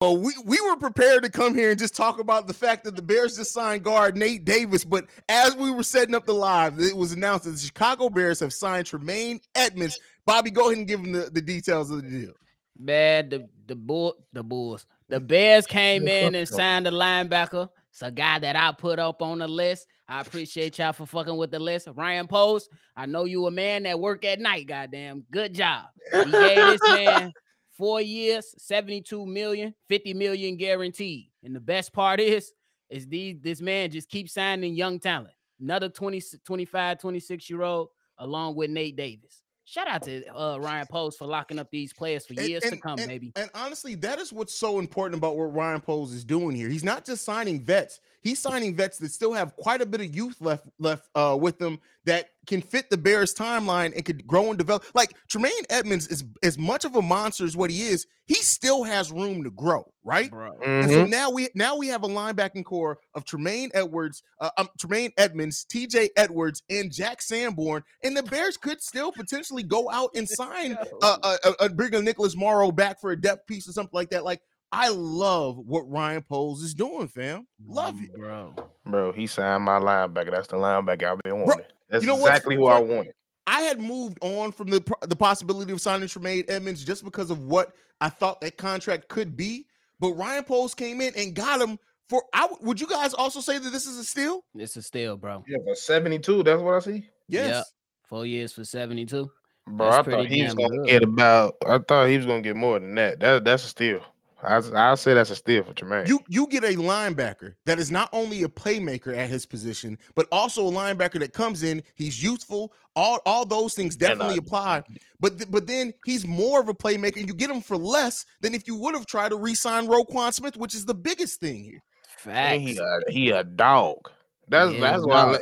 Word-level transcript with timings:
Well, 0.00 0.16
we, 0.16 0.32
we 0.46 0.58
were 0.62 0.76
prepared 0.76 1.24
to 1.24 1.30
come 1.30 1.54
here 1.54 1.70
and 1.70 1.78
just 1.78 1.94
talk 1.94 2.20
about 2.20 2.46
the 2.46 2.54
fact 2.54 2.84
that 2.84 2.96
the 2.96 3.02
Bears 3.02 3.36
just 3.36 3.52
signed 3.52 3.82
guard 3.82 4.16
Nate 4.16 4.46
Davis. 4.46 4.82
But 4.82 5.04
as 5.28 5.54
we 5.56 5.70
were 5.70 5.82
setting 5.82 6.14
up 6.14 6.24
the 6.24 6.32
live, 6.32 6.80
it 6.80 6.96
was 6.96 7.12
announced 7.12 7.44
that 7.44 7.50
the 7.50 7.58
Chicago 7.58 8.08
Bears 8.08 8.40
have 8.40 8.54
signed 8.54 8.86
Tremaine 8.86 9.40
Edmunds. 9.54 10.00
Bobby, 10.24 10.50
go 10.50 10.68
ahead 10.68 10.78
and 10.78 10.88
give 10.88 11.00
him 11.00 11.12
the, 11.12 11.28
the 11.30 11.42
details 11.42 11.90
of 11.90 12.02
the 12.02 12.08
deal. 12.08 12.32
Man, 12.78 13.28
the 13.28 13.46
the 13.66 13.76
bull 13.76 14.14
the 14.32 14.42
Bulls. 14.42 14.86
The 15.10 15.20
Bears 15.20 15.66
came 15.66 16.08
in 16.08 16.34
and 16.34 16.48
signed 16.48 16.86
the 16.86 16.90
linebacker. 16.90 17.68
It's 17.90 18.00
a 18.00 18.10
guy 18.10 18.38
that 18.38 18.56
I 18.56 18.72
put 18.72 18.98
up 18.98 19.20
on 19.20 19.40
the 19.40 19.48
list. 19.48 19.86
I 20.08 20.22
appreciate 20.22 20.78
y'all 20.78 20.94
for 20.94 21.04
fucking 21.04 21.36
with 21.36 21.50
the 21.50 21.58
list. 21.58 21.88
Ryan 21.94 22.26
Poles, 22.26 22.70
I 22.96 23.04
know 23.04 23.24
you 23.26 23.46
a 23.46 23.50
man 23.50 23.82
that 23.82 24.00
work 24.00 24.24
at 24.24 24.40
night. 24.40 24.66
Goddamn, 24.66 25.26
good 25.30 25.52
job. 25.52 25.88
He 26.10 26.24
gave 26.24 26.56
this 26.56 26.80
man 26.88 27.32
four 27.80 28.02
years, 28.02 28.54
72 28.58 29.24
million, 29.24 29.74
50 29.88 30.12
million 30.12 30.56
guaranteed. 30.56 31.30
And 31.42 31.56
the 31.56 31.60
best 31.60 31.94
part 31.94 32.20
is, 32.20 32.52
is 32.90 33.06
these 33.08 33.36
this 33.40 33.62
man 33.62 33.90
just 33.90 34.10
keeps 34.10 34.34
signing 34.34 34.74
young 34.74 35.00
talent. 35.00 35.32
Another 35.58 35.88
20, 35.88 36.22
25, 36.44 36.98
26 36.98 37.48
year 37.48 37.62
old, 37.62 37.88
along 38.18 38.54
with 38.56 38.68
Nate 38.68 38.96
Davis. 38.96 39.42
Shout 39.64 39.88
out 39.88 40.02
to 40.02 40.26
uh, 40.36 40.58
Ryan 40.58 40.86
Poles 40.90 41.16
for 41.16 41.26
locking 41.26 41.58
up 41.58 41.70
these 41.70 41.92
players 41.92 42.26
for 42.26 42.34
years 42.34 42.64
and, 42.64 42.72
to 42.72 42.78
come, 42.78 42.98
and, 42.98 43.08
baby. 43.08 43.32
And 43.36 43.48
honestly, 43.54 43.94
that 43.96 44.18
is 44.18 44.32
what's 44.32 44.54
so 44.54 44.78
important 44.78 45.18
about 45.18 45.36
what 45.36 45.54
Ryan 45.54 45.80
Poles 45.80 46.12
is 46.12 46.24
doing 46.24 46.56
here. 46.56 46.68
He's 46.68 46.84
not 46.84 47.06
just 47.06 47.24
signing 47.24 47.60
vets; 47.64 48.00
he's 48.20 48.38
signing 48.38 48.76
vets 48.76 48.98
that 48.98 49.12
still 49.12 49.32
have 49.32 49.56
quite 49.56 49.80
a 49.80 49.86
bit 49.86 50.00
of 50.00 50.14
youth 50.14 50.40
left 50.40 50.66
left 50.78 51.08
uh, 51.14 51.36
with 51.40 51.58
them 51.58 51.80
that 52.04 52.30
can 52.46 52.62
fit 52.62 52.88
the 52.88 52.96
Bears 52.96 53.34
timeline 53.34 53.94
and 53.94 54.04
could 54.04 54.26
grow 54.26 54.48
and 54.48 54.58
develop. 54.58 54.84
Like 54.94 55.14
Tremaine 55.28 55.52
Edmunds 55.68 56.08
is 56.08 56.24
as 56.42 56.58
much 56.58 56.84
of 56.84 56.96
a 56.96 57.02
monster 57.02 57.44
as 57.44 57.56
what 57.56 57.70
he 57.70 57.82
is. 57.82 58.06
He 58.26 58.36
still 58.36 58.84
has 58.84 59.10
room 59.10 59.42
to 59.44 59.50
grow, 59.50 59.92
right? 60.04 60.30
Mm-hmm. 60.30 60.90
so 60.90 61.04
now 61.04 61.30
we 61.30 61.48
now 61.54 61.76
we 61.76 61.88
have 61.88 62.04
a 62.04 62.08
linebacking 62.08 62.64
corps 62.64 62.98
of 63.14 63.24
Tremaine 63.24 63.70
Edwards, 63.74 64.22
uh, 64.40 64.50
um, 64.56 64.68
Tremaine 64.78 65.10
Edmunds, 65.18 65.64
T.J. 65.64 66.10
Edwards, 66.16 66.62
and 66.70 66.92
Jack 66.92 67.22
Sanborn, 67.22 67.82
and 68.04 68.16
the 68.16 68.22
Bears 68.22 68.56
could 68.56 68.80
still 68.80 69.10
potentially 69.12 69.62
go 69.62 69.90
out 69.90 70.10
and 70.14 70.28
sign 70.28 70.76
uh, 71.02 71.36
uh, 71.44 71.68
bring 71.68 71.94
a 71.94 72.00
Nicholas 72.00 72.36
Morrow 72.36 72.70
back 72.70 73.00
for 73.00 73.10
a 73.10 73.20
depth 73.20 73.46
piece 73.46 73.68
or 73.68 73.72
something 73.72 73.94
like 73.94 74.10
that. 74.10 74.24
Like 74.24 74.40
I 74.72 74.88
love 74.88 75.58
what 75.58 75.90
Ryan 75.90 76.22
Poles 76.22 76.62
is 76.62 76.74
doing, 76.74 77.08
fam. 77.08 77.46
Love 77.66 77.94
mm, 77.94 78.04
it. 78.04 78.14
bro. 78.14 78.54
Bro, 78.86 79.12
he 79.12 79.26
signed 79.26 79.64
my 79.64 79.78
linebacker. 79.78 80.30
That's 80.30 80.46
the 80.46 80.56
linebacker 80.56 81.04
I've 81.04 81.18
been 81.22 81.40
wanting. 81.40 81.66
That's 81.88 82.04
you 82.04 82.08
know 82.08 82.14
what's 82.14 82.28
exactly 82.28 82.56
who 82.56 82.66
I 82.66 82.78
wanted. 82.78 83.12
I 83.46 83.62
had 83.62 83.80
moved 83.80 84.18
on 84.22 84.52
from 84.52 84.68
the 84.68 84.80
the 85.08 85.16
possibility 85.16 85.72
of 85.72 85.80
signing 85.80 86.08
Tremaine 86.08 86.44
Edmunds 86.48 86.84
just 86.84 87.04
because 87.04 87.30
of 87.30 87.44
what 87.44 87.72
I 88.00 88.08
thought 88.08 88.40
that 88.42 88.56
contract 88.56 89.08
could 89.08 89.36
be. 89.36 89.66
But 89.98 90.12
Ryan 90.12 90.44
Poles 90.44 90.74
came 90.74 91.00
in 91.00 91.12
and 91.16 91.34
got 91.34 91.60
him 91.60 91.78
for. 92.08 92.22
I 92.32 92.42
w- 92.42 92.64
would 92.64 92.80
you 92.80 92.86
guys 92.86 93.12
also 93.12 93.40
say 93.40 93.58
that 93.58 93.70
this 93.70 93.86
is 93.86 93.98
a 93.98 94.04
steal? 94.04 94.44
It's 94.54 94.76
a 94.76 94.82
steal, 94.82 95.16
bro. 95.16 95.44
Yeah, 95.48 95.58
for 95.66 95.74
72, 95.74 96.44
that's 96.44 96.62
what 96.62 96.74
I 96.74 96.78
see. 96.78 97.08
Yes. 97.28 97.48
Yep. 97.48 97.64
Four 98.08 98.26
years 98.26 98.52
for 98.52 98.64
72. 98.64 99.30
Bro, 99.66 99.90
That's 99.90 100.08
I 100.08 100.10
thought 100.10 100.26
he 100.26 100.42
was 100.42 100.54
gonna 100.54 100.78
good. 100.78 100.86
get 100.86 101.02
about. 101.02 101.56
I 101.66 101.78
thought 101.78 102.06
he 102.06 102.16
was 102.16 102.26
gonna 102.26 102.40
get 102.40 102.56
more 102.56 102.78
than 102.78 102.94
that. 102.96 103.20
That 103.20 103.44
that's 103.44 103.64
a 103.64 103.68
steal. 103.68 104.00
I 104.42 104.60
I 104.74 104.94
say 104.94 105.14
that's 105.14 105.30
a 105.30 105.36
steal 105.36 105.64
for 105.64 105.72
Tremaine. 105.74 106.06
You 106.06 106.20
you 106.28 106.46
get 106.46 106.64
a 106.64 106.74
linebacker 106.74 107.54
that 107.66 107.78
is 107.78 107.90
not 107.90 108.08
only 108.12 108.42
a 108.42 108.48
playmaker 108.48 109.16
at 109.16 109.28
his 109.28 109.44
position, 109.46 109.98
but 110.14 110.26
also 110.32 110.66
a 110.66 110.70
linebacker 110.70 111.18
that 111.20 111.32
comes 111.32 111.62
in. 111.62 111.82
He's 111.94 112.22
youthful. 112.22 112.72
All 112.96 113.20
all 113.26 113.44
those 113.44 113.74
things 113.74 113.96
definitely 113.96 114.38
apply. 114.38 114.80
Mm-hmm. 114.80 114.94
But 115.20 115.38
th- 115.38 115.50
but 115.50 115.66
then 115.66 115.92
he's 116.04 116.26
more 116.26 116.60
of 116.60 116.68
a 116.68 116.74
playmaker. 116.74 117.16
and 117.18 117.28
You 117.28 117.34
get 117.34 117.50
him 117.50 117.60
for 117.60 117.76
less 117.76 118.24
than 118.40 118.54
if 118.54 118.66
you 118.66 118.76
would 118.76 118.94
have 118.94 119.06
tried 119.06 119.30
to 119.30 119.36
re-sign 119.36 119.86
Roquan 119.86 120.32
Smith, 120.32 120.56
which 120.56 120.74
is 120.74 120.84
the 120.84 120.94
biggest 120.94 121.40
thing 121.40 121.62
here. 121.62 121.82
And 122.26 122.62
he 122.62 122.78
a, 122.78 123.00
he 123.10 123.30
a 123.30 123.44
dog. 123.44 124.10
That's 124.48 124.72
Yeah, 124.72 124.80
that's 124.80 125.04
why. 125.06 125.14
I 125.16 125.32
dog. 125.32 125.40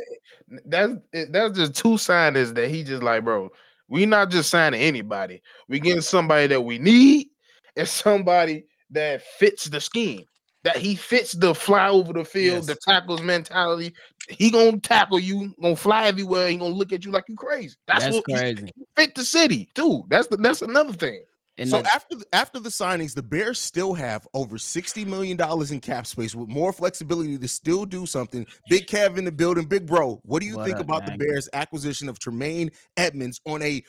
li- 0.51 0.59
That's 0.67 0.93
it- 1.13 1.33
that's 1.33 1.57
just 1.57 1.75
two 1.75 1.91
signings 1.95 2.55
that 2.55 2.69
he 2.69 2.83
just 2.85 3.03
like, 3.03 3.25
bro. 3.25 3.51
We 3.89 4.05
not 4.05 4.31
just 4.31 4.51
signing 4.51 4.83
anybody. 4.83 5.41
We 5.69 5.81
getting 5.81 6.03
somebody 6.03 6.47
that 6.49 6.61
we 6.61 6.79
need 6.79 7.29
and 7.77 7.89
somebody 7.89 8.65
that 8.91 9.23
fits 9.23 9.65
the 9.65 9.81
scheme. 9.81 10.25
That 10.65 10.77
he 10.77 10.97
fits 10.97 11.33
the 11.33 11.55
fly 11.55 11.89
over 11.89 12.13
the 12.13 12.25
field, 12.25 12.67
the 12.67 12.77
tackles 12.83 13.23
mentality. 13.23 13.95
He 14.29 14.51
gonna 14.51 14.79
tackle 14.81 15.21
you, 15.21 15.55
gonna 15.63 15.77
fly 15.77 16.07
everywhere. 16.09 16.49
He 16.49 16.57
gonna 16.57 16.75
look 16.75 16.93
at 16.93 17.05
you 17.05 17.13
like 17.13 17.25
you 17.29 17.37
crazy. 17.37 17.77
That's, 17.87 18.05
That's 18.05 18.17
what 18.17 18.25
crazy. 18.25 18.73
he 18.75 18.85
fit 18.97 19.15
the 19.15 19.25
city 19.25 19.71
too. 19.75 20.03
That's 20.09 20.27
the 20.27 20.37
that's 20.37 20.63
another 20.63 20.93
thing. 20.93 21.23
And 21.59 21.69
so 21.71 21.79
after 21.93 22.17
the, 22.17 22.25
after 22.33 22.61
the 22.61 22.69
signings, 22.69 23.15
the 23.15 23.23
Bears 23.23 23.59
still 23.59 23.95
have 23.95 24.27
over 24.35 24.59
sixty 24.59 25.05
million 25.05 25.37
dollars 25.37 25.71
in 25.71 25.81
cap 25.81 26.07
space 26.07 26.35
with 26.35 26.49
more 26.49 26.73
flexibility 26.73 27.39
to 27.39 27.49
still 27.49 27.85
do 27.85 28.05
something. 28.05 28.45
Big 28.69 28.87
Kev 28.89 29.17
in 29.17 29.25
the 29.25 29.33
building, 29.33 29.65
big 29.65 29.87
bro. 29.87 30.21
What 30.25 30.41
do 30.41 30.47
you 30.47 30.57
What 30.57 30.67
think 30.67 30.81
about 30.81 31.07
man? 31.07 31.19
the 31.19 31.25
Bears' 31.25 31.49
acquisition 31.53 32.09
of 32.09 32.19
Tremaine 32.19 32.71
Edmunds 32.97 33.41
on 33.47 33.63
a 33.63 33.83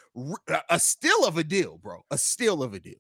a 0.69 0.79
steal 0.79 1.25
of 1.25 1.37
a 1.37 1.43
deal, 1.43 1.79
bro? 1.79 2.01
A 2.11 2.17
steal 2.17 2.61
of 2.63 2.73
a 2.75 2.79
deal. 2.79 2.95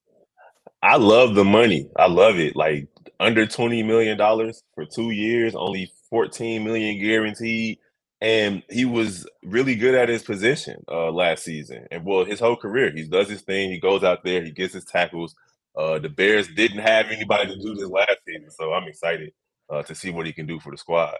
I 0.81 0.95
love 0.97 1.35
the 1.35 1.43
money. 1.43 1.89
I 1.97 2.07
love 2.07 2.37
it. 2.39 2.55
Like 2.55 2.87
under 3.19 3.45
twenty 3.45 3.83
million 3.83 4.17
dollars 4.17 4.63
for 4.75 4.85
two 4.85 5.11
years, 5.11 5.55
only 5.55 5.91
fourteen 6.09 6.63
million 6.63 7.01
guaranteed, 7.01 7.79
and 8.21 8.63
he 8.69 8.85
was 8.85 9.27
really 9.43 9.75
good 9.75 9.95
at 9.95 10.07
his 10.09 10.23
position 10.23 10.83
uh, 10.89 11.11
last 11.11 11.43
season, 11.43 11.85
and 11.91 12.05
well, 12.05 12.23
his 12.23 12.39
whole 12.39 12.55
career. 12.55 12.91
He 12.95 13.03
does 13.03 13.29
his 13.29 13.41
thing. 13.41 13.71
He 13.71 13.79
goes 13.79 14.03
out 14.03 14.23
there. 14.23 14.43
He 14.43 14.51
gets 14.51 14.73
his 14.73 14.85
tackles. 14.85 15.35
Uh, 15.75 15.99
the 15.99 16.09
Bears 16.09 16.47
didn't 16.55 16.79
have 16.79 17.07
anybody 17.11 17.47
to 17.53 17.61
do 17.61 17.75
this 17.75 17.89
last 17.89 18.17
season, 18.25 18.49
so 18.49 18.73
I'm 18.73 18.87
excited 18.87 19.33
uh, 19.69 19.83
to 19.83 19.95
see 19.95 20.09
what 20.11 20.25
he 20.25 20.33
can 20.33 20.45
do 20.47 20.59
for 20.59 20.71
the 20.71 20.77
squad. 20.77 21.15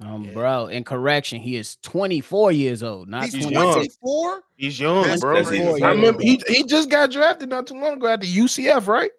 Um, 0.00 0.24
Yeah. 0.24 0.32
bro, 0.32 0.66
in 0.66 0.84
correction, 0.84 1.40
he 1.40 1.56
is 1.56 1.76
24 1.82 2.52
years 2.52 2.82
old, 2.82 3.08
not 3.08 3.24
He's 3.24 3.34
He's 3.34 3.42
20. 3.44 3.54
young. 3.56 3.72
twenty 3.74 3.90
four. 4.00 4.42
He's 4.56 4.80
young, 4.80 5.04
That's 5.04 5.20
bro. 5.20 5.44
crazy. 5.44 5.82
I 5.82 5.90
remember 5.90 6.22
he, 6.22 6.40
he 6.48 6.64
just 6.64 6.90
got 6.90 7.10
drafted 7.10 7.48
not 7.48 7.66
too 7.66 7.74
long 7.74 7.94
ago 7.94 8.08
at 8.08 8.20
the 8.20 8.26
UCF, 8.26 8.86
right? 8.86 9.10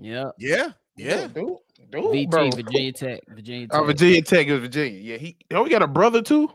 Yeah. 0.00 0.30
Yeah, 0.38 0.68
yeah. 0.96 1.26
dude, 1.28 1.56
dude, 1.90 2.04
VT, 2.04 2.30
bro. 2.30 2.50
Virginia 2.50 2.92
Tech. 2.92 3.20
Virginia 3.28 3.66
Tech. 3.68 3.80
Oh, 3.80 3.84
Virginia 3.84 4.22
Tech 4.22 4.46
is 4.46 4.60
Virginia. 4.60 5.00
Yeah, 5.00 5.16
he. 5.16 5.36
Oh, 5.52 5.62
we 5.64 5.70
got 5.70 5.82
a 5.82 5.86
brother 5.88 6.22
too. 6.22 6.50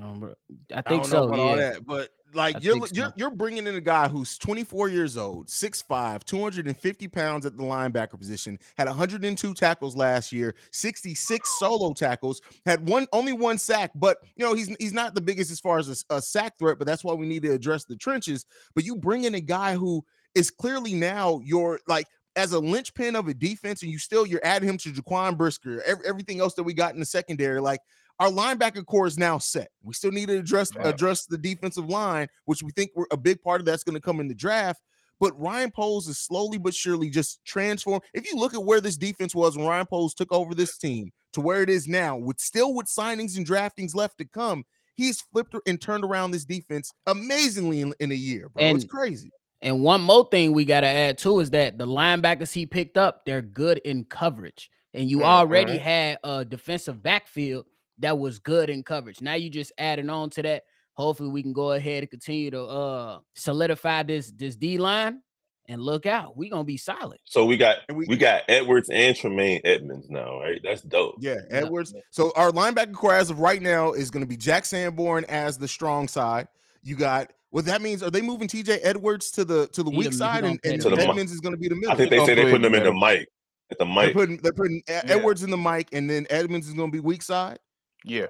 Um, 0.00 0.20
bro, 0.20 0.34
I 0.74 0.78
I 0.78 0.82
think 0.82 1.02
don't 1.02 1.10
know 1.12 1.18
so. 1.22 1.28
about 1.28 1.38
all 1.38 1.56
Yeah. 1.56 1.70
that, 1.72 1.86
but 1.86 2.10
like 2.38 2.56
I 2.56 2.58
you're 2.60 2.86
so. 2.86 2.94
you're 2.94 3.12
you're 3.16 3.30
bringing 3.30 3.66
in 3.66 3.74
a 3.74 3.80
guy 3.80 4.08
who's 4.08 4.38
24 4.38 4.88
years 4.88 5.16
old, 5.16 5.48
6'5, 5.48 6.24
250 6.24 7.08
pounds 7.08 7.44
at 7.44 7.56
the 7.56 7.62
linebacker 7.62 8.16
position, 8.16 8.58
had 8.78 8.86
102 8.86 9.54
tackles 9.54 9.96
last 9.96 10.32
year, 10.32 10.54
66 10.70 11.58
solo 11.58 11.92
tackles, 11.92 12.40
had 12.64 12.88
one 12.88 13.06
only 13.12 13.32
one 13.32 13.58
sack, 13.58 13.90
but 13.96 14.18
you 14.36 14.44
know 14.44 14.54
he's 14.54 14.74
he's 14.78 14.92
not 14.92 15.14
the 15.14 15.20
biggest 15.20 15.50
as 15.50 15.58
far 15.58 15.78
as 15.78 16.04
a, 16.10 16.14
a 16.14 16.22
sack 16.22 16.56
threat, 16.58 16.78
but 16.78 16.86
that's 16.86 17.02
why 17.02 17.12
we 17.12 17.26
need 17.26 17.42
to 17.42 17.52
address 17.52 17.84
the 17.84 17.96
trenches. 17.96 18.46
But 18.74 18.84
you 18.84 18.94
bring 18.94 19.24
in 19.24 19.34
a 19.34 19.40
guy 19.40 19.74
who 19.74 20.04
is 20.36 20.50
clearly 20.50 20.94
now 20.94 21.40
your 21.44 21.80
like 21.88 22.06
as 22.36 22.52
a 22.52 22.58
linchpin 22.60 23.16
of 23.16 23.26
a 23.26 23.34
defense, 23.34 23.82
and 23.82 23.90
you 23.90 23.98
still 23.98 24.24
you're 24.24 24.44
adding 24.44 24.68
him 24.68 24.78
to 24.78 24.92
Jaquan 24.92 25.36
Brisker, 25.36 25.82
ev- 25.82 26.02
everything 26.06 26.38
else 26.38 26.54
that 26.54 26.62
we 26.62 26.72
got 26.72 26.94
in 26.94 27.00
the 27.00 27.06
secondary, 27.06 27.60
like 27.60 27.80
our 28.20 28.28
linebacker 28.30 28.84
corps 28.84 29.06
is 29.06 29.18
now 29.18 29.38
set. 29.38 29.70
We 29.82 29.94
still 29.94 30.10
need 30.10 30.28
to 30.28 30.38
address 30.38 30.70
Yeah. 30.74 30.88
address 30.88 31.26
the 31.26 31.38
defensive 31.38 31.88
line, 31.88 32.28
which 32.46 32.62
we 32.62 32.72
think 32.72 32.90
we're 32.94 33.06
a 33.10 33.16
big 33.16 33.40
part 33.42 33.60
of 33.60 33.64
that's 33.66 33.84
going 33.84 33.94
to 33.94 34.00
come 34.00 34.20
in 34.20 34.28
the 34.28 34.34
draft. 34.34 34.80
But 35.20 35.38
Ryan 35.40 35.70
Poles 35.72 36.06
is 36.08 36.18
slowly 36.20 36.58
but 36.58 36.74
surely 36.74 37.10
just 37.10 37.40
transformed. 37.44 38.02
If 38.14 38.30
you 38.30 38.36
look 38.36 38.54
at 38.54 38.62
where 38.64 38.80
this 38.80 38.96
defense 38.96 39.34
was 39.34 39.56
when 39.56 39.66
Ryan 39.66 39.86
Poles 39.86 40.14
took 40.14 40.32
over 40.32 40.54
this 40.54 40.78
team 40.78 41.10
to 41.32 41.40
where 41.40 41.62
it 41.62 41.68
is 41.70 41.88
now, 41.88 42.16
with 42.16 42.38
still 42.38 42.72
with 42.74 42.86
signings 42.86 43.36
and 43.36 43.46
draftings 43.46 43.94
left 43.96 44.18
to 44.18 44.24
come, 44.24 44.64
he's 44.94 45.20
flipped 45.20 45.54
and 45.66 45.80
turned 45.80 46.04
around 46.04 46.30
this 46.30 46.44
defense 46.44 46.92
amazingly 47.06 47.80
in, 47.80 47.94
in 48.00 48.12
a 48.12 48.16
year, 48.16 48.48
bro. 48.48 48.64
it's 48.64 48.84
And- 48.84 48.90
crazy. 48.90 49.30
And 49.60 49.82
one 49.82 50.00
more 50.02 50.28
thing 50.30 50.52
we 50.52 50.64
got 50.64 50.82
to 50.82 50.86
add 50.86 51.18
too 51.18 51.40
is 51.40 51.50
that 51.50 51.78
the 51.78 51.86
linebackers 51.86 52.52
he 52.52 52.64
picked 52.64 52.96
up, 52.96 53.24
they're 53.26 53.42
good 53.42 53.78
in 53.78 54.04
coverage. 54.04 54.70
And 54.94 55.10
you 55.10 55.24
already 55.24 55.74
Mhm. 55.78 55.80
had 55.80 56.18
a 56.22 56.44
defensive 56.44 57.02
backfield 57.02 57.66
that 58.00 58.18
was 58.18 58.38
good 58.38 58.70
in 58.70 58.82
coverage. 58.82 59.20
Now 59.20 59.34
you 59.34 59.50
just 59.50 59.72
adding 59.78 60.10
on 60.10 60.30
to 60.30 60.42
that. 60.42 60.62
Hopefully 60.94 61.28
we 61.30 61.42
can 61.42 61.52
go 61.52 61.72
ahead 61.72 62.02
and 62.02 62.10
continue 62.10 62.50
to 62.50 62.62
uh 62.64 63.18
solidify 63.34 64.02
this 64.02 64.32
this 64.32 64.56
D 64.56 64.78
line 64.78 65.22
and 65.68 65.80
look 65.82 66.06
out. 66.06 66.36
We're 66.36 66.50
gonna 66.50 66.64
be 66.64 66.76
solid. 66.76 67.18
So 67.24 67.44
we 67.44 67.56
got 67.56 67.78
we- 67.92 68.06
we, 68.06 68.16
got 68.16 68.42
Edwards 68.48 68.88
and 68.90 69.14
Tremaine 69.14 69.60
Edmunds 69.64 70.08
now, 70.10 70.40
right? 70.40 70.60
That's 70.64 70.82
dope. 70.82 71.16
Yeah, 71.20 71.36
Edwards. 71.50 71.94
So 72.10 72.32
our 72.36 72.50
linebacker 72.50 72.94
corps 72.94 73.14
as 73.14 73.30
of 73.30 73.38
right 73.38 73.62
now 73.62 73.92
is 73.92 74.10
going 74.10 74.22
to 74.24 74.28
be 74.28 74.36
Jack 74.36 74.64
Sanborn 74.64 75.24
as 75.26 75.58
the 75.58 75.68
strong 75.68 76.08
side. 76.08 76.48
You 76.82 76.96
got 76.96 77.32
what 77.50 77.64
that 77.66 77.82
means. 77.82 78.02
Are 78.02 78.10
they 78.10 78.22
moving 78.22 78.48
TJ 78.48 78.78
Edwards 78.82 79.30
to 79.32 79.44
the 79.44 79.66
to 79.68 79.82
the 79.82 79.90
He 79.90 79.98
weak 79.98 80.12
side, 80.12 80.44
and, 80.44 80.58
and 80.64 80.80
the. 80.80 80.96
Edmunds 80.96 81.32
is 81.32 81.40
going 81.40 81.54
to 81.54 81.58
be 81.60 81.68
the 81.68 81.74
middle? 81.76 81.92
I 81.92 81.96
think 81.96 82.10
they 82.10 82.16
gonna 82.16 82.26
say 82.26 82.34
they 82.34 82.42
play 82.42 82.50
putting 82.52 82.62
them 82.72 82.74
in 82.74 82.84
the 82.84 82.92
mic 82.92 83.28
at 83.70 83.78
the 83.78 83.84
they're 83.84 83.94
mic. 84.06 84.14
putting 84.14 84.36
they're 84.38 84.52
putting 84.52 84.82
Yeah. 84.88 85.02
Edwards 85.04 85.42
in 85.42 85.50
the 85.50 85.56
mic, 85.58 85.88
and 85.92 86.08
then 86.08 86.26
Edmunds 86.30 86.66
is 86.66 86.74
going 86.74 86.90
to 86.90 86.92
be 86.96 87.00
weak 87.00 87.22
side. 87.22 87.58
Yeah. 88.04 88.26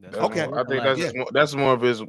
That's 0.00 0.14
That's 0.14 0.26
Okay. 0.26 0.46
more- 0.46 0.58
I 0.60 0.64
think 0.64 0.82
that's 0.82 1.00
it. 1.00 1.16
more, 1.16 1.26
that's 1.32 1.54
more 1.54 1.72
of 1.72 1.80
his 1.80 2.02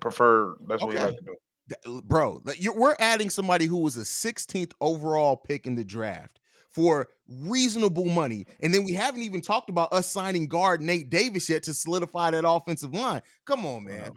preferred. 0.00 0.56
That's 0.66 0.82
what 0.82 0.92
he 0.92 0.98
Okay. 0.98 1.06
like 1.06 1.18
to 1.18 1.24
do. 1.24 1.98
Uh, 1.98 2.00
bro, 2.02 2.42
you're, 2.58 2.74
we're 2.74 2.96
adding 2.98 3.30
somebody 3.30 3.66
who 3.66 3.78
was 3.78 3.96
a 3.96 4.04
16th 4.04 4.72
overall 4.80 5.36
pick 5.36 5.66
in 5.66 5.76
the 5.76 5.84
draft 5.84 6.40
for 6.70 7.08
reasonable 7.28 8.06
money. 8.06 8.46
And 8.60 8.74
then 8.74 8.84
we 8.84 8.92
haven't 8.92 9.22
even 9.22 9.40
talked 9.40 9.70
about 9.70 9.92
us 9.92 10.10
signing 10.10 10.48
guard 10.48 10.80
Nate 10.80 11.10
Davis 11.10 11.48
yet 11.48 11.62
to 11.64 11.74
solidify 11.74 12.32
that 12.32 12.48
offensive 12.48 12.94
line. 12.94 13.22
Come 13.44 13.64
on, 13.64 13.86
uh-huh. 13.86 13.96
man. 13.96 14.12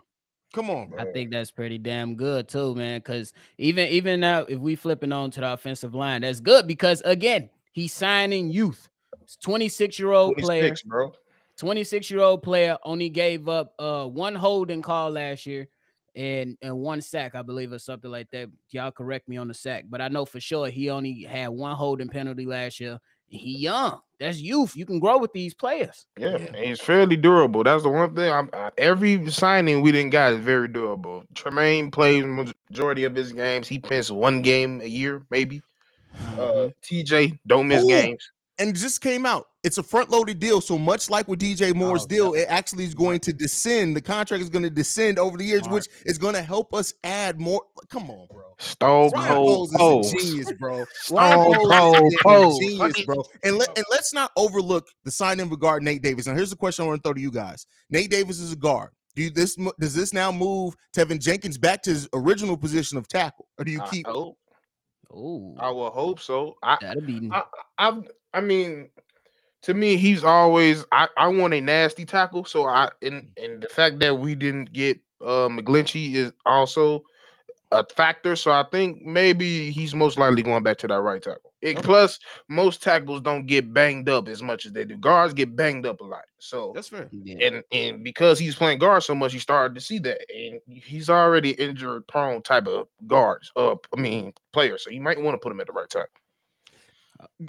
Come 0.54 0.70
on, 0.70 0.90
bro. 0.90 1.00
I 1.00 1.12
think 1.12 1.32
that's 1.32 1.50
pretty 1.50 1.80
damn 1.80 2.16
good 2.16 2.48
too, 2.48 2.76
man. 2.76 3.00
Because 3.00 3.34
even 3.58 3.88
even 3.88 4.20
now, 4.20 4.42
if 4.42 4.60
we 4.60 4.76
flipping 4.76 5.12
on 5.12 5.32
to 5.32 5.40
the 5.42 5.52
offensive 5.52 5.96
line, 5.96 6.22
that's 6.22 6.40
good 6.40 6.68
because 6.68 7.02
again, 7.06 7.50
he's 7.72 7.92
signing 7.92 8.52
youth. 8.52 8.88
26 9.42 9.98
year 9.98 10.12
old 10.12 10.38
player, 10.38 10.76
bro. 10.86 11.12
26 11.58 12.10
year 12.10 12.22
old 12.22 12.44
player 12.44 12.78
only 12.84 13.10
gave 13.10 13.48
up 13.48 13.74
uh 13.80 14.06
one 14.06 14.36
holding 14.36 14.82
call 14.82 15.12
last 15.12 15.46
year 15.46 15.68
and 16.16 16.58
and 16.62 16.78
one 16.78 17.02
sack, 17.02 17.36
I 17.36 17.42
believe, 17.42 17.72
or 17.72 17.80
something 17.80 18.12
like 18.12 18.30
that. 18.32 18.50
Y'all 18.70 18.92
correct 18.92 19.28
me 19.28 19.38
on 19.38 19.48
the 19.48 19.54
sack, 19.54 19.86
but 19.90 20.02
I 20.02 20.08
know 20.08 20.26
for 20.26 20.40
sure 20.40 20.68
he 20.70 20.90
only 20.90 21.24
had 21.24 21.50
one 21.50 21.76
holding 21.76 22.10
penalty 22.10 22.46
last 22.46 22.80
year. 22.80 23.00
He 23.28 23.58
young. 23.58 24.00
That's 24.20 24.40
youth. 24.40 24.76
You 24.76 24.86
can 24.86 25.00
grow 25.00 25.18
with 25.18 25.34
these 25.34 25.56
players. 25.56 26.06
Yeah, 26.18 26.38
and 26.38 26.56
he's 26.56 26.80
fairly 26.80 27.16
durable. 27.16 27.64
That's 27.64 27.84
the 27.84 27.90
one 27.90 28.16
thing. 28.16 28.32
I'm, 28.32 28.50
I, 28.54 28.70
every 28.78 29.30
signing 29.32 29.82
we 29.82 29.92
didn't 29.92 30.12
got 30.12 30.34
is 30.34 30.40
very 30.40 30.68
durable. 30.68 31.24
Tremaine 31.34 31.90
plays 31.90 32.24
majority 32.24 33.06
of 33.06 33.16
his 33.16 33.34
games. 33.34 33.68
He 33.68 33.82
missed 33.90 34.12
one 34.12 34.44
game 34.44 34.82
a 34.82 34.86
year, 34.86 35.26
maybe. 35.32 35.64
Uh, 36.38 36.70
TJ 36.84 37.40
don't 37.48 37.68
miss 37.68 37.84
Ooh. 37.84 37.88
games. 37.88 38.32
And 38.60 38.76
just 38.76 39.02
came 39.02 39.26
out. 39.26 39.48
It's 39.64 39.78
a 39.80 39.84
front 39.84 40.12
loaded 40.12 40.40
deal. 40.40 40.62
So 40.62 40.78
much 40.78 41.10
like 41.10 41.28
with 41.28 41.40
DJ 41.40 41.74
Moore's 41.74 42.04
Oh, 42.04 42.08
deal, 42.08 42.34
it 42.36 42.46
actually 42.50 42.84
is 42.84 42.94
going 42.94 43.20
to 43.22 43.34
descend. 43.34 43.96
The 43.96 44.02
contract 44.02 44.44
is 44.44 44.50
going 44.50 44.64
to 44.64 44.70
descend 44.70 45.18
over 45.18 45.38
the 45.38 45.44
years, 45.44 45.64
Smart. 45.64 45.74
which 45.74 45.88
is 46.06 46.18
going 46.20 46.36
to 46.36 46.42
help 46.42 46.74
us 46.74 46.94
add 47.04 47.40
more. 47.40 47.64
Come 47.90 48.12
on, 48.12 48.28
bro. 48.32 48.44
Stone 48.60 49.12
Ryan 49.12 49.28
cold 49.34 49.72
Poles 49.72 49.74
Poles. 49.74 50.14
is 50.14 50.14
a 50.14 50.18
genius, 50.28 50.52
bro. 50.60 50.86
Stone 50.94 51.56
cold 52.22 52.62
is 52.62 52.68
a 52.68 52.68
genius, 52.70 53.02
bro. 53.06 53.24
And 53.44 53.58
let 53.58 53.76
and 53.76 53.86
let's 53.90 54.14
not 54.14 54.32
overlook 54.38 54.88
the 55.04 55.12
signing 55.12 55.52
of 55.52 55.60
guard 55.60 55.82
Nate 55.82 56.04
Davis. 56.04 56.28
Now, 56.28 56.36
here's 56.36 56.52
the 56.52 56.56
question 56.56 56.86
I 56.86 56.90
want 56.90 57.02
to 57.04 57.08
throw 57.08 57.14
to 57.14 57.22
you 57.22 57.32
guys. 57.32 57.66
Nate 57.90 58.12
Davis 58.12 58.40
is 58.40 58.52
a 58.54 58.58
guard. 58.58 58.90
Do 59.16 59.24
you, 59.24 59.30
this 59.30 59.56
does 59.80 59.94
this 59.96 60.14
now 60.14 60.32
move 60.32 60.76
Teven 60.96 61.20
Jenkins 61.20 61.58
back 61.58 61.82
to 61.84 61.90
his 61.92 62.08
original 62.14 62.58
position 62.58 62.98
of 62.98 63.08
tackle, 63.08 63.48
or 63.58 63.66
do 63.66 63.72
you 63.72 63.82
I 63.82 63.88
keep? 63.88 64.08
hope. 64.08 64.38
Oh, 65.16 65.56
I 65.60 65.70
will 65.70 65.92
hope 65.92 66.20
so. 66.20 66.56
I, 66.64 66.78
that'll 66.82 67.02
be 67.04 67.30
I, 67.32 67.44
I, 67.78 68.02
I 68.34 68.42
mean, 68.42 68.90
to 69.64 69.74
me, 69.74 69.98
he's 69.98 70.24
always. 70.24 70.86
I, 70.92 71.08
I 71.18 71.28
want 71.28 71.54
a 71.54 71.62
nasty 71.62 72.06
tackle. 72.06 72.46
So 72.46 72.66
I, 72.66 72.90
and 73.02 73.30
and 73.42 73.62
the 73.62 73.70
fact 73.70 74.00
that 74.00 74.20
we 74.20 74.36
didn't 74.36 74.74
get 74.74 75.00
uh 75.22 75.48
McGlinchey 75.48 76.16
is 76.16 76.34
also 76.46 77.04
a 77.72 77.84
factor. 77.96 78.36
So 78.36 78.52
I 78.52 78.64
think 78.72 79.02
maybe 79.04 79.72
he's 79.72 79.96
most 79.96 80.18
likely 80.18 80.44
going 80.44 80.64
back 80.64 80.78
to 80.80 80.88
that 80.88 81.00
right 81.02 81.22
tackle. 81.22 81.54
It, 81.62 81.78
Okay. 81.78 81.82
Plus, 81.82 82.20
most 82.50 82.84
tackles 82.84 83.22
don't 83.22 83.46
get 83.46 83.74
banged 83.74 84.10
up 84.10 84.28
as 84.28 84.44
much 84.44 84.66
as 84.66 84.74
they 84.74 84.84
do. 84.84 84.98
Guards 84.98 85.34
get 85.34 85.56
banged 85.56 85.86
up 85.86 86.02
a 86.02 86.04
lot. 86.04 86.26
So 86.40 86.74
That's 86.76 86.90
fair. 86.90 87.08
yeah. 87.12 87.48
and 87.48 87.64
and 87.72 88.04
because 88.04 88.38
he's 88.38 88.56
playing 88.56 88.80
guard 88.80 89.04
so 89.04 89.16
much, 89.16 89.34
you 89.34 89.40
started 89.40 89.74
to 89.76 89.82
see 89.82 89.98
that, 90.00 90.20
and 90.36 90.60
he's 90.68 91.10
already 91.10 91.52
injured 91.52 92.06
prone 92.08 92.42
type 92.42 92.68
of 92.68 92.88
guards. 93.08 93.50
Uh, 93.56 93.76
I 93.96 94.00
mean 94.02 94.34
player. 94.52 94.78
So 94.78 94.90
you 94.90 95.00
might 95.00 95.22
want 95.22 95.36
to 95.36 95.40
put 95.40 95.54
him 95.54 95.62
at 95.62 95.68
the 95.68 95.74
right 95.74 95.90
time. 95.90 96.06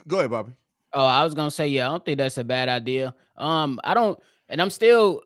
Go 0.06 0.18
ahead, 0.20 0.30
Bobby. 0.30 0.52
Oh, 0.94 1.04
I 1.04 1.24
was 1.24 1.34
gonna 1.34 1.50
say, 1.50 1.68
yeah, 1.68 1.88
I 1.88 1.90
don't 1.90 2.04
think 2.04 2.18
that's 2.18 2.38
a 2.38 2.44
bad 2.44 2.68
idea. 2.68 3.14
Um, 3.36 3.80
I 3.82 3.94
don't, 3.94 4.18
and 4.48 4.62
I'm 4.62 4.70
still, 4.70 5.22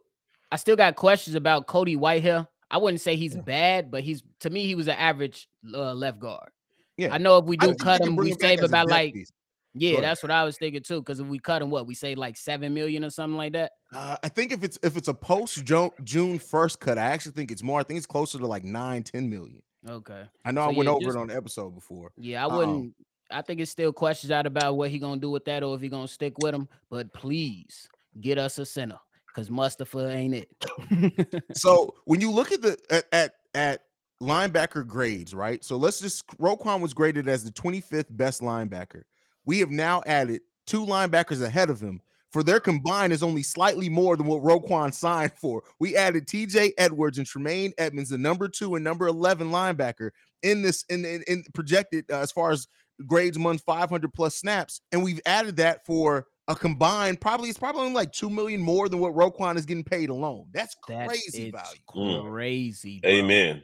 I 0.51 0.57
still 0.57 0.77
got 0.77 0.97
questions 0.97 1.37
about 1.37 1.67
Cody 1.67 1.97
Whitehair. 1.97 2.47
I 2.71 2.79
wouldn't 2.79 3.01
say 3.01 3.17
he's 3.17 3.37
bad, 3.37 3.91
but 3.91 4.03
he's 4.03 4.23
to 4.41 4.51
me 4.51 4.65
he 4.67 4.75
was 4.75 4.89
an 4.89 4.97
average 4.97 5.49
uh, 5.75 5.93
left 5.95 6.19
guard. 6.19 6.51
Yeah. 6.97 7.15
I 7.15 7.19
know 7.19 7.39
if 7.39 7.45
we 7.45 7.57
do 7.57 7.75
cut 7.75 8.01
him, 8.01 8.17
we 8.17 8.33
save 8.41 8.63
about 8.63 8.89
like 8.89 9.15
piece. 9.15 9.31
yeah, 9.75 10.01
that's 10.01 10.23
what 10.23 10.31
I 10.33 10.45
was 10.45 10.57
thinking 10.59 10.83
too. 10.83 11.01
Because 11.01 11.21
if 11.21 11.27
we 11.27 11.39
cut 11.39 11.63
him, 11.63 11.71
what 11.71 11.87
we 11.87 11.95
say 11.95 12.15
like 12.15 12.37
seven 12.37 12.75
million 12.75 13.05
or 13.05 13.11
something 13.11 13.37
like 13.37 13.53
that. 13.53 13.73
Uh, 13.95 14.17
I 14.23 14.29
think 14.29 14.53
if 14.53 14.63
it's 14.65 14.79
if 14.83 14.97
it's 14.97 15.09
a 15.09 15.15
post 15.15 15.65
June 16.05 16.39
first 16.39 16.81
cut, 16.81 16.99
I 16.99 17.05
actually 17.05 17.33
think 17.33 17.51
it's 17.51 17.63
more. 17.63 17.81
I 17.81 17.83
think 17.85 17.99
it's 17.99 18.07
closer 18.07 18.39
to 18.39 18.47
like 18.47 18.65
nine, 18.65 19.03
ten 19.03 19.31
million. 19.31 19.63
Okay, 19.89 20.25
I 20.45 20.51
know 20.51 20.63
So, 20.63 20.65
I 20.65 20.73
went 20.73 20.87
yeah, 20.89 20.91
over 20.91 21.05
just- 21.05 21.17
it 21.17 21.21
on 21.21 21.27
the 21.29 21.37
episode 21.37 21.75
before. 21.75 22.11
yeah, 22.17 22.45
I 22.45 22.55
wouldn't. 22.55 22.95
I 23.31 23.43
think 23.43 23.61
it's 23.61 23.71
still 23.71 23.93
questions 23.93 24.31
out 24.31 24.47
about 24.47 24.77
what 24.77 24.91
he 24.91 24.99
gonna 24.99 25.21
do 25.21 25.31
with 25.31 25.45
that 25.47 25.63
or 25.63 25.75
if 25.75 25.81
he 25.81 25.89
gonna 25.89 26.09
stick 26.09 26.35
with 26.39 26.55
him. 26.55 26.69
But 26.91 27.13
please 27.13 27.89
get 28.21 28.39
us 28.39 28.59
a 28.59 28.67
center 28.67 28.99
because 29.27 29.51
Mustipher 29.51 30.13
ain't 30.13 30.35
it. 30.35 31.45
So 31.55 31.95
when 32.05 32.21
you 32.21 32.31
look 32.31 32.53
at 32.53 32.63
the 32.63 32.79
at, 32.91 33.05
at 33.13 33.35
at 33.55 33.83
linebacker 34.23 34.87
grades, 34.87 35.35
right? 35.35 35.63
So 35.65 35.77
let's 35.77 36.01
just 36.01 36.27
Roquan 36.39 36.81
was 36.81 36.95
graded 36.95 37.29
as 37.29 37.45
the 37.45 37.53
25th 37.53 38.07
best 38.11 38.41
linebacker. 38.41 39.03
We 39.45 39.61
have 39.61 39.71
now 39.71 40.03
added 40.07 40.43
two 40.67 40.85
linebackers 40.85 41.43
ahead 41.43 41.71
of 41.71 41.81
him. 41.81 42.01
For 42.31 42.43
their 42.43 42.61
combined 42.61 43.15
is 43.15 43.23
only 43.23 43.43
slightly 43.43 43.89
more 43.89 44.15
than 44.15 44.27
what 44.27 44.43
Roquan 44.43 44.93
signed 44.93 45.33
for. 45.33 45.63
We 45.79 45.97
added 45.97 46.27
TJ 46.27 46.73
Edwards 46.77 47.17
and 47.17 47.27
Tremaine 47.27 47.73
Edmunds, 47.79 48.11
the 48.11 48.19
number 48.19 48.49
two 48.49 48.75
and 48.75 48.85
number 48.85 49.07
11 49.07 49.51
linebacker 49.51 50.11
in 50.43 50.61
this 50.61 50.85
in, 50.91 51.07
in, 51.07 51.23
in 51.27 51.45
projected 51.55 52.05
uh, 52.11 52.19
as 52.19 52.31
far 52.31 52.51
as 52.51 52.69
grades 53.07 53.37
among 53.37 53.59
500 53.59 54.13
plus 54.13 54.35
snaps. 54.35 54.81
And 54.93 55.03
we've 55.03 55.21
added 55.27 55.57
that 55.57 55.85
for 55.87 56.27
a 56.49 56.55
combined 56.55 57.21
probably 57.21 57.51
it's 57.51 57.59
probably 57.59 57.93
like 57.93 58.11
2 58.11 58.31
million 58.31 58.61
more 58.61 58.89
than 58.89 58.99
what 58.99 59.15
Roquan 59.15 59.57
is 59.57 59.67
getting 59.67 59.85
paid 59.85 60.09
alone. 60.09 60.47
That's 60.51 60.75
That's 60.89 61.09
crazy 61.09 61.49
it's 61.49 61.57
value. 61.57 62.21
Mm. 62.23 62.31
crazy. 62.31 63.01
bro. 63.01 63.11
Amen. 63.11 63.63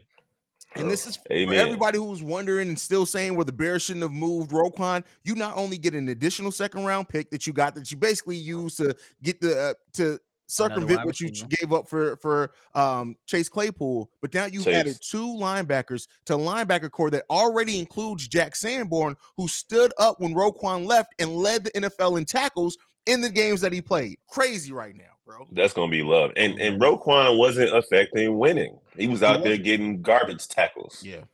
And 0.76 0.90
this 0.90 1.06
is 1.06 1.16
for 1.16 1.32
Amen. 1.32 1.58
everybody 1.58 1.98
who's 1.98 2.22
wondering 2.22 2.68
and 2.68 2.78
still 2.78 3.06
saying 3.06 3.36
where 3.36 3.44
the 3.44 3.52
Bears 3.52 3.82
shouldn't 3.82 4.02
have 4.02 4.12
moved 4.12 4.50
Roquan. 4.50 5.04
You 5.22 5.34
not 5.36 5.56
only 5.56 5.78
get 5.78 5.94
an 5.94 6.08
additional 6.08 6.50
second 6.50 6.84
round 6.84 7.08
pick 7.08 7.30
that 7.30 7.46
you 7.46 7.52
got 7.52 7.74
that 7.76 7.90
you 7.90 7.96
basically 7.96 8.36
use 8.36 8.76
to 8.76 8.94
get 9.22 9.40
the 9.40 9.58
uh, 9.58 9.74
to 9.94 10.18
circumvent 10.46 11.04
what 11.04 11.20
you 11.20 11.30
gave 11.30 11.72
up 11.72 11.88
for 11.88 12.16
for 12.16 12.52
um 12.74 13.16
Chase 13.26 13.48
Claypool, 13.48 14.10
but 14.20 14.32
now 14.34 14.46
you 14.46 14.62
Chase. 14.62 14.76
added 14.76 14.98
two 15.00 15.26
linebackers 15.26 16.06
to 16.26 16.34
linebacker 16.34 16.90
corps 16.90 17.10
that 17.10 17.24
already 17.30 17.78
includes 17.78 18.28
Jack 18.28 18.56
Sanborn, 18.56 19.16
who 19.36 19.48
stood 19.48 19.92
up 19.98 20.20
when 20.20 20.34
Roquan 20.34 20.86
left 20.86 21.14
and 21.18 21.36
led 21.36 21.64
the 21.64 21.70
NFL 21.72 22.18
in 22.18 22.24
tackles 22.24 22.76
in 23.06 23.20
the 23.20 23.30
games 23.30 23.60
that 23.60 23.72
he 23.72 23.80
played. 23.80 24.18
Crazy 24.28 24.72
right 24.72 24.96
now, 24.96 25.04
bro. 25.26 25.46
That's 25.52 25.72
gonna 25.72 25.90
be 25.90 26.02
love. 26.02 26.32
And 26.36 26.60
and 26.60 26.80
Roquan 26.80 27.38
wasn't 27.38 27.74
affecting 27.74 28.38
winning. 28.38 28.78
He 28.96 29.06
was 29.06 29.22
out 29.22 29.42
there 29.42 29.56
getting 29.56 30.02
garbage 30.02 30.48
tackles. 30.48 31.02
Yeah. 31.04 31.24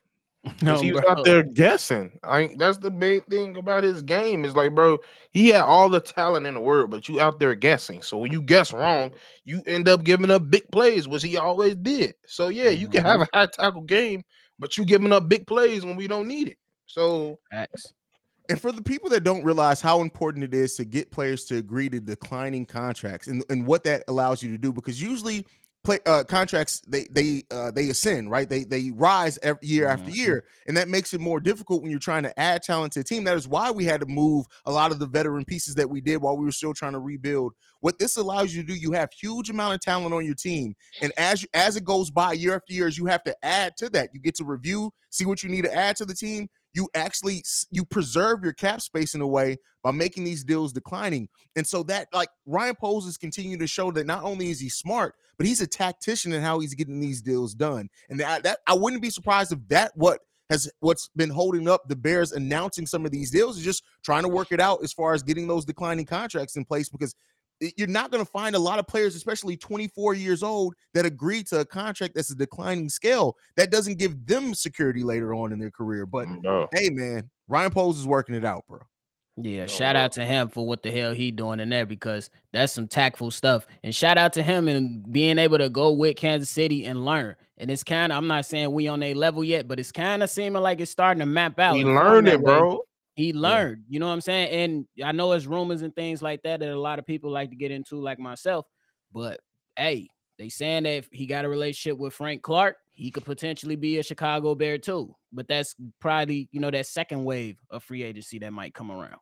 'Cause 0.61 0.81
he 0.81 0.93
was 0.93 1.03
bro. 1.03 1.11
out 1.11 1.25
there 1.25 1.43
guessing. 1.43 2.19
I 2.23 2.55
that's 2.57 2.79
the 2.79 2.91
big 2.91 3.27
thing 3.27 3.59
about 3.59 3.85
his 3.85 4.03
game. 4.03 4.45
Is 4.47 4.57
like, 4.57 4.75
bro, 4.75 4.99
he 5.33 5.49
had 5.49 5.63
all 5.63 5.91
the 5.91 6.01
talent 6.01 6.47
in 6.47 6.55
the 6.55 6.61
world, 6.61 6.91
but 6.91 7.09
you 7.09 7.21
out 7.21 7.39
there 7.39 7.55
guessing. 7.55 8.01
So 8.01 8.17
when 8.17 8.33
you 8.33 8.41
guess 8.41 8.73
wrong, 8.73 9.13
you 9.45 9.63
end 9.67 9.87
up 9.87 10.03
giving 10.03 10.31
up 10.31 10.49
big 10.49 10.71
plays, 10.73 11.07
which 11.07 11.23
he 11.23 11.37
always 11.37 11.77
did. 11.77 12.15
So 12.27 12.49
yeah, 12.49 12.71
you 12.71 12.89
can 12.89 13.05
have 13.05 13.21
mm-hmm. 13.21 13.37
a 13.37 13.39
high 13.39 13.47
tackle 13.53 13.83
game, 13.83 14.23
but 14.59 14.79
you 14.79 14.87
giving 14.87 15.13
up 15.13 15.29
big 15.29 15.47
plays 15.47 15.85
when 15.85 15.97
we 15.97 16.07
don't 16.09 16.27
need 16.27 16.49
it. 16.49 16.59
So 16.87 17.39
Facts. 17.51 17.93
And 18.49 18.61
for 18.61 18.73
the 18.73 18.83
people 18.83 19.09
that 19.11 19.23
don't 19.23 19.45
realize 19.45 19.81
how 19.81 20.01
important 20.01 20.43
it 20.43 20.55
is 20.55 20.75
to 20.75 20.85
get 20.85 21.13
players 21.13 21.45
to 21.45 21.59
agree 21.59 21.89
to 21.91 22.01
declining 22.01 22.67
contracts 22.67 23.29
and, 23.29 23.45
and 23.49 23.65
what 23.65 23.85
that 23.85 24.03
allows 24.09 24.43
you 24.43 24.51
to 24.51 24.59
do, 24.59 24.73
because 24.73 25.01
usually 25.01 25.47
play 25.83 25.99
uh, 26.07 26.25
contracts 26.25 26.83
they 26.87 27.07
they 27.11 27.43
uh, 27.51 27.71
they 27.71 27.89
ascend, 27.89 28.31
right? 28.31 28.49
They 28.49 28.65
they 28.65 28.91
rise 28.91 29.39
every 29.43 29.67
year 29.67 29.89
after 29.89 30.11
Mhm. 30.11 30.17
year, 30.17 30.45
and 30.67 30.77
that 30.77 30.89
makes 30.89 31.15
it 31.15 31.21
more 31.21 31.41
difficult 31.41 31.83
when 31.83 31.91
you're 31.91 32.01
trying 32.01 32.23
to 32.25 32.39
add 32.39 32.63
talent 32.63 32.93
to 32.95 33.01
a 33.01 33.05
team. 33.05 33.25
That 33.25 33.37
is 33.37 33.49
why 33.49 33.71
we 33.71 33.85
had 33.85 34.01
to 34.01 34.07
move 34.07 34.47
a 34.67 34.73
lot 34.73 34.93
of 34.93 34.99
the 34.99 35.07
veteran 35.07 35.45
pieces 35.45 35.75
that 35.77 35.89
we 35.89 36.01
did 36.01 36.19
while 36.19 36.37
we 36.37 36.45
were 36.45 36.53
still 36.53 36.75
trying 36.75 36.93
to 36.93 36.99
rebuild. 36.99 37.55
What 37.81 37.99
this 37.99 38.17
allows 38.17 38.55
you 38.55 38.63
to 38.63 38.69
do, 38.69 38.75
you 38.75 38.93
have 38.93 39.09
huge 39.13 39.49
amount 39.49 39.75
of 39.75 39.81
talent 39.81 40.13
on 40.15 40.25
your 40.27 40.35
team, 40.35 40.75
and 41.01 41.13
as 41.17 41.43
you, 41.43 41.49
as 41.55 41.77
it 41.77 41.85
goes 41.85 42.11
by 42.11 42.33
year 42.35 42.55
after 42.55 42.73
years, 42.75 42.99
you 42.99 43.07
have 43.07 43.23
to 43.25 43.35
add 43.43 43.77
to 43.79 43.89
that. 43.91 44.11
You 44.13 44.21
get 44.21 44.35
to 44.37 44.45
review, 44.45 44.93
see 45.11 45.25
what 45.25 45.43
you 45.43 45.49
need 45.49 45.65
to 45.65 45.75
add 45.75 45.97
to 45.97 46.05
the 46.05 46.15
team, 46.15 46.49
you 46.75 46.89
actually 46.95 47.43
you 47.71 47.85
preserve 47.85 48.43
your 48.45 48.53
cap 48.53 48.81
space 48.81 49.15
in 49.15 49.21
a 49.21 49.27
way 49.27 49.57
by 49.83 49.91
making 49.91 50.25
these 50.25 50.45
deals 50.45 50.73
declining 50.73 51.29
and 51.57 51.67
so 51.67 51.83
that 51.83 52.07
like 52.13 52.29
ryan 52.47 52.77
Poles 52.77 53.07
is 53.07 53.17
continuing 53.17 53.59
to 53.59 53.67
show 53.67 53.91
that 53.93 54.07
not 54.07 54.23
only 54.23 54.51
is 54.51 54.61
he 54.61 54.69
smart 54.69 55.15
but 55.41 55.47
he's 55.47 55.63
a 55.63 55.67
tactician 55.67 56.35
in 56.35 56.43
how 56.43 56.59
he's 56.61 56.75
getting 56.75 57.01
these 57.01 57.23
deals 57.23 57.55
done 57.55 57.89
and 58.11 58.21
that, 58.21 58.43
that 58.43 58.59
i 58.67 58.75
wouldn't 58.75 59.01
be 59.01 59.09
surprised 59.09 59.53
if 59.53 59.59
that 59.69 59.91
what 59.95 60.21
has 60.51 60.71
what's 60.81 61.09
been 61.17 61.31
holding 61.31 61.67
up 61.67 61.89
the 61.89 61.97
bears 61.97 62.33
announcing 62.33 62.85
some 62.85 63.07
of 63.07 63.11
these 63.11 63.31
deals 63.31 63.57
is 63.57 63.65
just 63.65 63.83
trying 64.05 64.23
to 64.23 64.29
work 64.29 64.53
it 64.53 64.61
out 64.61 64.81
as 64.85 64.93
far 64.93 65.15
as 65.15 65.23
getting 65.23 65.49
those 65.49 65.65
declining 65.65 66.05
contracts 66.05 66.57
in 66.57 66.65
place 66.65 66.91
because 66.91 67.15
you're 67.79 67.89
not 67.89 68.11
going 68.11 68.23
to 68.23 68.31
find 68.31 68.55
a 68.55 68.59
lot 68.59 68.79
of 68.79 68.87
players 68.87 69.15
especially 69.15 69.57
24 69.57 70.13
years 70.13 70.43
old 70.43 70.75
that 70.93 71.07
agree 71.07 71.43
to 71.43 71.61
a 71.61 71.65
contract 71.65 72.15
that's 72.15 72.31
a 72.31 72.37
declining 72.37 72.91
scale 72.91 73.35
that 73.57 73.71
doesn't 73.71 73.99
give 73.99 74.27
them 74.27 74.53
security 74.53 75.03
later 75.03 75.33
on 75.33 75.53
in 75.55 75.59
their 75.59 75.71
career 75.71 76.05
but 76.05 76.29
mm, 76.29 76.43
no. 76.43 76.69
hey 76.75 76.91
man, 76.91 77.31
Ryan 77.49 77.71
Poles 77.71 77.99
is 77.99 78.07
working 78.07 78.35
it 78.35 78.45
out, 78.45 78.65
bro. 78.69 78.81
Yeah, 79.43 79.65
Oh, 79.65 79.67
shout 79.67 79.97
out 79.97 80.13
to 80.13 80.25
him 80.25 80.49
for 80.49 80.67
what 80.67 80.83
the 80.83 80.91
hell 80.91 81.13
he 81.13 81.31
doing 81.31 81.61
in 81.61 81.69
there 81.69 81.87
because 81.87 82.31
that's 82.53 82.73
some 82.73 82.89
tactful 82.89 83.31
stuff. 83.31 83.67
And 83.83 83.95
shout 83.95 84.19
out 84.19 84.33
to 84.35 84.43
him 84.43 84.69
and 84.69 85.11
being 85.13 85.39
able 85.39 85.59
to 85.59 85.69
go 85.69 85.93
with 85.93 86.17
Kansas 86.17 86.51
City 86.51 86.85
and 86.85 87.05
learn. 87.05 87.37
And 87.59 87.71
it's 87.71 87.85
kind 87.85 88.13
of 88.13 88.19
I'm 88.19 88.27
not 88.27 88.47
saying 88.47 88.73
we 88.73 88.89
on 88.89 89.03
a 89.03 89.15
level 89.15 89.45
yet, 89.45 89.69
but 89.69 89.79
it's 89.79 89.93
kind 89.93 90.23
of 90.23 90.31
seeming 90.31 90.63
like 90.63 90.81
it's 90.81 90.91
starting 90.91 91.21
to 91.21 91.27
map 91.27 91.59
out. 91.59 91.77
He 91.77 91.85
learned 91.85 92.29
it, 92.29 92.41
way. 92.41 92.59
bro. 92.59 92.83
He 93.15 93.33
learned, 93.35 93.85
you 93.89 94.01
know 94.01 94.07
what 94.07 94.15
I'm 94.15 94.21
saying? 94.23 94.49
And 94.49 95.07
I 95.07 95.13
know 95.13 95.33
it's 95.33 95.45
rumors 95.45 95.83
and 95.83 95.95
things 95.95 96.23
like 96.23 96.43
that 96.45 96.61
that 96.61 96.71
a 96.71 96.81
lot 96.81 96.99
of 96.99 97.07
people 97.07 97.31
like 97.31 97.51
to 97.51 97.57
get 97.57 97.71
into, 97.71 98.01
like 98.01 98.19
myself. 98.19 98.67
But 99.13 99.41
hey, 99.77 100.09
they 100.39 100.49
saying 100.49 100.85
that 100.85 100.95
if 100.95 101.09
he 101.13 101.27
got 101.27 101.45
a 101.45 101.49
relationship 101.49 101.99
with 101.99 102.15
Frank 102.15 102.41
Clark, 102.41 102.77
he 102.93 103.11
could 103.11 103.27
potentially 103.27 103.77
be 103.77 103.99
a 103.99 104.03
Chicago 104.03 104.55
Bear 104.55 104.79
too. 104.79 105.15
But 105.33 105.49
that's 105.49 105.75
probably, 106.01 106.49
you 106.51 106.61
know, 106.61 106.71
that 106.71 106.87
second 106.87 107.25
wave 107.25 107.59
of 107.69 107.85
free 107.85 108.03
agency 108.03 108.39
that 108.39 108.53
might 108.53 108.73
come 108.73 108.91
around. 108.91 109.21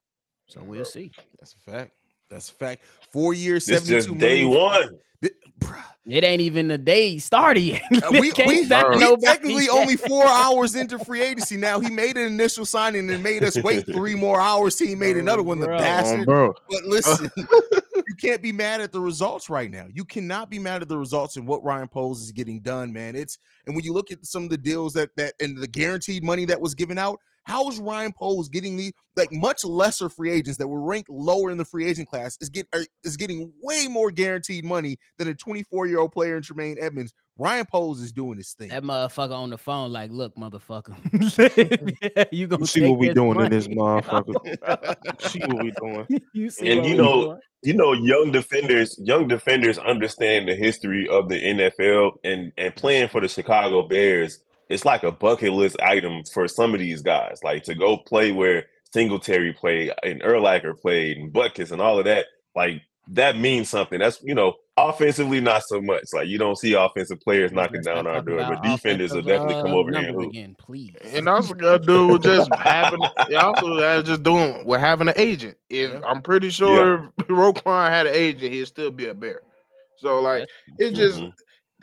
So 0.49 0.62
we'll 0.62 0.85
see. 0.85 1.12
That's 1.38 1.55
a 1.55 1.71
fact. 1.71 1.93
That's 2.31 2.50
a 2.50 2.55
fact. 2.55 2.83
Four 3.12 3.35
years, 3.35 3.64
This 3.67 3.85
seventy-two 3.87 4.11
just 4.12 4.19
day 4.21 4.43
million. 4.45 4.61
one. 4.61 4.99
Th- 5.23 5.35
It 6.07 6.25
ain't 6.25 6.40
even 6.40 6.69
the 6.69 6.78
day 6.78 7.19
started 7.19 7.61
yet. 7.61 7.83
Uh, 7.93 8.09
we, 8.12 8.31
Can't 8.33 8.49
we, 8.49 8.64
sign 8.64 8.85
we 8.90 8.97
we 8.97 9.00
nobody 9.00 9.26
technically 9.26 9.64
yet. 9.64 9.71
only 9.73 9.97
four 9.97 10.25
hours 10.26 10.75
into 10.75 10.99
free 11.00 11.21
agency 11.21 11.57
now. 11.57 11.81
He 11.81 11.90
made 11.90 12.17
an 12.17 12.25
initial 12.26 12.64
signing 12.64 13.11
and 13.11 13.23
made 13.23 13.45
us 13.45 13.61
wait 13.62 13.85
three 13.85 14.14
more 14.26 14.40
hours 14.40 14.78
he 14.78 14.95
made 14.95 15.17
another 15.19 15.43
one. 15.43 15.59
The 15.59 15.67
Bro. 15.67 15.76
Um, 15.76 15.83
bastard. 15.83 16.26
bro. 16.26 16.55
But 16.71 16.85
listen, 16.85 17.31
you 17.37 18.14
can't 18.19 18.40
be 18.40 18.52
mad 18.52 18.81
at 18.81 18.93
the 18.93 19.00
results 19.00 19.50
right 19.50 19.71
now. 19.71 19.87
You 19.93 20.05
cannot 20.05 20.49
be 20.50 20.59
mad 20.59 20.81
at 20.81 20.88
the 20.88 20.97
results 20.97 21.37
and 21.37 21.47
what 21.47 21.62
Ryan 21.64 21.88
Poles 21.88 22.23
is 22.23 22.33
getting 22.33 22.61
done, 22.61 22.90
man. 22.93 23.14
It's 23.17 23.38
and 23.67 23.75
when 23.76 23.85
you 23.85 23.93
look 23.93 24.11
at 24.12 24.25
some 24.25 24.45
of 24.45 24.50
the 24.50 24.59
deals 24.59 24.93
that 24.95 25.11
that 25.17 25.35
and 25.40 25.59
the 25.59 25.67
guaranteed 25.69 26.23
money 26.23 26.45
that 26.47 26.61
was 26.61 26.75
given 26.75 26.97
out, 26.97 27.19
how 27.49 27.69
is 27.69 27.81
Ryan 27.81 28.12
Poles 28.12 28.49
getting 28.49 28.76
the 28.76 28.93
like 29.17 29.33
much 29.33 29.64
lesser 29.64 30.09
free 30.09 30.31
agents 30.31 30.59
that 30.59 30.69
were 30.69 30.81
ranked 30.83 31.09
lower 31.11 31.50
in 31.50 31.57
the 31.59 31.64
free 31.64 31.87
agent 31.87 32.09
class 32.09 32.37
is 32.40 32.50
get 32.50 32.69
are, 32.75 32.85
is 33.02 33.17
getting 33.17 33.50
way 33.62 33.88
more 33.88 34.11
guaranteed 34.11 34.64
money 34.64 34.99
than 35.17 35.28
a 35.28 35.35
24 35.35 35.87
year 35.87 35.99
old 35.99 36.12
player 36.12 36.37
in 36.37 36.43
Tremaine 36.43 36.76
Edmunds. 36.78 37.12
Ryan 37.40 37.67
Poles 37.67 38.00
is 38.00 38.12
doing 38.12 38.37
his 38.37 38.52
thing. 38.52 38.69
That 38.69 38.83
motherfucker 38.83 39.33
on 39.33 39.50
the 39.50 39.59
phone, 39.59 39.93
like, 39.93 40.11
look, 40.11 40.35
motherfucker, 40.37 40.97
you 42.33 42.47
gonna 42.49 42.62
You 42.62 42.67
see 42.67 42.88
what 42.88 42.99
we 42.99 43.12
doing 43.14 43.40
in 43.40 43.50
this 43.50 43.69
motherfucker. 43.69 45.21
see 45.23 45.38
what 45.40 45.62
we 45.62 45.71
doing. 45.71 46.07
you 46.35 46.50
see 46.50 46.71
And 46.71 46.85
you 46.85 46.97
know- 46.97 47.25
doing? 47.25 47.38
you 47.62 47.75
know, 47.75 47.93
young 47.93 48.31
defenders, 48.31 48.97
young 49.02 49.26
defenders 49.26 49.78
understand 49.78 50.49
the 50.49 50.55
history 50.55 51.09
of 51.09 51.28
the 51.28 51.40
NFL 51.43 52.12
and 52.25 52.52
and 52.57 52.75
playing 52.76 53.09
for 53.09 53.21
the 53.21 53.28
Chicago 53.28 53.87
Bears. 53.88 54.38
It's 54.69 54.85
like 54.85 55.03
a 55.03 55.13
bucket 55.13 55.53
list 55.53 55.81
item 55.81 56.23
for 56.33 56.47
some 56.49 56.75
of 56.75 56.81
these 56.81 57.03
guys, 57.03 57.41
like 57.43 57.63
to 57.65 57.75
go 57.75 57.97
play 57.97 58.33
where 58.33 58.67
Singletary 58.93 59.53
played 59.53 59.93
and 60.03 60.23
Urlacher 60.23 60.79
played 60.79 61.17
and 61.19 61.33
Butkus 61.33 61.73
and 61.73 61.81
all 61.81 61.99
of 61.99 62.05
that. 62.07 62.27
Like 62.55 62.83
that 63.09 63.39
means 63.39 63.71
something. 63.71 63.99
That's 63.99 64.21
you 64.23 64.35
know, 64.35 64.55
offensively 64.77 65.41
not 65.41 65.63
so 65.67 65.81
much. 65.81 66.05
Like 66.13 66.29
you 66.29 66.37
don't 66.39 66.57
see 66.59 66.75
offensive 66.75 67.21
players 67.21 67.51
knocking 67.53 67.81
down 67.81 68.07
our 68.07 68.21
door, 68.21 68.39
but 68.39 68.63
defenders 68.63 69.13
will 69.13 69.23
definitely 69.23 69.55
come 69.63 69.73
uh, 69.73 69.77
over 69.77 69.91
here 69.91 70.09
and 70.09 70.15
hoop. 70.15 70.31
again, 70.31 70.55
please. 70.59 70.95
And 71.05 71.29
also 71.29 71.55
got 71.55 71.81
to 71.81 71.87
do 71.87 72.09
with 72.09 72.23
just 72.23 72.55
having, 72.55 73.01
it 73.31 73.35
also 73.37 73.79
got 73.79 74.05
just 74.05 74.23
doing 74.23 74.65
with 74.67 74.81
having 74.81 75.09
an 75.09 75.15
agent. 75.17 75.57
If 75.71 75.93
Yeah. 75.93 76.01
I'm 76.07 76.21
pretty 76.21 76.51
sure 76.51 77.11
if 77.19 77.27
Roquan 77.29 77.89
had 77.89 78.07
an 78.07 78.15
agent, 78.15 78.53
he'd 78.53 78.67
still 78.67 78.91
be 78.91 79.07
a 79.09 79.15
bear. 79.15 79.41
So 79.97 80.21
like, 80.21 80.47
it 80.79 80.93
just, 80.93 81.19
Mhm. 81.21 81.33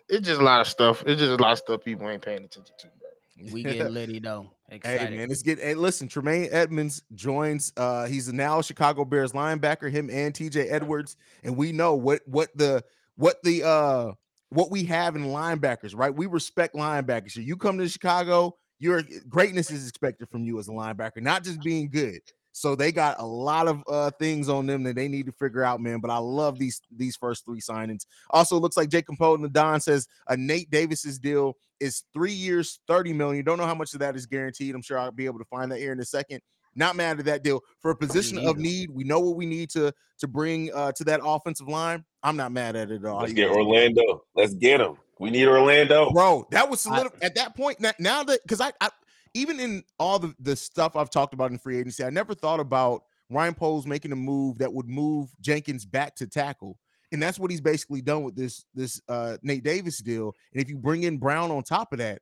It's 0.10 0.28
just 0.28 0.40
a 0.40 0.44
lot 0.44 0.62
of 0.62 0.68
stuff. 0.68 1.04
It's 1.06 1.20
just 1.20 1.32
a 1.32 1.42
lot 1.42 1.54
of 1.54 1.58
stuff 1.58 1.84
people 1.84 2.10
ain't 2.10 2.22
paying 2.22 2.44
attention 2.44 2.76
to. 2.78 2.88
Bro. 2.88 3.52
we 3.52 3.64
get 3.64 3.92
litty 3.92 4.20
though. 4.20 4.52
Excited. 4.70 5.10
Hey 5.10 5.18
man, 5.18 5.32
it's 5.32 5.42
get. 5.42 5.60
Hey, 5.60 5.76
listen, 5.76 6.08
Tremaine 6.08 6.48
Edmunds 6.52 7.04
joins. 7.14 7.72
Uh, 7.78 8.06
he's 8.06 8.32
now 8.32 8.62
Chicago 8.62 9.06
Bears 9.06 9.32
linebacker. 9.32 9.92
Him 9.92 10.10
and 10.10 10.34
T.J. 10.34 10.70
Edwards, 10.70 11.18
and 11.44 11.56
we 11.56 11.72
know 11.72 11.96
what 11.96 12.22
what 12.26 12.50
the 12.56 12.84
what 13.16 13.42
the 13.44 13.64
uh 13.64 14.14
what 14.50 14.72
we 14.72 14.84
have 14.86 15.16
in 15.16 15.26
linebackers. 15.26 15.96
Right, 15.96 16.14
we 16.14 16.26
respect 16.26 16.76
linebackers. 16.76 17.32
So 17.32 17.42
you 17.42 17.58
come 17.58 17.78
to 17.78 17.88
Chicago, 17.88 18.58
your 18.80 19.04
greatness 19.30 19.70
is 19.70 19.88
expected 19.88 20.30
from 20.30 20.44
you 20.44 20.60
as 20.60 20.68
a 20.68 20.72
linebacker, 20.72 21.22
not 21.22 21.44
just 21.44 21.62
being 21.62 21.90
good. 21.90 22.22
So 22.58 22.74
they 22.74 22.94
got 22.94 23.20
a 23.20 23.26
lot 23.26 23.68
of 23.68 23.84
uh 23.86 24.12
things 24.18 24.48
on 24.48 24.66
them 24.66 24.82
that 24.84 24.96
they 24.96 25.10
need 25.10 25.26
to 25.26 25.34
figure 25.34 25.62
out, 25.62 25.82
man. 25.82 26.00
But 26.00 26.10
I 26.10 26.20
love 26.20 26.58
these 26.58 26.82
these 26.96 27.18
first 27.18 27.44
three 27.44 27.60
signings. 27.60 28.06
Also, 28.30 28.58
looks 28.58 28.78
like 28.78 28.88
Jacob 28.88 29.18
Poten, 29.18 29.52
Don 29.52 29.82
says 29.82 30.08
a 30.30 30.38
Nate 30.38 30.72
Davis's 30.72 31.20
deal 31.20 31.58
is 31.82 32.04
three 32.14 32.32
years, 32.32 32.80
30 32.88 33.12
million. 33.12 33.44
Don't 33.44 33.58
know 33.58 33.66
how 33.66 33.76
much 33.76 33.94
of 33.94 34.00
that 34.00 34.16
is 34.16 34.26
guaranteed. 34.26 34.74
I'm 34.74 34.82
sure 34.82 34.98
I'll 34.98 35.12
be 35.12 35.26
able 35.26 35.40
to 35.40 35.46
find 35.46 35.70
that 35.74 35.80
here 35.80 35.92
in 35.92 36.00
a 36.00 36.06
second. 36.06 36.40
Not 36.76 36.96
mad 36.96 37.20
at 37.20 37.26
that 37.26 37.44
deal 37.44 37.60
for 37.82 37.92
a 37.92 37.96
position 37.96 38.38
of 38.38 38.44
neither. 38.56 38.60
need. 38.60 38.90
We 38.90 39.04
know 39.04 39.20
what 39.20 39.36
we 39.36 39.46
need 39.46 39.70
to 39.72 39.92
to 40.20 40.28
bring 40.28 40.74
uh 40.74 40.94
to 40.94 41.04
that 41.04 41.20
offensive 41.26 41.68
line. 41.68 42.06
I'm 42.24 42.38
not 42.38 42.54
mad 42.54 42.78
at 42.78 42.90
it 42.90 43.04
at 43.04 43.06
all. 43.06 43.20
Let's 43.20 43.34
get 43.34 43.50
Orlando. 43.50 44.24
Let's 44.34 44.54
get 44.54 44.80
him. 44.80 44.96
We 45.20 45.30
need 45.30 45.48
Orlando. 45.50 46.12
bro. 46.12 46.48
That 46.52 46.70
was 46.70 46.88
I- 46.88 47.10
at 47.22 47.36
that 47.36 47.58
point. 47.58 47.82
Now, 47.82 47.92
now 48.00 48.24
that 48.24 48.42
because 48.44 48.62
I, 48.62 48.72
I 48.80 48.90
even 49.36 49.60
in 49.60 49.84
all 50.00 50.18
the 50.18 50.34
the 50.40 50.56
stuff 50.56 50.96
I've 50.96 51.12
talked 51.12 51.34
about 51.36 51.52
in 51.52 51.60
free 51.60 51.78
agency, 51.78 52.04
I 52.04 52.10
never 52.10 52.34
thought 52.34 52.60
about 52.60 53.04
Ryan 53.30 53.54
Poles 53.54 53.86
making 53.86 54.12
a 54.12 54.16
move 54.16 54.58
that 54.60 54.74
would 54.74 54.88
move 54.88 55.30
Jenkins 55.42 55.86
back 55.86 56.16
to 56.16 56.28
tackle. 56.28 56.80
And 57.12 57.22
that's 57.22 57.38
what 57.38 57.52
he's 57.52 57.62
basically 57.62 58.02
done 58.02 58.24
with 58.24 58.36
this 58.36 58.66
this 58.74 59.00
uh 59.08 59.38
Nate 59.44 59.64
Davis 59.64 60.02
deal. 60.02 60.34
And 60.54 60.62
if 60.62 60.70
you 60.70 60.78
bring 60.78 61.04
in 61.04 61.18
Brown 61.18 61.52
on 61.52 61.64
top 61.64 61.92
of 61.92 62.00
that, 62.00 62.22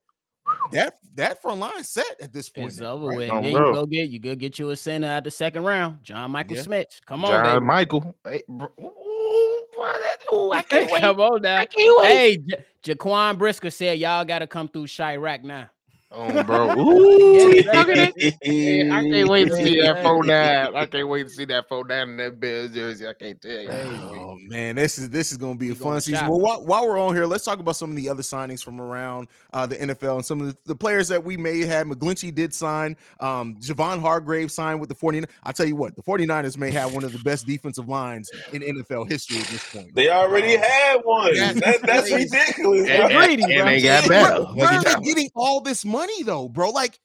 that 0.72 0.96
that 1.16 1.42
front 1.42 1.60
line 1.60 1.84
set 1.84 2.06
at 2.22 2.34
this 2.34 2.50
point. 2.50 2.70
It's 2.70 2.80
now, 2.80 2.94
over 2.94 3.08
right? 3.08 3.18
with. 3.18 3.28
Then 3.30 3.44
you 3.46 3.52
go 3.52 3.86
get 3.86 4.10
you 4.10 4.20
go 4.20 4.36
get 4.36 4.58
you 4.60 4.72
a 4.72 4.76
center 4.76 5.08
at 5.08 5.24
the 5.24 5.32
second 5.32 5.64
round. 5.64 6.04
John 6.04 6.32
Michael 6.32 6.56
Yeah. 6.56 6.64
Smith. 6.64 7.00
Come 7.06 7.24
on, 7.26 7.32
John 7.32 7.44
baby. 7.44 7.66
Michael. 7.66 8.16
Hey, 8.26 8.44
bro. 8.50 8.68
Ooh, 8.80 9.62
boy, 9.76 9.92
that- 10.02 10.18
ooh, 10.34 10.52
I 10.52 10.62
can't 10.64 10.92
wait. 10.92 11.02
Come 11.02 11.20
on 11.20 11.42
now. 11.44 11.58
I 11.60 11.66
can't 11.66 11.98
wait. 12.00 12.08
Hey, 12.08 12.38
J- 12.84 12.96
Jaquan 12.96 13.38
Brisker 13.38 13.70
said 13.70 14.00
y'all 14.00 14.26
got 14.26 14.40
to 14.40 14.48
come 14.48 14.68
through 14.68 14.88
Chiraq 14.88 15.44
now. 15.44 15.70
Oh, 16.16 16.44
bro. 16.44 16.72
Ooh, 16.80 17.54
Yeah, 17.56 17.72
look 17.80 17.90
at 17.90 18.14
it. 18.16 18.92
I 18.92 19.02
can't 19.02 19.30
wait 19.30 19.46
to 19.50 19.56
see 19.56 19.82
that 19.82 19.96
Yeah. 19.98 20.04
four 20.04 20.24
nine. 20.24 20.76
I 20.76 20.86
can't 20.86 21.08
wait 21.08 21.24
to 21.24 21.30
see 21.30 21.46
that 21.46 21.68
four 21.68 21.86
nine 21.86 22.10
in 22.10 22.18
that 22.18 22.40
Bears 22.40 22.72
jersey. 22.72 23.08
I 23.08 23.14
can't 23.14 23.42
tell 23.42 23.52
you. 23.52 23.70
Oh 23.70 24.38
man, 24.48 24.76
this 24.76 24.98
is 25.00 25.10
this 25.10 25.32
is 25.32 25.38
going 25.38 25.54
to 25.56 25.60
be 25.60 25.72
a 25.72 25.76
fun 25.76 26.00
season. 26.02 26.28
Well, 26.28 26.40
while, 26.40 26.64
while 26.66 26.88
we're 26.88 27.00
on 27.00 27.16
here, 27.16 27.26
let's 27.26 27.44
talk 27.44 27.60
about 27.60 27.76
some 27.76 27.90
of 27.90 27.96
the 27.96 28.10
other 28.10 28.22
signings 28.22 28.64
from 28.64 28.80
around 28.80 29.28
uh, 29.54 29.66
the 29.66 29.76
NFL 29.76 30.16
and 30.18 30.26
some 30.26 30.42
of 30.42 30.48
the, 30.48 30.58
the 30.66 30.76
players 30.76 31.08
that 31.08 31.24
we 31.24 31.36
may 31.38 31.62
have. 31.66 31.88
McGlinchey 31.88 32.34
did 32.34 32.54
sign. 32.54 32.96
Um, 33.20 33.56
Javon 33.60 34.00
Hargrave 34.00 34.52
signed 34.52 34.80
with 34.80 34.90
the 34.90 34.96
49ers. 34.96 35.26
I'll 35.44 35.54
tell 35.54 35.66
you 35.68 35.76
what, 35.76 35.96
the 35.96 36.04
49ers 36.04 36.58
may 36.58 36.70
have 36.72 36.94
one 36.94 37.04
of 37.04 37.12
the 37.12 37.20
best 37.20 37.48
defensive 37.48 37.88
lines 37.90 38.30
in 38.52 38.62
NFL 38.62 39.10
history 39.10 39.40
at 39.40 39.48
this 39.48 39.68
point. 39.72 39.96
They 39.96 40.10
already 40.10 40.58
had 40.58 40.98
one. 41.04 41.34
That's 41.36 41.60
That, 41.62 41.82
that's 41.82 42.12
ridiculous. 42.12 42.88
And, 42.88 43.12
and- 43.12 43.42
and 43.42 43.68
they 43.68 43.82
got 43.82 44.08
Where- 44.08 44.24
better. 44.24 44.44
Where, 44.54 44.68
are 44.68 44.84
they 44.84 45.02
getting 45.04 45.30
all 45.36 45.60
this 45.62 45.84
money 45.86 46.03
though, 46.26 46.50
bro? 46.50 46.70
Like 46.72 47.00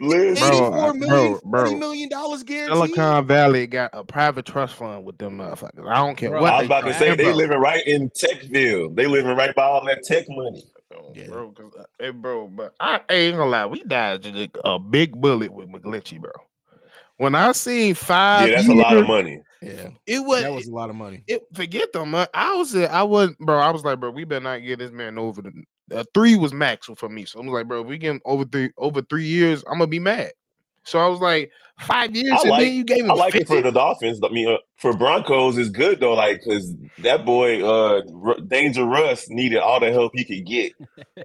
Listen, 0.00 0.48
Bro, 0.70 0.92
million, 0.94 1.32
bro, 1.32 1.40
bro. 1.44 1.76
million 1.76 2.08
dollars 2.08 2.44
guaranteed. 2.44 2.76
Silicon 2.94 3.26
Valley 3.26 3.66
got 3.66 3.90
a 3.92 4.04
private 4.04 4.46
trust 4.46 4.76
fund 4.76 5.04
with 5.04 5.18
them 5.18 5.38
motherfuckers. 5.38 5.88
I 5.90 5.96
don't 5.96 6.14
care 6.16 6.30
Bro, 6.30 6.42
what. 6.42 6.52
I 6.52 6.58
was 6.58 6.60
they 6.60 6.66
about 6.66 6.84
to 6.84 6.94
say 6.94 7.10
it, 7.10 7.16
they 7.16 7.24
bro. 7.24 7.32
living 7.34 7.58
right 7.58 7.84
in 7.84 8.08
Techville. 8.10 8.94
They 8.94 9.06
living 9.08 9.36
right 9.36 9.52
by 9.56 9.64
all 9.64 9.84
that 9.86 10.04
tech 10.04 10.26
money. 10.28 10.62
Yeah. 11.14 11.26
bro, 11.28 11.50
'cause, 11.50 11.72
uh, 11.78 11.84
hey, 11.98 12.10
bro, 12.10 12.46
but 12.46 12.74
I 12.78 13.00
ain't 13.10 13.36
gonna 13.36 13.50
lie, 13.50 13.66
we 13.66 13.82
dodged 13.82 14.26
a, 14.26 14.48
a 14.64 14.78
big 14.78 15.20
bullet 15.20 15.52
with 15.52 15.68
McGlinchey, 15.68 16.20
bro. 16.20 16.30
When 17.16 17.34
I 17.34 17.50
seen 17.52 17.94
five, 17.94 18.48
Yeah, 18.48 18.56
that's 18.56 18.68
a 18.68 18.74
lot 18.74 18.96
of 18.96 19.06
money. 19.08 19.42
Yeah, 19.60 19.88
It 20.06 20.20
was, 20.24 20.42
that 20.42 20.52
was 20.52 20.68
a 20.68 20.72
lot 20.72 20.90
of 20.90 20.96
money. 20.96 21.24
it, 21.26 21.42
forget 21.54 21.92
them. 21.92 22.12
man. 22.12 22.28
I 22.32 22.54
was, 22.54 22.76
I 22.76 23.02
was, 23.02 23.34
bro. 23.40 23.58
I 23.58 23.70
was 23.70 23.82
like, 23.84 23.98
bro, 23.98 24.10
we 24.10 24.22
better 24.24 24.44
not 24.44 24.58
get 24.58 24.78
this 24.78 24.92
man 24.92 25.18
over 25.18 25.42
the 25.42 25.50
uh, 25.92 26.04
three 26.14 26.36
was 26.36 26.52
max 26.52 26.88
for 26.96 27.08
me. 27.08 27.24
So 27.24 27.38
I'm 27.40 27.46
like, 27.46 27.66
bro, 27.68 27.80
if 27.82 27.86
we 27.86 27.98
get 27.98 28.10
him 28.12 28.20
over 28.24 28.44
three 28.44 28.70
over 28.76 29.02
three 29.02 29.24
years, 29.26 29.62
I'm 29.66 29.74
gonna 29.78 29.86
be 29.86 29.98
mad. 29.98 30.32
So 30.84 30.98
I 30.98 31.06
was 31.08 31.20
like, 31.20 31.50
five 31.80 32.16
years, 32.16 32.32
I 32.32 32.40
and 32.42 32.50
like- 32.50 32.60
then 32.64 32.74
you 32.74 32.84
gave 32.84 33.04
him 33.04 33.10
I 33.10 33.14
like 33.14 33.34
it 33.34 33.46
for 33.46 33.60
the 33.60 33.70
Dolphins. 33.70 34.20
I 34.24 34.28
mean, 34.30 34.48
uh, 34.48 34.56
for 34.76 34.96
Broncos 34.96 35.58
is 35.58 35.68
good 35.68 36.00
though, 36.00 36.14
like 36.14 36.40
because 36.42 36.74
that 37.00 37.24
boy, 37.26 37.62
uh, 37.62 38.02
R- 38.24 38.40
Danger 38.46 38.84
Russ, 38.84 39.28
needed 39.28 39.58
all 39.58 39.80
the 39.80 39.92
help 39.92 40.12
he 40.14 40.24
could 40.24 40.46
get. 40.46 40.72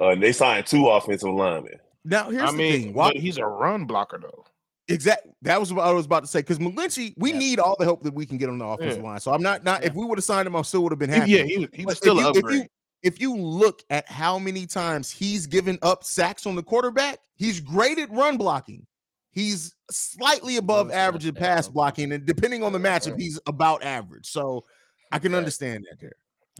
Uh, 0.02 0.10
and 0.10 0.22
they 0.24 0.34
signed 0.34 0.66
two 0.66 0.88
offensive 0.88 1.30
linemen. 1.30 1.76
Now 2.04 2.30
here's 2.30 2.44
I 2.44 2.52
the 2.52 2.58
mean, 2.58 2.82
thing. 2.84 2.94
Why, 2.94 3.12
he's 3.16 3.38
a 3.38 3.46
run 3.46 3.86
blocker 3.86 4.20
though. 4.22 4.44
Exactly. 4.90 5.32
That 5.44 5.62
was 5.62 5.72
what 5.72 5.86
I 5.88 5.92
was 5.92 6.06
about 6.06 6.24
to 6.24 6.28
say. 6.28 6.40
Because 6.40 6.60
McGlinchey, 6.60 7.14
we 7.16 7.32
Yeah. 7.32 7.38
need 7.38 7.60
all 7.60 7.78
the 7.80 7.86
help 7.86 8.04
that 8.04 8.14
we 8.14 8.26
can 8.26 8.38
get 8.38 8.50
on 8.50 8.58
the 8.58 8.66
offensive 8.66 9.02
line. 9.02 9.22
So 9.22 9.32
I'm 9.32 9.42
not 9.42 9.64
not 9.64 9.86
if 9.86 9.94
we 9.94 10.04
would 10.06 10.18
have 10.18 10.26
signed 10.26 10.46
him, 10.46 10.58
I 10.58 10.62
still 10.64 10.84
would 10.84 10.92
have 10.92 11.00
been 11.00 11.10
happy. 11.10 11.32
yeah, 11.32 11.44
he 11.44 11.58
was, 11.60 11.70
he 11.72 11.86
was 11.86 11.98
still 11.98 12.20
if 12.20 12.26
an 12.26 12.34
you, 12.34 12.40
upgrade. 12.40 12.56
If 12.58 12.64
you, 12.64 12.68
if 13.04 13.22
you 13.22 13.36
look 13.36 13.84
at 13.90 14.10
how 14.10 14.40
many 14.40 14.66
times 14.66 15.12
he's 15.12 15.46
given 15.46 15.78
up 15.82 16.04
sacks 16.04 16.46
on 16.46 16.56
the 16.56 16.64
quarterback, 16.64 17.20
he's 17.36 17.60
great 17.60 18.00
at 18.00 18.10
run 18.12 18.38
blocking. 18.38 18.88
He's 19.32 19.76
slightly 19.92 20.58
above 20.58 20.88
Most 20.88 20.96
average 20.96 21.28
at 21.28 21.36
pass 21.36 21.68
though. 21.68 21.74
blocking, 21.74 22.12
and 22.12 22.26
depending 22.26 22.64
on 22.64 22.72
the 22.72 22.80
matchup, 22.80 23.20
he's 23.20 23.40
about 23.48 23.84
average. 23.84 24.28
So 24.28 24.64
I 25.12 25.20
can 25.20 25.36
understand 25.36 25.86
that 25.90 26.00
there. 26.00 26.14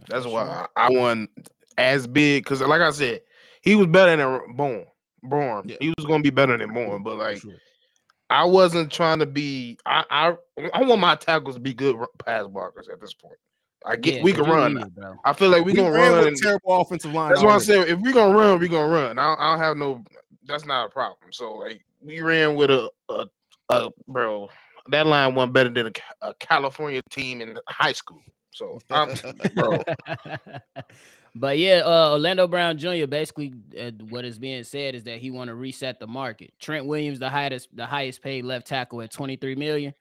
That's 0.08 0.26
why. 0.26 0.66
I, 0.76 0.86
I 0.86 0.90
won 0.90 1.28
as 1.78 2.06
big 2.06 2.44
because, 2.44 2.60
like 2.60 2.80
I 2.80 2.90
said, 2.90 3.20
he 3.62 3.76
was 3.76 3.86
better 3.86 4.16
than 4.16 4.56
Bourne. 4.56 4.86
Bourne. 5.22 5.68
Yeah. 5.68 5.76
He 5.80 5.94
was 5.96 6.04
going 6.04 6.20
to 6.20 6.30
be 6.30 6.34
better 6.34 6.58
than 6.58 6.74
Bourne, 6.74 7.02
but 7.02 7.16
like 7.16 7.38
sure. 7.40 7.54
I 8.28 8.44
wasn't 8.44 8.92
trying 8.92 9.20
to 9.20 9.26
be. 9.26 9.78
I 9.86 10.04
I, 10.10 10.34
I 10.74 10.82
want 10.82 11.00
my 11.00 11.14
tackles 11.14 11.54
to 11.54 11.60
be 11.60 11.74
good 11.74 11.96
pass 12.24 12.44
blockers 12.44 12.92
at 12.92 13.00
this 13.00 13.14
point. 13.14 13.38
I 13.86 13.96
get 13.96 14.14
Yeah, 14.16 14.22
we 14.22 14.32
'cause 14.32 14.42
can 14.46 14.50
run. 14.54 14.74
need 14.74 14.86
it. 14.86 14.92
I 15.24 15.32
feel 15.34 15.50
like 15.50 15.64
we, 15.64 15.72
We 15.72 15.76
gonna 15.76 15.90
run. 15.92 16.12
with 16.18 16.26
and- 16.28 16.36
a 16.36 16.40
terrible 16.40 16.80
offensive 16.80 17.12
line. 17.12 17.30
that's 17.30 17.40
what 17.42 17.48
I'm 17.50 17.56
already. 17.56 17.64
saying. 17.66 17.86
If 17.88 17.98
we 18.00 18.12
gonna 18.12 18.36
run, 18.36 18.58
we 18.58 18.68
gonna 18.68 18.88
run. 18.92 19.18
I 19.18 19.24
don't, 19.26 19.40
I 19.40 19.50
don't 19.52 19.58
have 19.60 19.76
no. 19.76 20.04
That's 20.46 20.64
not 20.64 20.86
a 20.86 20.88
problem. 20.90 21.32
So 21.32 21.52
like 21.54 21.84
we 22.00 22.20
ran 22.20 22.54
with 22.54 22.70
a, 22.70 22.90
a 23.10 23.26
uh, 23.70 23.88
bro, 24.08 24.48
that 24.90 25.06
line 25.06 25.34
wasn't 25.34 25.52
better 25.54 25.70
than 25.70 25.86
a, 25.88 26.28
a 26.28 26.34
California 26.34 27.00
team 27.10 27.40
in 27.40 27.58
high 27.68 27.92
school. 27.92 28.20
So, 28.52 28.78
I'm, 28.90 29.08
bro, 29.54 29.78
but 31.34 31.58
yeah, 31.58 31.82
uh, 31.84 32.10
Orlando 32.12 32.46
Brown 32.46 32.78
Jr. 32.78 33.06
basically 33.06 33.52
uh, 33.78 33.90
what 34.08 34.24
is 34.24 34.38
being 34.38 34.62
said 34.64 34.94
is 34.94 35.02
that 35.04 35.18
he 35.18 35.30
want 35.30 35.48
to 35.48 35.54
reset 35.54 35.98
the 35.98 36.06
market. 36.06 36.52
Trent 36.60 36.86
Williams, 36.86 37.18
the 37.18 37.28
highest 37.30 37.68
the 37.74 37.86
highest 37.86 38.22
paid 38.22 38.44
left 38.44 38.66
tackle 38.66 39.02
at 39.02 39.10
23 39.10 39.54
million. 39.56 39.92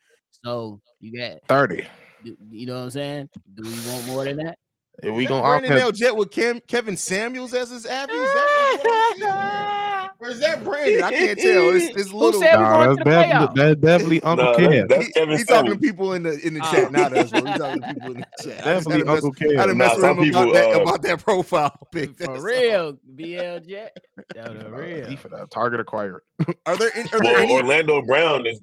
So 0.44 0.80
you 1.00 1.18
got 1.20 1.40
thirty. 1.48 1.86
You 2.24 2.66
know 2.66 2.76
what 2.78 2.84
I'm 2.84 2.90
saying? 2.92 3.30
Do 3.56 3.64
we 3.64 3.92
want 3.92 4.08
more 4.08 4.26
than 4.26 4.38
that? 4.38 4.58
If 5.02 5.14
we 5.14 5.26
gonna 5.26 5.42
Brandon 5.42 5.72
offense, 5.72 5.84
L. 5.84 5.92
Jet 5.92 6.16
with 6.16 6.30
Cam, 6.32 6.60
Kevin 6.68 6.96
Samuels 6.96 7.54
as 7.56 7.72
his 7.72 7.86
Abby? 7.88 8.14
Is 8.14 8.20
that 8.22 8.80
what 8.84 9.24
I'm 9.24 10.10
or 10.20 10.30
is 10.30 10.40
that 10.40 10.64
Brandon? 10.64 11.04
I 11.04 11.10
can't 11.10 11.40
tell. 11.40 11.70
It's, 11.76 11.98
it's 11.98 12.14
little. 12.14 12.40
said 12.40 12.58
we 12.58 12.64
nah, 12.64 12.86
going 12.86 12.96
that's 12.96 12.98
to 13.00 13.04
the 13.04 13.10
definitely 13.10 13.48
playoffs? 13.48 13.56
that's 13.56 13.82
definitely 13.82 14.22
Uncle 14.24 14.46
Nah, 14.46 14.54
Kev. 14.54 14.88
that's, 14.88 14.88
that's 14.90 15.06
He- 15.08 15.12
Kevin 15.14 15.38
he's 15.38 15.48
talking 15.48 15.72
to 15.72 15.80
people 15.80 16.14
in 16.14 16.24
the 16.24 16.48
in 16.48 16.54
the 16.54 16.60
Ah. 16.62 16.72
chat, 16.72 16.92
not 16.92 17.18
us. 17.18 17.32
Bro. 17.32 17.42
He's 17.44 17.58
talking 17.58 17.82
to 17.82 17.88
people 17.94 18.12
in 18.12 18.18
the 18.20 18.26
chat. 18.44 18.68
I 18.68 18.74
just 18.76 18.88
Definitely 18.88 18.98
had 19.00 19.22
to 19.22 19.26
mess- 19.26 19.42
I 19.42 19.60
had 19.60 19.66
to 19.66 19.76
mess 19.76 19.92
with 19.96 20.02
some 20.02 20.18
him 20.20 20.30
about 20.30 20.44
people, 20.46 20.54
that, 20.54 20.76
uh, 20.78 20.82
about 20.82 21.02
that 21.02 21.20
profile 21.24 21.80
pic. 21.92 22.16
For 22.18 22.28
That's 22.28 22.42
real, 22.44 22.98
BL 23.04 23.68
Jet. 23.68 23.98
Yo, 24.36 24.44
the 24.54 24.70
real. 24.72 25.08
He 25.08 25.16
for 25.16 25.30
the 25.30 25.48
target 25.50 25.80
acquired. 25.80 26.22
Are 26.68 26.78
there, 26.78 26.92
any- 26.96 27.10
are 27.12 27.20
there 27.20 27.34
Well, 27.34 27.42
any? 27.42 27.54
Orlando 27.56 28.02
Brown 28.04 28.46
is 28.46 28.62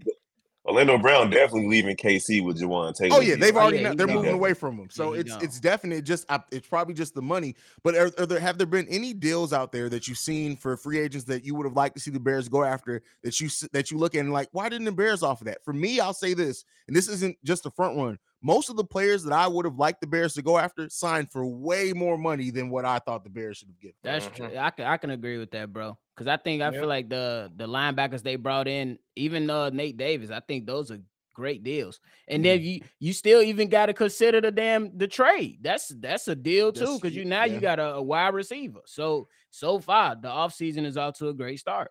Orlando 0.71 0.99
Brown 0.99 1.31
definitely 1.31 1.69
leaving 1.69 1.97
KC 1.97 2.43
with 2.45 2.61
Jawaan 2.61 2.95
Taylor. 2.95 3.17
Oh 3.17 3.21
yeah, 3.21 3.35
they've 3.37 3.55
Oh, 3.57 3.61
already 3.61 3.79
yeah, 3.79 3.89
not- 3.89 3.97
they're 3.97 4.07
moving 4.07 4.33
away 4.35 4.55
from 4.55 4.79
him. 4.79 4.89
So 4.91 5.11
Yeah, 5.12 5.17
he 5.17 5.21
it's 5.21 5.43
it's 5.43 5.61
definite. 5.61 6.05
Just 6.05 6.27
it's 6.50 6.67
probably 6.69 6.95
just 6.95 7.15
the 7.15 7.23
money. 7.23 7.57
But 7.83 7.95
are, 7.97 8.11
are 8.19 8.27
there 8.27 8.41
have 8.41 8.57
there 8.59 8.67
been 8.67 8.87
any 8.89 9.12
deals 9.12 9.53
out 9.53 9.73
there 9.73 9.89
that 9.89 10.09
you've 10.09 10.19
seen 10.19 10.57
for 10.57 10.77
free 10.77 10.99
agents 10.99 11.25
that 11.27 11.45
you 11.45 11.55
would 11.55 11.67
have 11.67 11.77
liked 11.77 11.97
to 11.97 12.00
see 12.00 12.11
the 12.11 12.21
Bears 12.21 12.49
go 12.49 12.62
after 12.65 13.03
that 13.23 13.41
you 13.41 13.49
that 13.73 13.91
you 13.91 13.99
look 13.99 14.15
at 14.15 14.21
and 14.21 14.33
like 14.33 14.49
why 14.53 14.69
didn't 14.69 14.85
the 14.87 14.93
Bears 14.93 15.23
offer 15.23 15.45
that? 15.45 15.65
For 15.65 15.73
me, 15.73 16.00
I'll 16.00 16.15
say 16.15 16.35
this, 16.35 16.65
and 16.87 16.97
this 16.97 17.09
isn't 17.09 17.37
just 17.45 17.67
a 17.67 17.71
front 17.71 17.97
run. 17.97 18.19
Most 18.43 18.71
of 18.71 18.77
the 18.77 18.85
players 18.85 19.23
that 19.25 19.35
I 19.35 19.47
would 19.47 19.67
have 19.67 19.77
liked 19.77 20.00
the 20.00 20.07
Bears 20.07 20.33
to 20.35 20.41
go 20.43 20.57
after 20.57 20.89
signed 20.89 21.31
for 21.31 21.45
way 21.45 21.93
more 21.93 22.17
money 22.17 22.49
than 22.50 22.71
what 22.71 22.87
I 22.87 22.99
thought 22.99 23.23
the 23.23 23.29
Bears 23.29 23.59
should 23.59 23.69
have 23.69 23.79
given. 23.81 23.97
That's 24.03 24.25
Mhm. 24.29 24.35
true. 24.35 24.57
I 24.59 24.71
can 24.71 24.87
I 24.87 24.97
can 24.97 25.11
agree 25.11 25.37
with 25.37 25.50
that, 25.50 25.71
bro. 25.73 25.99
Because 26.21 26.31
I 26.31 26.37
think 26.37 26.61
I 26.61 26.67
Yeah. 26.67 26.81
feel 26.81 26.87
like 26.89 27.09
the 27.09 27.50
the 27.57 27.67
linebackers 27.67 28.23
they 28.23 28.37
brought 28.37 28.69
in, 28.69 28.99
even 29.17 29.49
uh 29.49 29.71
Nate 29.71 29.97
Davis, 29.97 30.31
I 30.31 30.41
think 30.41 30.67
those 30.67 30.91
are 30.91 30.99
great 31.33 31.65
deals. 31.65 31.99
And 32.29 32.45
then 32.45 32.61
you 32.61 32.83
you 32.99 33.15
still 33.15 33.41
even 33.41 33.71
got 33.71 33.87
to 33.87 33.95
consider 33.95 34.39
the 34.43 34.50
damn 34.50 34.99
the 34.99 35.09
trade. 35.09 35.61
That's 35.62 35.89
that's 35.89 36.29
a 36.29 36.35
deal 36.35 36.73
too, 36.73 36.97
because 37.00 37.17
you 37.17 37.25
now 37.25 37.45
yeah. 37.45 37.55
you 37.55 37.61
got 37.61 37.79
a, 37.79 37.95
a 37.95 38.03
wide 38.03 38.35
receiver. 38.35 38.81
So 38.85 39.29
so 39.50 39.79
far 39.79 40.15
the 40.15 40.29
offseason 40.29 40.85
is 40.85 40.99
off 40.99 41.17
to 41.21 41.29
a 41.29 41.33
great 41.33 41.59
start. 41.59 41.91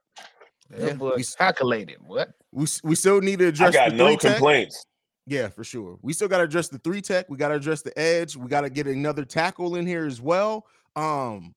Yeah, 0.77 0.85
Yeah, 0.89 0.93
we 1.15 1.23
calculated. 1.23 1.97
What? 2.05 2.29
We 2.51 2.67
we 2.83 2.93
still 2.93 3.21
need 3.21 3.39
to 3.39 3.47
address. 3.47 3.75
I 3.75 3.85
address 3.85 3.89
got 3.89 3.89
the 3.89 3.97
no 3.97 4.07
three 4.09 4.17
tech. 4.17 4.31
complaints. 4.33 4.85
Yeah, 5.25 5.47
for 5.47 5.63
sure. 5.63 5.97
We 6.03 6.13
still 6.13 6.27
got 6.27 6.37
to 6.37 6.43
address 6.43 6.67
the 6.67 6.77
three 6.77 7.01
tech. 7.01 7.31
We 7.31 7.37
got 7.37 7.47
to 7.47 7.55
address 7.55 7.81
the 7.81 7.97
edge. 7.97 8.35
We 8.35 8.47
got 8.47 8.61
to 8.61 8.69
get 8.69 8.85
another 8.85 9.25
tackle 9.25 9.75
in 9.75 9.87
here 9.87 10.05
as 10.05 10.21
well. 10.21 10.67
Um, 10.95 11.55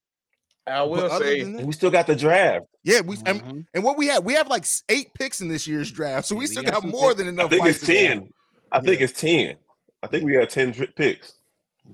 I 0.67 0.79
but 0.81 0.89
will 0.91 1.11
other 1.11 1.25
say, 1.25 1.43
that- 1.43 1.67
we 1.67 1.73
still 1.73 1.91
got 1.91 2.07
the 2.07 2.15
draft. 2.15 2.67
yeah, 2.85 3.01
we 3.01 3.17
and, 3.27 3.43
Mhm. 3.43 3.67
and 3.75 3.85
what 3.85 3.97
we 3.99 4.07
have, 4.07 4.25
we 4.25 4.35
have 4.35 4.49
like 4.49 4.65
eight 4.89 5.13
picks 5.15 5.41
in 5.41 5.49
this 5.49 5.67
year's 5.67 5.91
draft, 5.91 6.27
so 6.29 6.35
we 6.37 6.41
We 6.41 6.47
still 6.47 6.63
got 6.63 6.83
got 6.83 6.85
more 6.85 7.09
picks. 7.11 7.19
than 7.19 7.27
I 7.27 7.31
enough. 7.31 7.51
think 7.51 7.67
it's 7.67 7.79
fights 7.79 7.87
to 7.87 7.95
ten. 7.95 8.33
I 8.71 8.81
think 8.81 9.01
Yeah. 9.01 9.05
it's 9.05 9.21
ten. 9.21 9.57
I 10.03 10.07
think 10.07 10.25
we 10.25 10.35
have 10.35 10.49
ten 10.49 10.73
picks. 10.73 11.35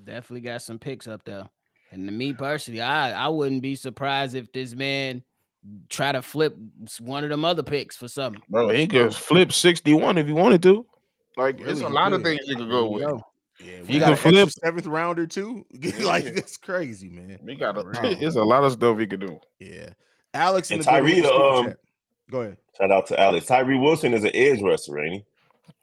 Definitely 0.04 0.42
got 0.42 0.62
some 0.62 0.78
picks 0.78 1.08
up 1.08 1.24
there. 1.24 1.48
And 1.90 2.06
to 2.06 2.12
me 2.12 2.34
personally, 2.34 2.82
I 2.82 3.12
I 3.24 3.28
wouldn't 3.28 3.62
be 3.62 3.74
surprised 3.74 4.34
if 4.34 4.52
this 4.52 4.74
man 4.74 5.22
try 5.88 6.12
to 6.12 6.20
flip 6.22 6.54
one 7.00 7.24
of 7.24 7.30
them 7.30 7.44
other 7.44 7.62
picks 7.62 7.96
for 7.96 8.06
something. 8.08 8.42
bro, 8.50 8.68
he 8.68 8.86
could 8.86 9.14
flip 9.14 9.50
sixty-one 9.52 10.18
if 10.18 10.26
he 10.26 10.32
wanted 10.32 10.62
to. 10.64 10.86
Like, 11.36 11.54
Really, 11.56 11.66
there's 11.66 11.80
a 11.80 11.86
he 11.88 11.92
lot 11.92 12.12
of 12.12 12.22
things 12.22 12.40
you 12.46 12.56
could 12.56 12.68
go 12.68 12.90
with. 12.90 13.02
go. 13.04 13.22
Yeah, 13.60 13.72
You 13.78 13.82
we 13.82 13.86
can 13.98 14.00
got 14.00 14.18
flip- 14.18 14.50
seventh 14.50 14.86
rounder 14.86 15.26
too. 15.26 15.64
like 16.00 16.24
Yeah. 16.24 16.30
that's 16.30 16.56
crazy, 16.56 17.08
man. 17.08 17.38
We 17.42 17.54
got 17.56 17.76
a, 17.76 17.82
For 17.94 18.00
it's 18.04 18.36
a 18.36 18.42
lot 18.44 18.64
of 18.64 18.72
stuff 18.72 18.98
he 18.98 19.06
could 19.06 19.20
do. 19.20 19.40
Yeah, 19.58 19.90
Alex 20.34 20.70
in 20.70 20.76
And 20.78 20.84
the 20.84 20.90
building 20.90 21.14
with 21.22 21.24
Tyree, 21.24 21.68
um. 21.70 21.74
Go 22.30 22.40
ahead. 22.42 22.56
Shout 22.76 22.90
out 22.92 23.06
to 23.06 23.18
Alex. 23.20 23.46
Tyree 23.46 23.78
Wilson 23.78 24.12
is 24.14 24.22
an 24.22 24.30
edge 24.34 24.60
wrestler, 24.62 25.00
ain't 25.04 25.24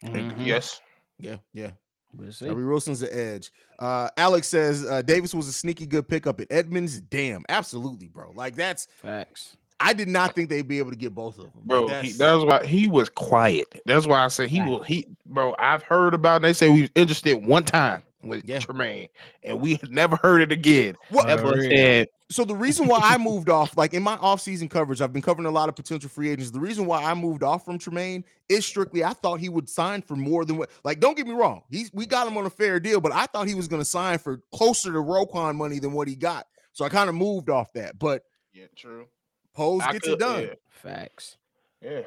he? 0.03 0.07
Mhm. 0.07 0.45
Yes. 0.45 0.79
Yeah, 1.19 1.37
yeah. 1.53 1.71
We'll. 2.15 2.31
Tyree 2.31 2.63
Wilson's 2.65 2.99
the 3.01 3.13
edge. 3.13 3.51
Uh, 3.79 4.09
Alex 4.15 4.47
says 4.47 4.85
uh, 4.85 5.01
Davis 5.01 5.33
was 5.33 5.47
a 5.47 5.53
sneaky 5.53 5.85
good 5.85 6.07
pickup 6.07 6.39
at 6.39 6.47
Edmunds. 6.49 7.01
Damn, 7.01 7.43
absolutely, 7.49 8.07
bro. 8.07 8.31
Like 8.35 8.55
that's. 8.55 8.87
Facts. 9.01 9.57
I 9.79 9.93
did 9.93 10.07
not 10.07 10.35
think 10.35 10.49
they'd 10.49 10.67
be 10.67 10.79
able 10.79 10.91
to 10.91 10.97
get 10.97 11.13
both 11.13 11.37
of 11.37 11.43
them, 11.51 11.61
Bro, 11.65 11.85
Like, 11.85 12.03
he, 12.05 12.11
that's- 12.13 12.17
that's 12.17 12.43
why 12.63 12.65
he 12.65 12.87
was 12.87 13.09
quiet. 13.09 13.81
That's 13.85 14.07
why 14.07 14.23
I 14.23 14.29
said 14.29 14.49
he 14.49 14.59
Right. 14.61 14.69
will. 14.69 14.83
He, 14.83 15.05
bro, 15.25 15.55
I've 15.59 15.83
heard 15.83 16.13
about. 16.13 16.41
They 16.41 16.53
say 16.53 16.69
we 16.69 16.81
was 16.81 16.91
interested 16.95 17.45
one 17.45 17.63
time 17.65 18.01
with 18.23 18.45
Yeah. 18.47 18.59
Tremaine, 18.59 19.09
and 19.43 19.59
we 19.59 19.75
had 19.75 19.91
never 19.91 20.15
heard 20.15 20.41
it 20.41 20.51
again. 20.51 20.95
What- 21.09 21.27
That 21.27 21.41
boy 21.43 21.51
Real. 21.51 21.69
said, 21.69 22.07
so 22.31 22.43
the 22.45 22.55
reason 22.55 22.87
why 22.87 22.99
I 23.03 23.17
moved 23.19 23.49
off, 23.49 23.75
like 23.77 23.93
in 23.93 24.01
my 24.01 24.15
off-season 24.15 24.69
coverage, 24.69 25.01
I've 25.01 25.11
been 25.13 25.21
covering 25.21 25.45
a 25.45 25.51
lot 25.51 25.67
of 25.69 25.75
potential 25.75 26.09
free 26.09 26.29
agents. 26.29 26.51
The 26.51 26.59
reason 26.59 26.85
why 26.85 27.03
I 27.03 27.13
moved 27.13 27.43
off 27.43 27.65
from 27.65 27.77
Tremaine 27.77 28.23
is 28.47 28.65
strictly 28.65 29.03
I 29.03 29.11
thought 29.13 29.39
he 29.41 29.49
would 29.49 29.67
sign 29.69 30.01
for 30.01 30.15
more 30.15 30.45
than 30.45 30.55
what. 30.57 30.69
Like, 30.85 30.99
don't 31.01 31.17
get 31.17 31.27
me 31.27 31.33
wrong, 31.33 31.63
he's 31.69 31.91
we 31.93 32.05
got 32.05 32.27
him 32.27 32.37
on 32.37 32.45
a 32.45 32.49
fair 32.49 32.79
deal, 32.79 33.01
but 33.01 33.11
I 33.11 33.25
thought 33.25 33.47
he 33.47 33.55
was 33.55 33.67
going 33.67 33.81
to 33.81 33.85
sign 33.85 34.17
for 34.19 34.41
closer 34.53 34.91
to 34.93 34.99
Roquan 34.99 35.55
money 35.55 35.79
than 35.79 35.91
what 35.91 36.07
he 36.07 36.15
got. 36.15 36.47
So 36.71 36.85
I 36.85 36.89
kind 36.89 37.09
of 37.09 37.15
moved 37.15 37.49
off 37.49 37.73
that. 37.73 37.99
But 37.99 38.23
"Yeah, 38.53 38.65
true." 38.75 39.05
Poles 39.55 39.83
I 39.83 39.93
gets 39.93 40.05
could- 40.05 40.13
it 40.13 40.19
done. 40.19 40.49
Facts. 40.69 41.37
Yeah, 41.81 41.89
yeah. 41.91 42.01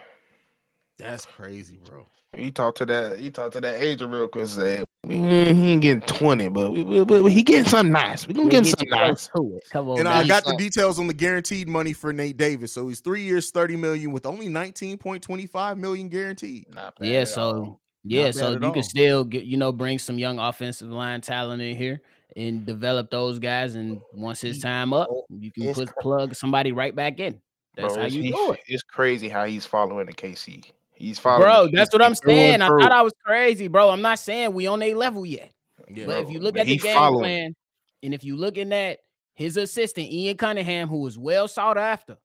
That's 0.99 1.25
crazy, 1.27 1.79
bro. 1.89 2.07
He 2.37 2.51
talked 2.51 2.79
to 2.79 2.87
that. 2.87 3.19
He 3.19 3.31
talked 3.31 3.55
to 3.55 3.61
that 3.63 3.83
agent 3.83 4.13
real 4.13 4.29
quick. 4.29 4.47
Said 4.49 4.85
"Mm, 5.07 5.55
he 5.57 5.71
ain't 5.73 5.81
getting 5.83 6.03
twenty, 6.03 6.49
but 6.49 6.73
we, 6.73 6.83
we, 6.83 7.03
we, 7.03 7.33
he 7.33 7.43
getting 7.43 7.65
something 7.65 7.93
nice. 7.93 8.27
We 8.29 8.35
gonna 8.35 8.51
get 8.51 8.59
him 8.59 8.65
get 8.65 8.71
something 8.79 8.91
nice. 8.91 9.29
close 9.29 9.51
to 9.51 9.57
it. 9.57 9.65
Come 9.71 9.89
on, 9.89 9.97
And 9.99 10.05
man. 10.05 10.25
I 10.25 10.27
got 10.27 10.45
the 10.45 10.55
details 10.57 10.99
on 10.99 11.07
the 11.07 11.15
guaranteed 11.15 11.69
money 11.69 11.93
for 11.95 12.13
Nate 12.13 12.37
Davis. 12.37 12.73
So 12.73 12.87
he's 12.89 13.01
three 13.01 13.23
years, 13.23 13.51
30 13.51 13.77
million 13.77 14.13
with 14.13 14.27
only 14.27 14.49
19.25 14.49 15.79
million 15.79 16.09
guaranteed. 16.09 16.67
Not 16.75 16.99
bad 16.99 17.09
yeah, 17.09 17.21
at 17.21 17.29
all. 17.29 17.35
so 17.35 17.81
yeah, 18.05 18.25
bad 18.25 18.35
so 18.35 18.51
you 18.51 18.59
all. 18.63 18.73
can 18.73 18.83
still 18.83 19.25
get 19.25 19.45
you 19.45 19.57
know 19.57 19.73
bring 19.73 19.99
some 19.99 20.19
young 20.19 20.39
offensive 20.39 20.89
line 20.91 21.23
talent 21.23 21.63
in 21.63 21.77
here 21.77 22.03
and 22.37 22.65
develop 22.67 23.11
those 23.11 23.39
guys. 23.39 23.75
And 23.75 24.01
once 24.13 24.41
his 24.41 24.59
time 24.59 24.93
up, 24.93 25.09
oh, 25.11 25.25
you 25.31 25.51
can 25.51 25.65
it's 25.65 25.79
put 25.79 25.91
plug 25.97 26.35
somebody 26.35 26.73
right 26.73 26.95
back 26.95 27.21
in. 27.21 27.41
That's 27.77 27.95
Bro, 27.95 28.03
how 28.03 28.09
you 28.09 28.33
do 28.33 28.53
it. 28.53 28.61
It's 28.67 28.83
crazy 28.83 29.29
how 29.29 29.45
he's 29.45 29.65
following 29.65 30.07
the 30.07 30.13
KC. 30.13 30.65
He's 30.95 31.19
following. 31.19 31.43
Bro, 31.43 31.67
the 31.67 31.77
that's 31.77 31.93
what 31.93 32.03
I'm 32.03 32.15
saying. 32.15 32.61
I 32.61 32.69
thought 32.69 32.93
I 32.93 33.03
was 33.03 33.15
crazy, 33.25 33.69
bro. 33.69 33.91
I'm 33.91 34.03
not 34.03 34.19
saying 34.19 34.53
we 34.53 34.67
on 34.67 34.83
a 34.83 34.95
level 34.95 35.25
yet. 35.25 35.53
Yeah. 35.89 36.07
But 36.07 36.25
if 36.25 36.31
you 36.31 36.41
look 36.41 36.57
at 36.59 36.67
the 36.67 36.77
game 36.77 36.95
following. 36.95 37.21
plan, 37.21 37.57
and 38.03 38.15
if 38.15 38.25
you 38.25 38.37
looking 38.37 38.73
at 38.73 38.99
his 39.35 39.57
assistant 39.57 40.11
Ian 40.11 40.37
Cunningham, 40.37 40.89
who 40.89 41.07
is 41.07 41.17
well 41.17 41.47
sought 41.47 41.79
after, 41.79 42.17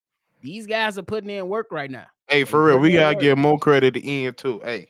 these 0.41 0.65
guys 0.65 0.97
are 0.97 1.03
putting 1.03 1.29
in 1.29 1.47
work 1.47 1.67
right 1.71 1.91
now. 1.91 2.07
Hey, 2.27 2.45
for 2.45 2.63
real, 2.65 2.79
we 2.79 2.93
gotta 2.93 3.15
give 3.15 3.37
more 3.37 3.59
credit 3.59 3.93
to 3.93 4.07
Ian 4.07 4.33
too. 4.33 4.59
Hey, 4.63 4.87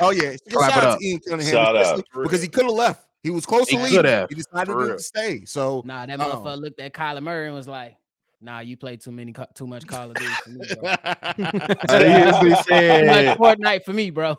Oh 0.00 0.10
yeah, 0.10 0.36
Clap 0.50 0.72
shout 0.72 0.84
out 0.84 0.98
to 0.98 1.04
Ian 1.06 1.20
Cunningham 1.20 1.52
Shout 1.52 1.76
out. 1.76 2.04
because 2.22 2.42
he 2.42 2.48
could 2.48 2.64
have 2.64 2.74
left. 2.74 3.07
He 3.22 3.30
was 3.30 3.44
close 3.46 3.68
He 3.68 3.76
to 3.76 3.82
could 3.82 3.90
leaving. 3.92 4.10
have, 4.10 4.28
He 4.28 4.34
decided 4.36 4.72
to 4.74 4.98
stay. 4.98 5.44
So 5.44 5.82
Nah, 5.84 6.06
that 6.06 6.20
Oh. 6.20 6.24
motherfucker 6.24 6.60
looked 6.60 6.80
at 6.80 6.92
Kyler 6.92 7.22
Murray 7.22 7.46
and 7.46 7.54
was 7.54 7.66
like, 7.68 7.96
"Nah, 8.40 8.60
you 8.60 8.76
play 8.76 8.96
too 8.96 9.10
many, 9.10 9.34
too 9.54 9.66
much 9.66 9.86
Call 9.86 10.10
of 10.10 10.14
Duty 10.14 10.32
for 10.44 10.50
me, 10.50 10.66
bro. 10.80 10.94
He 11.36 11.42
is- 11.42 12.36
he 12.38 12.48
too 13.00 13.06
much 13.06 13.38
Fortnite 13.38 13.84
for 13.84 13.92
me, 13.92 14.10
bro." 14.10 14.36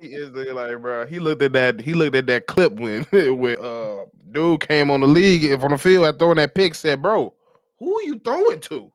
he 0.00 0.08
is 0.08 0.30
like, 0.30 0.80
bro. 0.82 1.06
He 1.06 1.18
looked 1.20 1.42
at 1.42 1.52
that. 1.52 1.80
He 1.80 1.94
looked 1.94 2.16
at 2.16 2.26
that 2.26 2.46
clip 2.48 2.72
when 2.74 3.04
when 3.38 3.56
uh 3.64 4.04
dude 4.32 4.60
came 4.66 4.90
on 4.90 5.00
the 5.00 5.06
league 5.06 5.44
if 5.44 5.62
on 5.62 5.70
the 5.70 5.78
field 5.78 6.04
at 6.06 6.18
throwing 6.18 6.36
that 6.36 6.54
pick. 6.54 6.74
Said, 6.74 7.00
bro, 7.00 7.32
who 7.78 7.96
are 7.98 8.02
you 8.02 8.18
throwing 8.18 8.60
to? 8.60 8.92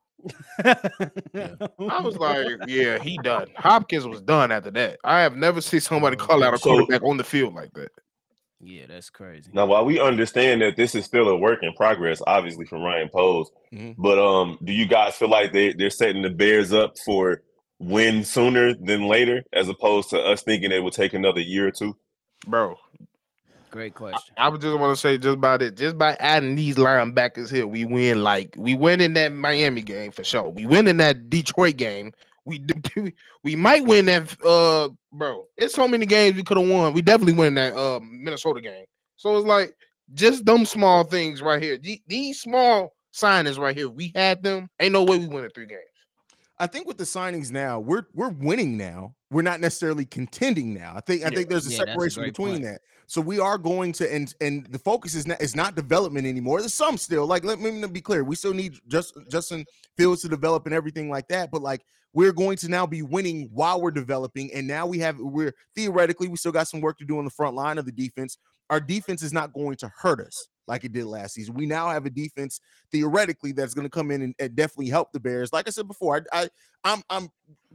I 0.64 2.00
was 2.02 2.16
like, 2.18 2.46
yeah, 2.66 2.98
he 2.98 3.18
done. 3.22 3.48
Hopkins 3.56 4.06
was 4.06 4.20
done 4.22 4.52
after 4.52 4.70
that. 4.72 4.98
I 5.04 5.20
have 5.20 5.36
never 5.36 5.60
seen 5.60 5.80
somebody 5.80 6.16
call 6.16 6.42
out 6.44 6.54
a 6.54 6.58
So- 6.58 6.70
quarterback 6.70 7.02
on 7.02 7.16
the 7.16 7.24
field 7.24 7.54
like 7.54 7.72
that. 7.74 7.90
Yeah, 8.66 8.86
that's 8.88 9.10
crazy. 9.10 9.50
Now, 9.52 9.66
while 9.66 9.84
we 9.84 10.00
understand 10.00 10.62
that 10.62 10.76
this 10.76 10.94
is 10.94 11.04
still 11.04 11.28
a 11.28 11.36
work 11.36 11.62
in 11.62 11.72
progress, 11.74 12.22
obviously 12.26 12.64
from 12.64 12.82
Ryan 12.82 13.10
Poles, 13.12 13.50
Mhm. 13.72 13.94
but 13.98 14.18
um, 14.18 14.58
do 14.64 14.72
you 14.72 14.86
guys 14.86 15.14
feel 15.16 15.28
like 15.28 15.52
they 15.52 15.74
they're 15.74 15.90
setting 15.90 16.22
the 16.22 16.30
Bears 16.30 16.72
up 16.72 16.94
for 17.04 17.42
win 17.78 18.24
sooner 18.24 18.72
than 18.74 19.06
later, 19.06 19.42
as 19.52 19.68
opposed 19.68 20.08
to 20.10 20.18
us 20.20 20.42
thinking 20.42 20.72
it 20.72 20.82
would 20.82 20.94
take 20.94 21.12
another 21.12 21.40
year 21.40 21.66
or 21.66 21.72
two? 21.72 21.94
Bro, 22.46 22.76
Great 23.70 23.92
I, 23.96 23.98
question. 23.98 24.34
I 24.38 24.48
would 24.48 24.60
just 24.60 24.78
want 24.78 24.96
to 24.96 25.00
say 25.00 25.18
just 25.18 25.34
about 25.34 25.60
it, 25.60 25.76
just 25.76 25.98
by 25.98 26.16
adding 26.20 26.54
these 26.54 26.76
linebackers 26.76 27.50
here, 27.50 27.66
we 27.66 27.84
win. 27.84 28.22
Like 28.22 28.54
we 28.56 28.74
win 28.76 29.00
in 29.00 29.12
that 29.14 29.32
Miami 29.32 29.82
game 29.82 30.12
for 30.12 30.22
sure. 30.24 30.48
We 30.48 30.64
win 30.64 30.86
in 30.86 30.96
that 30.98 31.28
Detroit 31.28 31.76
game. 31.76 32.12
We 32.44 32.62
we 33.42 33.56
might 33.56 33.84
win 33.84 34.06
that. 34.06 34.36
Uh, 34.44 34.90
bro, 35.12 35.46
it's 35.56 35.74
so 35.74 35.88
many 35.88 36.06
games 36.06 36.36
we 36.36 36.42
could 36.42 36.58
have 36.58 36.68
won. 36.68 36.92
We 36.92 37.02
definitely 37.02 37.34
win 37.34 37.54
that 37.54 37.74
uh 37.74 38.00
Minnesota 38.00 38.60
game. 38.60 38.84
So 39.16 39.36
it's 39.36 39.46
like 39.46 39.74
just 40.12 40.44
them 40.44 40.66
small 40.66 41.04
things 41.04 41.40
right 41.42 41.62
here. 41.62 41.78
These 42.06 42.40
small 42.40 42.94
signings 43.12 43.58
right 43.58 43.76
here, 43.76 43.88
we 43.88 44.12
had 44.14 44.42
them. 44.42 44.68
Ain't 44.80 44.92
no 44.92 45.04
way 45.04 45.18
we 45.18 45.26
win 45.26 45.44
in 45.44 45.50
three 45.50 45.66
games. 45.66 45.80
I 46.58 46.66
think 46.66 46.86
with 46.86 46.98
the 46.98 47.04
signings 47.04 47.50
now, 47.50 47.80
we're 47.80 48.04
we're 48.12 48.28
winning 48.28 48.76
now. 48.76 49.14
We're 49.34 49.42
not 49.42 49.60
necessarily 49.60 50.04
contending 50.04 50.72
now. 50.72 50.94
I 50.94 51.00
think 51.00 51.22
I 51.22 51.28
Yeah. 51.28 51.34
think 51.34 51.48
there's 51.50 51.66
a 51.66 51.70
Yeah, 51.70 51.78
that's 51.78 51.88
a 51.88 51.90
separation 51.90 52.24
between 52.24 52.52
point. 52.52 52.64
that. 52.64 52.80
So 53.06 53.20
we 53.20 53.40
are 53.40 53.58
going 53.58 53.92
to 53.94 54.12
and 54.12 54.32
and 54.40 54.64
the 54.66 54.78
focus 54.78 55.14
is 55.14 55.26
not 55.26 55.42
is 55.42 55.56
not 55.56 55.74
development 55.74 56.26
anymore. 56.26 56.60
There's 56.60 56.72
some 56.72 56.96
still 56.96 57.26
like 57.26 57.44
let 57.44 57.58
me 57.58 57.84
be 57.88 58.00
clear. 58.00 58.22
We 58.22 58.36
still 58.36 58.54
need 58.54 58.78
just 58.86 59.14
Justin 59.28 59.66
Fields 59.96 60.22
to 60.22 60.28
develop 60.28 60.66
and 60.66 60.74
everything 60.74 61.10
like 61.10 61.26
that. 61.28 61.50
But 61.50 61.62
like 61.62 61.84
we're 62.12 62.32
going 62.32 62.56
to 62.58 62.68
now 62.68 62.86
be 62.86 63.02
winning 63.02 63.50
while 63.52 63.80
we're 63.82 63.90
developing. 63.90 64.52
And 64.54 64.68
now 64.68 64.86
we 64.86 65.00
have 65.00 65.18
we're 65.18 65.52
theoretically 65.74 66.28
we 66.28 66.36
still 66.36 66.52
got 66.52 66.68
some 66.68 66.80
work 66.80 66.96
to 66.98 67.04
do 67.04 67.18
on 67.18 67.24
the 67.24 67.30
front 67.30 67.56
line 67.56 67.76
of 67.76 67.86
the 67.86 67.92
defense. 67.92 68.38
Our 68.70 68.80
defense 68.80 69.22
is 69.22 69.32
not 69.32 69.52
going 69.52 69.76
to 69.78 69.90
hurt 69.98 70.20
us 70.20 70.46
like 70.66 70.84
it 70.84 70.92
did 70.92 71.04
last 71.04 71.34
season. 71.34 71.54
We 71.54 71.66
now 71.66 71.88
have 71.90 72.06
a 72.06 72.10
defense 72.10 72.60
theoretically 72.90 73.52
that's 73.52 73.74
going 73.74 73.86
to 73.86 73.90
come 73.90 74.10
in 74.10 74.22
and, 74.22 74.34
and 74.38 74.54
definitely 74.54 74.88
help 74.88 75.12
the 75.12 75.20
Bears. 75.20 75.52
Like 75.52 75.68
I 75.68 75.70
said 75.70 75.88
before, 75.88 76.24
I, 76.32 76.42
I 76.42 76.48
I'm 76.84 77.02
I'm 77.10 77.28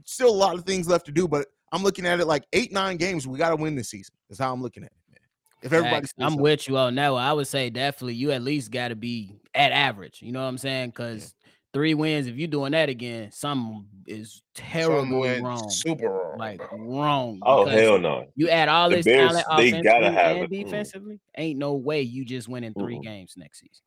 still 0.06 0.30
a 0.30 0.32
lot 0.32 0.56
of 0.56 0.65
things 0.65 0.88
left 0.88 1.06
to 1.08 1.12
do, 1.12 1.28
but 1.28 1.47
I'm 1.71 1.84
looking 1.84 2.06
at 2.06 2.19
it 2.19 2.25
like 2.25 2.45
eight 2.54 2.71
nine 2.71 2.97
games. 2.97 3.28
We 3.28 3.38
got 3.38 3.49
to 3.49 3.56
win 3.56 3.75
this 3.75 3.89
season. 3.89 4.13
That's 4.30 4.39
how 4.39 4.52
I'm 4.52 4.62
looking 4.62 4.84
at 4.84 4.91
it. 4.91 5.12
Man. 5.12 5.19
If 5.62 5.73
everybody, 5.73 6.08
I'm 6.19 6.38
with 6.38 6.67
you 6.67 6.78
on 6.78 6.95
that 6.95 7.12
one. 7.12 7.23
I 7.23 7.34
would 7.34 7.47
say 7.47 7.69
definitely 7.69 8.15
you 8.15 8.32
at 8.32 8.41
least 8.41 8.71
got 8.71 8.89
to 8.89 8.95
be 8.95 9.36
at 9.54 9.71
average. 9.71 10.21
You 10.21 10.32
know 10.32 10.41
what 10.41 10.47
I'm 10.47 10.58
saying? 10.58 10.89
Because 10.89 11.34
three 11.73 11.93
wins, 11.93 12.27
if 12.27 12.36
you're 12.36 12.47
doing 12.47 12.71
that 12.71 12.89
again, 12.89 13.32
something 13.32 13.86
is 14.05 14.41
terribly 14.55 15.17
went 15.17 15.43
wrong. 15.43 15.69
Super 15.69 16.10
wrong. 16.10 16.38
Like 16.38 16.58
bro. 16.58 16.77
wrong. 16.77 17.39
Oh 17.43 17.65
hell 17.65 17.99
no! 17.99 18.25
You 18.36 18.49
add 18.49 18.69
all 18.69 18.89
The 18.89 18.97
this 18.97 19.05
Bears, 19.05 19.32
talent 19.32 19.47
they 19.58 19.69
offensively 19.69 19.84
gotta 19.84 20.12
have 20.12 20.38
and 20.38 20.45
it. 20.45 20.51
Mm. 20.51 20.63
defensively. 20.65 21.19
Ain't 21.38 21.60
no 21.60 21.73
way 21.73 22.01
you 22.01 22.25
just 22.25 22.47
winning 22.47 22.73
3 22.73 22.95
Mm-mm. 22.97 23.03
games 23.03 23.36
next 23.38 23.60
season. 23.60 23.84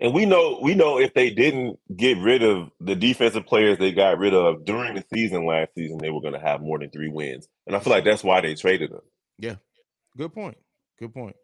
And 0.00 0.14
we 0.14 0.26
know 0.26 0.60
we 0.62 0.74
know 0.74 0.98
if 0.98 1.12
they 1.14 1.30
didn't 1.30 1.78
get 1.96 2.18
rid 2.18 2.42
of 2.42 2.70
the 2.80 2.94
defensive 2.94 3.46
players 3.46 3.78
they 3.78 3.90
got 3.92 4.18
rid 4.18 4.32
of 4.32 4.64
during 4.64 4.94
the 4.94 5.04
season 5.12 5.44
last 5.44 5.74
season, 5.74 5.98
they 5.98 6.10
were 6.10 6.20
going 6.20 6.34
to 6.34 6.40
have 6.40 6.60
more 6.60 6.78
than 6.78 6.90
three 6.90 7.08
wins. 7.10 7.48
And 7.66 7.74
I 7.74 7.80
feel 7.80 7.92
like 7.92 8.04
that's 8.04 8.22
why 8.22 8.40
they 8.40 8.54
traded 8.54 8.92
them. 8.92 9.00
Yeah, 9.38 9.56
good 10.16 10.32
point. 10.32 10.56
Good 11.00 11.12
point. 11.12 11.34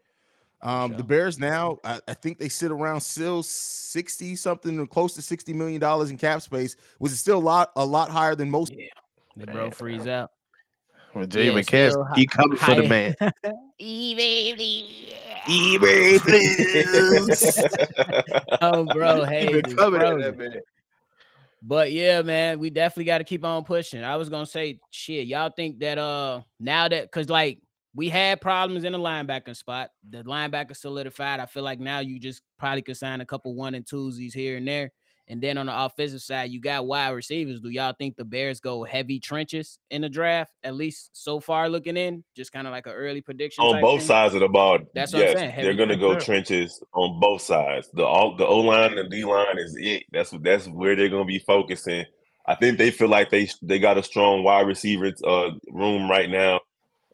Um, 0.64 0.96
the. 0.96 1.04
Bears 1.04 1.38
now, 1.38 1.78
I, 1.84 2.00
I 2.08 2.14
think 2.14 2.38
they 2.38 2.48
sit 2.48 2.70
around 2.70 3.02
still 3.02 3.42
60 3.42 4.34
something 4.34 4.80
or 4.80 4.86
close 4.86 5.12
to 5.14 5.22
60 5.22 5.52
million 5.52 5.80
dollars 5.80 6.10
in 6.10 6.16
cap 6.16 6.40
space, 6.40 6.76
which 6.98 7.12
is 7.12 7.20
still 7.20 7.38
a 7.38 7.38
lot, 7.38 7.70
a 7.76 7.84
lot 7.84 8.10
higher 8.10 8.34
than 8.34 8.50
most. 8.50 8.72
Yeah. 8.72 8.86
The 9.36 9.46
bro 9.46 9.64
Man. 9.64 9.70
freeze 9.72 10.06
out. 10.06 10.30
When 11.12 11.28
Jay 11.28 11.46
Yeah, 11.46 11.52
McCaskey, 11.52 11.90
still 11.90 12.06
he 12.16 12.26
coming 12.26 12.56
for 12.56 12.74
the 12.74 12.82
high- 12.82 12.88
man. 12.88 13.14
oh, 18.62 18.84
bro, 18.84 19.24
He 19.24 19.26
hey, 19.26 19.52
been 19.52 19.64
this 19.64 19.74
coming 19.74 20.00
at 20.00 20.08
frozen. 20.08 20.38
that. 20.38 20.62
But 21.66 21.92
yeah, 21.92 22.22
man, 22.22 22.58
we 22.58 22.70
definitely 22.70 23.04
got 23.04 23.18
to 23.18 23.24
keep 23.24 23.44
on 23.44 23.64
pushing. 23.64 24.04
I 24.04 24.16
was 24.16 24.28
gonna 24.28 24.46
say, 24.46 24.80
shit, 24.90 25.26
y'all 25.26 25.50
think 25.50 25.80
that 25.80 25.98
uh 25.98 26.42
now 26.60 26.88
that 26.88 27.02
because 27.04 27.28
like 27.28 27.58
we 27.94 28.08
had 28.08 28.40
problems 28.40 28.84
in 28.84 28.92
the 28.92 28.98
linebacker 28.98 29.56
spot, 29.56 29.90
the 30.08 30.24
linebacker 30.24 30.76
solidified. 30.76 31.40
I 31.40 31.46
feel 31.46 31.62
like 31.62 31.78
now 31.78 32.00
you 32.00 32.18
just 32.18 32.42
probably 32.58 32.82
could 32.82 32.96
sign 32.96 33.20
a 33.20 33.26
couple 33.26 33.54
one 33.54 33.74
and 33.74 33.84
twosies 33.84 34.34
here 34.34 34.56
and 34.56 34.66
there. 34.66 34.92
And 35.26 35.40
then 35.40 35.56
on 35.56 35.66
the 35.66 35.84
offensive 35.84 36.20
side, 36.20 36.50
you 36.50 36.60
got 36.60 36.86
wide 36.86 37.08
receivers. 37.10 37.60
Do 37.60 37.70
y'all 37.70 37.94
think 37.98 38.16
the 38.16 38.26
Bears 38.26 38.60
go 38.60 38.84
heavy 38.84 39.18
trenches 39.18 39.78
in 39.90 40.02
the 40.02 40.08
draft? 40.08 40.50
At 40.62 40.74
least 40.74 41.10
so 41.14 41.40
far 41.40 41.70
looking 41.70 41.96
in, 41.96 42.22
just 42.36 42.52
kind 42.52 42.66
of 42.66 42.72
like 42.72 42.86
an 42.86 42.92
early 42.92 43.22
prediction. 43.22 43.64
on 43.64 43.80
both 43.80 44.00
thing? 44.00 44.08
sides 44.08 44.34
of 44.34 44.40
the 44.40 44.48
ball. 44.48 44.80
That's 44.94 45.14
what 45.14 45.22
I'm 45.22 45.28
yes, 45.28 45.38
saying, 45.38 45.64
they're 45.64 45.74
going 45.74 45.88
to 45.88 45.96
go 45.96 46.12
trench. 46.12 46.26
trenches 46.26 46.82
on 46.92 47.20
both 47.20 47.40
sides. 47.40 47.88
The 47.94 48.04
all 48.04 48.36
the 48.36 48.46
O 48.46 48.60
line 48.60 48.98
and 48.98 49.10
D 49.10 49.24
line 49.24 49.56
is 49.56 49.74
it. 49.78 50.02
That's 50.12 50.30
that's 50.42 50.66
where 50.66 50.94
they're 50.94 51.08
going 51.08 51.26
to 51.26 51.32
be 51.32 51.38
focusing. 51.38 52.04
I 52.46 52.54
think 52.56 52.76
they 52.76 52.90
feel 52.90 53.08
like 53.08 53.30
they 53.30 53.48
they 53.62 53.78
got 53.78 53.96
a 53.96 54.02
strong 54.02 54.42
wide 54.42 54.66
receiver 54.66 55.10
uh, 55.24 55.52
room 55.70 56.10
right 56.10 56.28
now. 56.28 56.60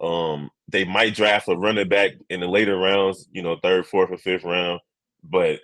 Um, 0.01 0.51
they 0.71 0.85
might 0.85 1.15
draft 1.15 1.49
a 1.49 1.57
running 1.57 1.89
back 1.89 2.13
in 2.29 2.41
the 2.41 2.49
later 2.49 2.77
rounds, 2.77 3.29
you 3.33 3.43
know, 3.43 3.57
third, 3.63 3.87
fourth, 3.87 4.11
or 4.11 4.19
fifth 4.19 4.45
round. 4.45 4.81
But 5.23 5.61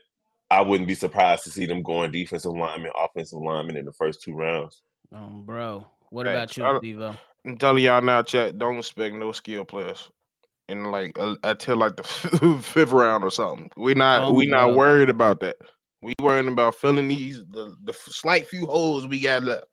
I 0.50 0.60
wouldn't 0.60 0.88
be 0.88 0.94
surprised 0.94 1.44
to 1.44 1.50
see 1.50 1.66
them 1.66 1.82
going 1.82 2.12
defensive 2.12 2.52
lineman, 2.52 2.92
offensive 2.98 3.38
lineman 3.38 3.76
in 3.76 3.84
the 3.84 3.92
first 3.92 4.22
two 4.22 4.34
rounds. 4.34 4.82
Um, 5.12 5.42
bro, 5.44 5.86
what 6.10 6.26
Facts. 6.26 6.56
about 6.56 6.82
you, 6.82 7.00
I, 7.00 7.06
Devo? 7.08 7.18
I'm 7.46 7.56
telling 7.58 7.84
y'all 7.84 8.02
now, 8.02 8.22
chat. 8.22 8.58
Don't 8.58 8.78
expect 8.78 9.14
no 9.14 9.32
skill 9.32 9.64
players 9.64 10.10
in 10.68 10.84
like 10.84 11.16
uh, 11.18 11.36
until 11.44 11.76
like 11.76 11.96
the 11.96 12.02
fifth 12.62 12.92
round 12.92 13.24
or 13.24 13.30
something. 13.30 13.70
We 13.76 13.94
not 13.94 14.22
Oh, 14.22 14.32
we 14.32 14.46
not 14.46 14.74
worried 14.74 15.10
about 15.10 15.40
that. 15.40 15.56
We 16.02 16.14
worrying 16.20 16.48
about 16.48 16.74
filling 16.74 17.08
these 17.08 17.38
the 17.50 17.74
the 17.84 17.92
slight 17.92 18.48
few 18.48 18.66
holes 18.66 19.06
we 19.06 19.20
got 19.20 19.44
left. 19.44 19.66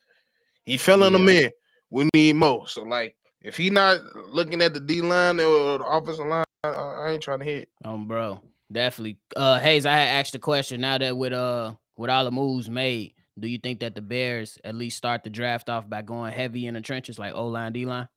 He 0.66 0.78
filling 0.78 1.14
them 1.14 1.30
in. 1.30 1.52
We 1.90 2.10
need 2.14 2.36
more. 2.36 2.68
So 2.68 2.84
like, 2.84 3.16
if 3.44 3.58
he 3.58 3.70
not 3.70 4.00
looking 4.30 4.62
at 4.62 4.74
the 4.74 4.80
D 4.80 5.02
line 5.02 5.40
or 5.40 5.78
the 5.78 5.86
offensive 5.86 6.26
line, 6.26 6.46
I, 6.64 6.70
I 6.70 7.12
ain't 7.12 7.22
trying 7.22 7.40
to 7.40 7.46
hit. 7.46 7.70
Um, 7.84 8.08
bro, 8.08 8.40
definitely. 8.72 9.18
Uh, 9.36 9.60
Haize, 9.60 9.86
I 9.86 9.96
had 9.96 10.20
asked 10.20 10.34
the 10.34 10.40
question. 10.40 10.82
Now 10.82 10.98
that 10.98 11.16
with 11.16 11.34
uh 11.34 11.74
with 11.98 12.10
all 12.10 12.24
the 12.24 12.32
moves 12.32 12.70
made, 12.70 13.14
do 13.40 13.48
you 13.48 13.60
think 13.60 13.82
that 13.82 13.96
the 13.96 14.02
Bears 14.02 14.58
at 14.64 14.76
least 14.76 14.98
start 14.98 15.24
the 15.24 15.30
draft 15.30 15.70
off 15.70 15.90
by 15.90 16.02
going 16.02 16.34
heavy 16.34 16.68
in 16.68 16.74
the 16.74 16.82
trenches, 16.82 17.20
like 17.20 17.34
O 17.36 17.48
line, 17.48 17.74
D 17.74 17.86
line? 17.86 18.08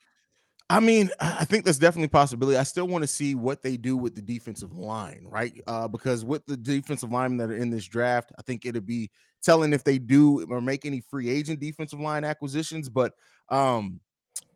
I 0.69 0.81
mean, 0.81 1.11
I 1.21 1.39
I 1.41 1.45
think 1.45 1.65
that's 1.65 1.79
definitely 1.79 2.07
a 2.07 2.11
possibility. 2.11 2.57
I 2.57 2.63
still 2.63 2.87
want 2.87 3.03
to 3.03 3.09
see 3.09 3.35
what 3.35 3.63
they 3.63 3.77
do 3.77 3.97
with 3.97 4.15
the 4.15 4.23
defensive 4.23 4.73
line, 4.73 5.27
right? 5.29 5.53
Uh, 5.67 5.89
because 5.89 6.25
with 6.25 6.47
the 6.47 6.57
defensive 6.57 7.11
linemen 7.11 7.39
that 7.39 7.53
are 7.53 7.57
in 7.57 7.71
this 7.71 7.87
draft, 7.87 8.33
I 8.39 8.43
think 8.43 8.65
it'd 8.65 8.87
be 8.87 9.11
telling 9.43 9.73
if 9.73 9.85
they 9.85 9.99
do 9.99 10.45
or 10.51 10.61
make 10.61 10.85
any 10.85 11.01
free 11.01 11.29
agent 11.29 11.61
defensive 11.61 12.01
line 12.01 12.25
acquisitions, 12.25 12.89
but 12.89 13.13
um, 13.49 14.01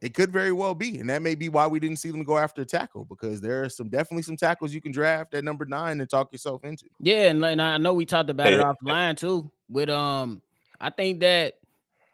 it 0.00 0.14
could 0.14 0.32
very 0.32 0.52
well 0.52 0.74
be, 0.74 0.98
and 0.98 1.10
that 1.10 1.20
may 1.20 1.34
be 1.34 1.48
why 1.48 1.66
we 1.66 1.78
didn't 1.78 1.98
see 1.98 2.10
them 2.10 2.24
go 2.24 2.38
after 2.38 2.62
a 2.62 2.64
tackle 2.64 3.04
because 3.04 3.40
there 3.40 3.62
are 3.62 3.68
some 3.68 3.88
definitely 3.88 4.22
some 4.22 4.36
tackles 4.36 4.72
you 4.72 4.80
can 4.80 4.92
draft 4.92 5.34
at 5.34 5.44
number 5.44 5.66
nine 5.66 6.00
and 6.00 6.08
talk 6.08 6.32
yourself 6.32 6.64
into. 6.64 6.86
Yeah, 6.98 7.28
and, 7.28 7.44
and 7.44 7.60
I 7.60 7.76
know 7.76 7.92
we 7.92 8.06
talked 8.06 8.30
about 8.30 8.52
it 8.52 8.60
offline 8.60 9.16
too. 9.16 9.50
With 9.68 9.90
um, 9.90 10.40
I 10.80 10.90
think 10.90 11.20
that 11.20 11.54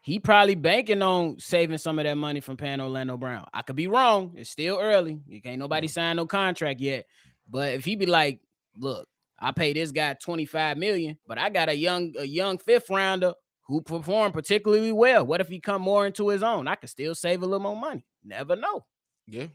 he 0.02 0.18
probably 0.18 0.56
banking 0.56 1.02
on 1.02 1.38
saving 1.38 1.78
some 1.78 1.98
of 1.98 2.04
that 2.04 2.16
money 2.16 2.40
from 2.40 2.56
paying 2.56 2.80
Orlando 2.80 3.16
Brown. 3.16 3.46
I 3.52 3.62
could 3.62 3.76
be 3.76 3.86
wrong. 3.86 4.34
It's 4.36 4.50
still 4.50 4.78
early. 4.80 5.20
You 5.28 5.40
can't 5.40 5.58
nobody 5.58 5.88
sign 5.88 6.16
no 6.16 6.26
contract 6.26 6.80
yet. 6.80 7.06
But 7.48 7.74
if 7.74 7.84
he 7.84 7.94
be 7.94 8.06
like, 8.06 8.40
look, 8.76 9.08
I 9.38 9.52
pay 9.52 9.72
this 9.72 9.92
guy 9.92 10.14
25 10.14 10.76
million, 10.76 11.18
but 11.26 11.38
I 11.38 11.50
got 11.50 11.68
a 11.68 11.76
young 11.76 12.14
a 12.18 12.24
young 12.24 12.58
fifth 12.58 12.90
rounder 12.90 13.34
who 13.68 13.82
performed 13.82 14.34
particularly 14.34 14.92
well. 14.92 15.26
What 15.26 15.40
if 15.40 15.48
he 15.48 15.60
come 15.60 15.82
more 15.82 16.06
into 16.06 16.28
his 16.28 16.42
own? 16.42 16.68
I 16.68 16.76
could 16.76 16.90
still 16.90 17.14
save 17.14 17.42
a 17.42 17.46
little 17.46 17.60
more 17.60 17.76
money. 17.76 18.04
Never 18.24 18.56
know. 18.56 18.84
Yeah, 19.26 19.46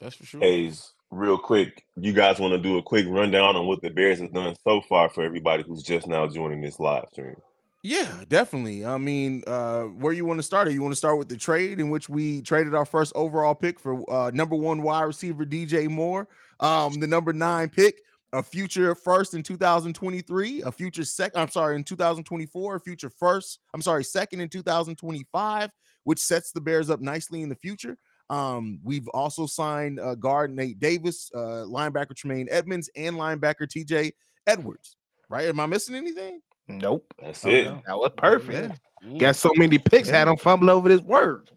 that's 0.00 0.16
for 0.16 0.26
sure. 0.26 0.40
Haize, 0.40 0.92
real 1.10 1.38
quick, 1.38 1.84
you 1.96 2.12
guys 2.12 2.40
want 2.40 2.52
to 2.52 2.58
do 2.58 2.78
a 2.78 2.82
quick 2.82 3.06
rundown 3.08 3.56
on 3.56 3.66
what 3.66 3.82
the 3.82 3.90
Bears 3.90 4.20
have 4.20 4.32
done 4.32 4.56
so 4.64 4.80
far 4.88 5.08
for 5.08 5.22
everybody 5.22 5.62
who's 5.62 5.82
just 5.82 6.06
now 6.06 6.26
joining 6.26 6.60
this 6.60 6.80
live 6.80 7.04
stream? 7.12 7.36
Yeah, 7.84 8.22
definitely. 8.28 8.86
I 8.86 8.96
mean, 8.98 9.42
uh, 9.46 9.82
where 9.82 10.12
you 10.12 10.24
want 10.24 10.38
to 10.38 10.44
start? 10.44 10.68
Or 10.68 10.70
you 10.70 10.82
want 10.82 10.92
to 10.92 10.96
start 10.96 11.18
with 11.18 11.28
the 11.28 11.36
trade 11.36 11.80
in 11.80 11.90
which 11.90 12.08
we 12.08 12.40
traded 12.42 12.74
our 12.74 12.84
first 12.84 13.12
overall 13.16 13.56
pick 13.56 13.80
for 13.80 14.08
uh, 14.10 14.30
number 14.32 14.54
one 14.54 14.82
wide 14.82 15.02
receiver 15.02 15.44
DJ 15.44 15.88
Moore, 15.88 16.28
um, 16.60 16.94
the 17.00 17.08
number 17.08 17.32
nine 17.32 17.68
pick, 17.68 18.02
a 18.32 18.42
future 18.42 18.94
first 18.94 19.34
in 19.34 19.42
2023, 19.42 20.62
a 20.62 20.72
future 20.72 21.04
second. 21.04 21.40
I'm 21.40 21.48
sorry, 21.50 21.76
in 21.76 21.84
2024, 21.84 22.76
a 22.76 22.80
future 22.80 23.10
first. 23.10 23.58
I'm 23.74 23.82
sorry, 23.82 24.04
second 24.04 24.40
in 24.40 24.48
2025, 24.48 25.70
which 26.04 26.18
sets 26.18 26.52
the 26.52 26.60
Bears 26.60 26.90
up 26.90 27.00
nicely 27.00 27.42
in 27.42 27.48
the 27.48 27.54
future. 27.56 27.96
Um, 28.30 28.80
we've 28.82 29.08
also 29.08 29.46
signed 29.46 30.00
uh, 30.00 30.14
guard 30.14 30.54
Nate 30.54 30.80
Davis, 30.80 31.30
uh, 31.34 31.64
linebacker 31.68 32.16
Tremaine 32.16 32.48
Edmunds, 32.50 32.88
and 32.96 33.16
linebacker 33.16 33.66
TJ 33.68 34.12
Edwards. 34.46 34.96
Right? 35.28 35.48
Am 35.48 35.60
I 35.60 35.66
missing 35.66 35.94
anything? 35.94 36.40
Nope. 36.68 37.12
That's 37.20 37.44
Oh, 37.44 37.50
it. 37.50 37.64
no. 37.64 37.82
That 37.86 37.98
was 37.98 38.12
perfect. 38.16 38.78
Yeah. 39.06 39.18
Got 39.18 39.36
so 39.36 39.50
many 39.56 39.78
picks, 39.78 40.08
had 40.08 40.28
him 40.28 40.36
fumble 40.36 40.70
over 40.70 40.88
this 40.88 41.00
word. 41.02 41.50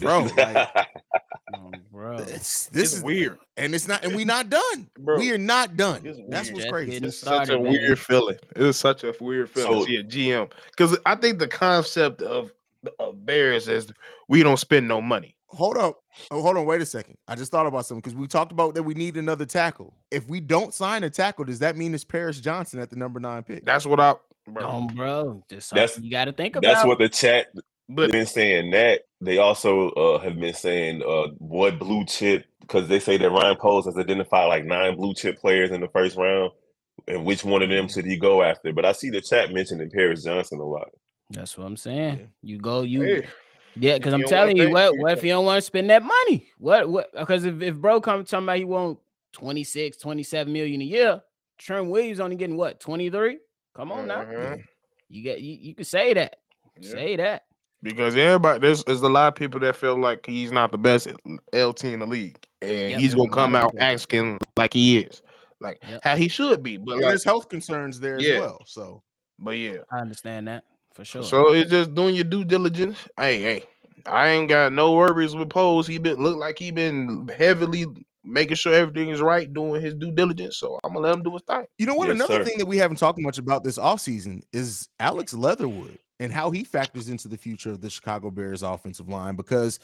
Bro, 0.00 0.28
like, 0.36 0.68
oh, 1.54 1.70
bro. 1.92 2.16
It's, 2.18 2.66
this 2.66 2.84
It's 2.84 2.92
is 2.94 3.02
weird. 3.02 3.38
and 3.56 3.74
it's 3.74 3.86
not, 3.86 4.04
and 4.04 4.14
we're 4.16 4.26
not 4.26 4.50
done. 4.50 4.88
Bro, 4.98 5.18
we 5.18 5.30
are 5.32 5.38
not 5.38 5.76
done. 5.76 6.02
That's 6.28 6.48
what's 6.50 6.62
Just 6.64 6.72
crazy. 6.72 6.90
getting 6.92 7.08
It's 7.08 7.18
such 7.18 7.48
a 7.48 7.52
man. 7.58 7.62
weird 7.72 7.98
feeling. 7.98 8.36
It's 8.56 8.78
such 8.78 9.04
a 9.04 9.14
weird 9.20 9.50
feeling 9.50 9.72
So- 9.72 9.84
to 9.86 9.86
see 9.86 9.96
a 9.96 10.02
GM 10.04 10.50
because 10.70 10.98
I 11.06 11.14
think 11.14 11.38
the 11.38 11.46
concept 11.48 12.22
of, 12.22 12.50
of 12.98 13.24
Bears 13.24 13.68
is 13.68 13.86
we 14.28 14.42
don't 14.42 14.56
spend 14.58 14.88
no 14.88 15.00
money. 15.00 15.36
Hold 15.46 15.76
up. 15.78 16.00
Oh, 16.32 16.42
hold 16.42 16.56
on. 16.56 16.66
Wait 16.66 16.80
a 16.80 16.86
second. 16.86 17.16
I 17.28 17.36
just 17.36 17.52
thought 17.52 17.66
about 17.66 17.86
something 17.86 18.00
because 18.00 18.16
we 18.16 18.26
talked 18.26 18.50
about 18.50 18.74
that 18.74 18.82
we 18.82 18.94
need 18.94 19.16
another 19.16 19.46
tackle. 19.46 19.94
If 20.10 20.28
we 20.28 20.40
don't 20.40 20.74
sign 20.74 21.04
a 21.04 21.10
tackle, 21.10 21.44
does 21.44 21.60
that 21.60 21.76
mean 21.76 21.94
it's 21.94 22.02
Paris 22.02 22.40
Johnson 22.40 22.80
at 22.80 22.90
the 22.90 22.96
number 22.96 23.20
nine 23.20 23.44
pick? 23.44 23.64
That's 23.64 23.86
what 23.86 24.00
I. 24.00 24.16
Bro. 24.48 24.68
Um, 24.68 24.86
bro, 24.88 25.44
just 25.48 25.70
That's- 25.70 25.92
something 25.94 26.04
you 26.04 26.10
got 26.10 26.24
to 26.24 26.32
think 26.32 26.56
about. 26.56 26.68
That's 26.74 26.84
what 26.84 26.98
the 26.98 27.08
chat 27.08 27.46
but 27.88 28.12
been 28.12 28.26
saying. 28.26 28.70
That 28.70 29.02
they 29.20 29.38
also 29.38 29.90
uh, 29.90 30.18
have 30.18 30.38
been 30.38 30.54
saying 30.54 31.02
uh, 31.02 31.28
what 31.38 31.78
blue 31.78 32.04
chip 32.04 32.46
because 32.60 32.88
they 32.88 32.98
say 32.98 33.16
that 33.16 33.30
Ryan 33.30 33.56
Poles 33.56 33.86
has 33.86 33.98
identified 33.98 34.48
like 34.48 34.64
nine 34.64 34.96
blue 34.96 35.14
chip 35.14 35.38
players 35.38 35.70
in 35.70 35.80
the 35.80 35.88
first 35.88 36.16
round, 36.16 36.52
and 37.08 37.24
which 37.24 37.44
one 37.44 37.62
of 37.62 37.68
them 37.68 37.88
should 37.88 38.06
he 38.06 38.16
go 38.16 38.42
after? 38.42 38.72
But 38.72 38.84
I 38.84 38.92
see 38.92 39.10
the 39.10 39.20
chat 39.20 39.52
mentioning 39.52 39.90
Paris 39.90 40.24
Johnson 40.24 40.60
a 40.60 40.64
lot. 40.64 40.88
That's 41.30 41.56
what 41.56 41.66
I'm 41.66 41.76
saying. 41.76 42.18
Yeah. 42.18 42.26
You 42.42 42.58
go, 42.58 42.82
you 42.82 43.02
hey, 43.02 43.26
Yeah, 43.76 43.98
because 43.98 44.14
I'm 44.14 44.24
telling 44.24 44.56
you, 44.56 44.70
what 44.70 44.96
what 44.98 45.18
if 45.18 45.24
you 45.24 45.30
don't 45.30 45.44
want 45.44 45.58
to 45.58 45.62
spend 45.62 45.90
that 45.90 46.02
money? 46.02 46.48
What 46.58 46.88
what 46.88 47.12
because 47.12 47.44
if, 47.44 47.60
if 47.60 47.76
bro 47.76 48.00
comes 48.00 48.30
talking 48.30 48.44
about 48.44 48.58
he 48.58 48.64
want 48.64 48.98
26, 49.32 49.96
27 49.96 50.52
million 50.52 50.80
a 50.80 50.84
year, 50.84 51.22
Trent 51.58 51.88
Williams 51.88 52.20
only 52.20 52.36
getting 52.36 52.56
what 52.56 52.80
23? 52.80 53.38
Come 53.74 53.92
on 53.92 54.06
now. 54.06 54.22
Mhm. 54.24 54.62
You 55.08 55.22
get 55.22 55.40
you, 55.40 55.54
you 55.60 55.74
can 55.74 55.84
say 55.84 56.14
that. 56.14 56.36
Yeah. 56.78 56.90
Say 56.90 57.16
that. 57.16 57.44
Because 57.84 58.16
everybody, 58.16 58.60
there's, 58.60 58.82
there's 58.84 59.02
a 59.02 59.08
lot 59.10 59.28
of 59.28 59.34
people 59.34 59.60
that 59.60 59.76
feel 59.76 59.96
like 59.98 60.24
he's 60.24 60.50
not 60.50 60.72
the 60.72 60.78
best 60.78 61.06
LT 61.52 61.84
in 61.84 62.00
the 62.00 62.06
league, 62.06 62.38
and 62.62 62.92
Yep, 62.92 63.00
he's 63.00 63.14
gonna 63.14 63.28
come 63.28 63.54
out 63.54 63.74
asking 63.78 64.38
like 64.56 64.72
he 64.72 65.00
is, 65.00 65.20
like 65.60 65.82
Yep. 65.86 66.00
how 66.02 66.16
he 66.16 66.28
should 66.28 66.62
be. 66.62 66.78
But 66.78 66.96
like, 66.96 67.08
there's 67.10 67.24
health 67.24 67.50
concerns 67.50 68.00
there 68.00 68.18
Yeah. 68.18 68.32
as 68.36 68.40
well. 68.40 68.62
So 68.66 69.02
but 69.38 69.52
yeah, 69.58 69.80
I 69.92 69.98
understand 69.98 70.48
that 70.48 70.64
for 70.94 71.04
sure. 71.04 71.24
so 71.24 71.52
it's 71.52 71.70
just 71.70 71.94
doing 71.94 72.14
your 72.14 72.24
due 72.24 72.42
diligence. 72.42 72.96
Hey, 73.18 73.42
hey, 73.42 73.64
I 74.06 74.28
ain't 74.28 74.48
got 74.48 74.72
no 74.72 74.92
worries 74.92 75.34
with 75.36 75.50
Poles. 75.50 75.86
He 75.86 75.98
been 75.98 76.16
look 76.16 76.38
like 76.38 76.58
he 76.58 76.70
been 76.70 77.28
heavily 77.36 77.84
making 78.24 78.56
sure 78.56 78.72
everything 78.72 79.10
is 79.10 79.20
right, 79.20 79.52
doing 79.52 79.82
his 79.82 79.94
due 79.94 80.10
diligence. 80.10 80.56
So 80.56 80.78
I'm 80.82 80.94
gonna 80.94 81.06
let 81.06 81.14
him 81.16 81.22
do 81.22 81.32
his 81.32 81.42
thing. 81.42 81.66
You 81.76 81.84
know 81.84 81.96
what? 81.96 82.08
Yes, 82.08 82.16
Another 82.16 82.38
sir. 82.38 82.44
thing 82.44 82.56
that 82.56 82.66
we 82.66 82.78
haven't 82.78 82.96
talked 82.96 83.18
much 83.18 83.36
about 83.36 83.62
this 83.62 83.76
offseason 83.76 84.40
is 84.54 84.88
Alex 84.98 85.34
Leatherwood 85.34 85.98
and 86.20 86.32
how 86.32 86.50
he 86.50 86.64
factors 86.64 87.08
into 87.08 87.28
the 87.28 87.36
future 87.36 87.70
of 87.70 87.80
the 87.80 87.90
Chicago 87.90 88.30
Bears 88.30 88.62
offensive 88.62 89.08
line. 89.08 89.34
Because, 89.36 89.78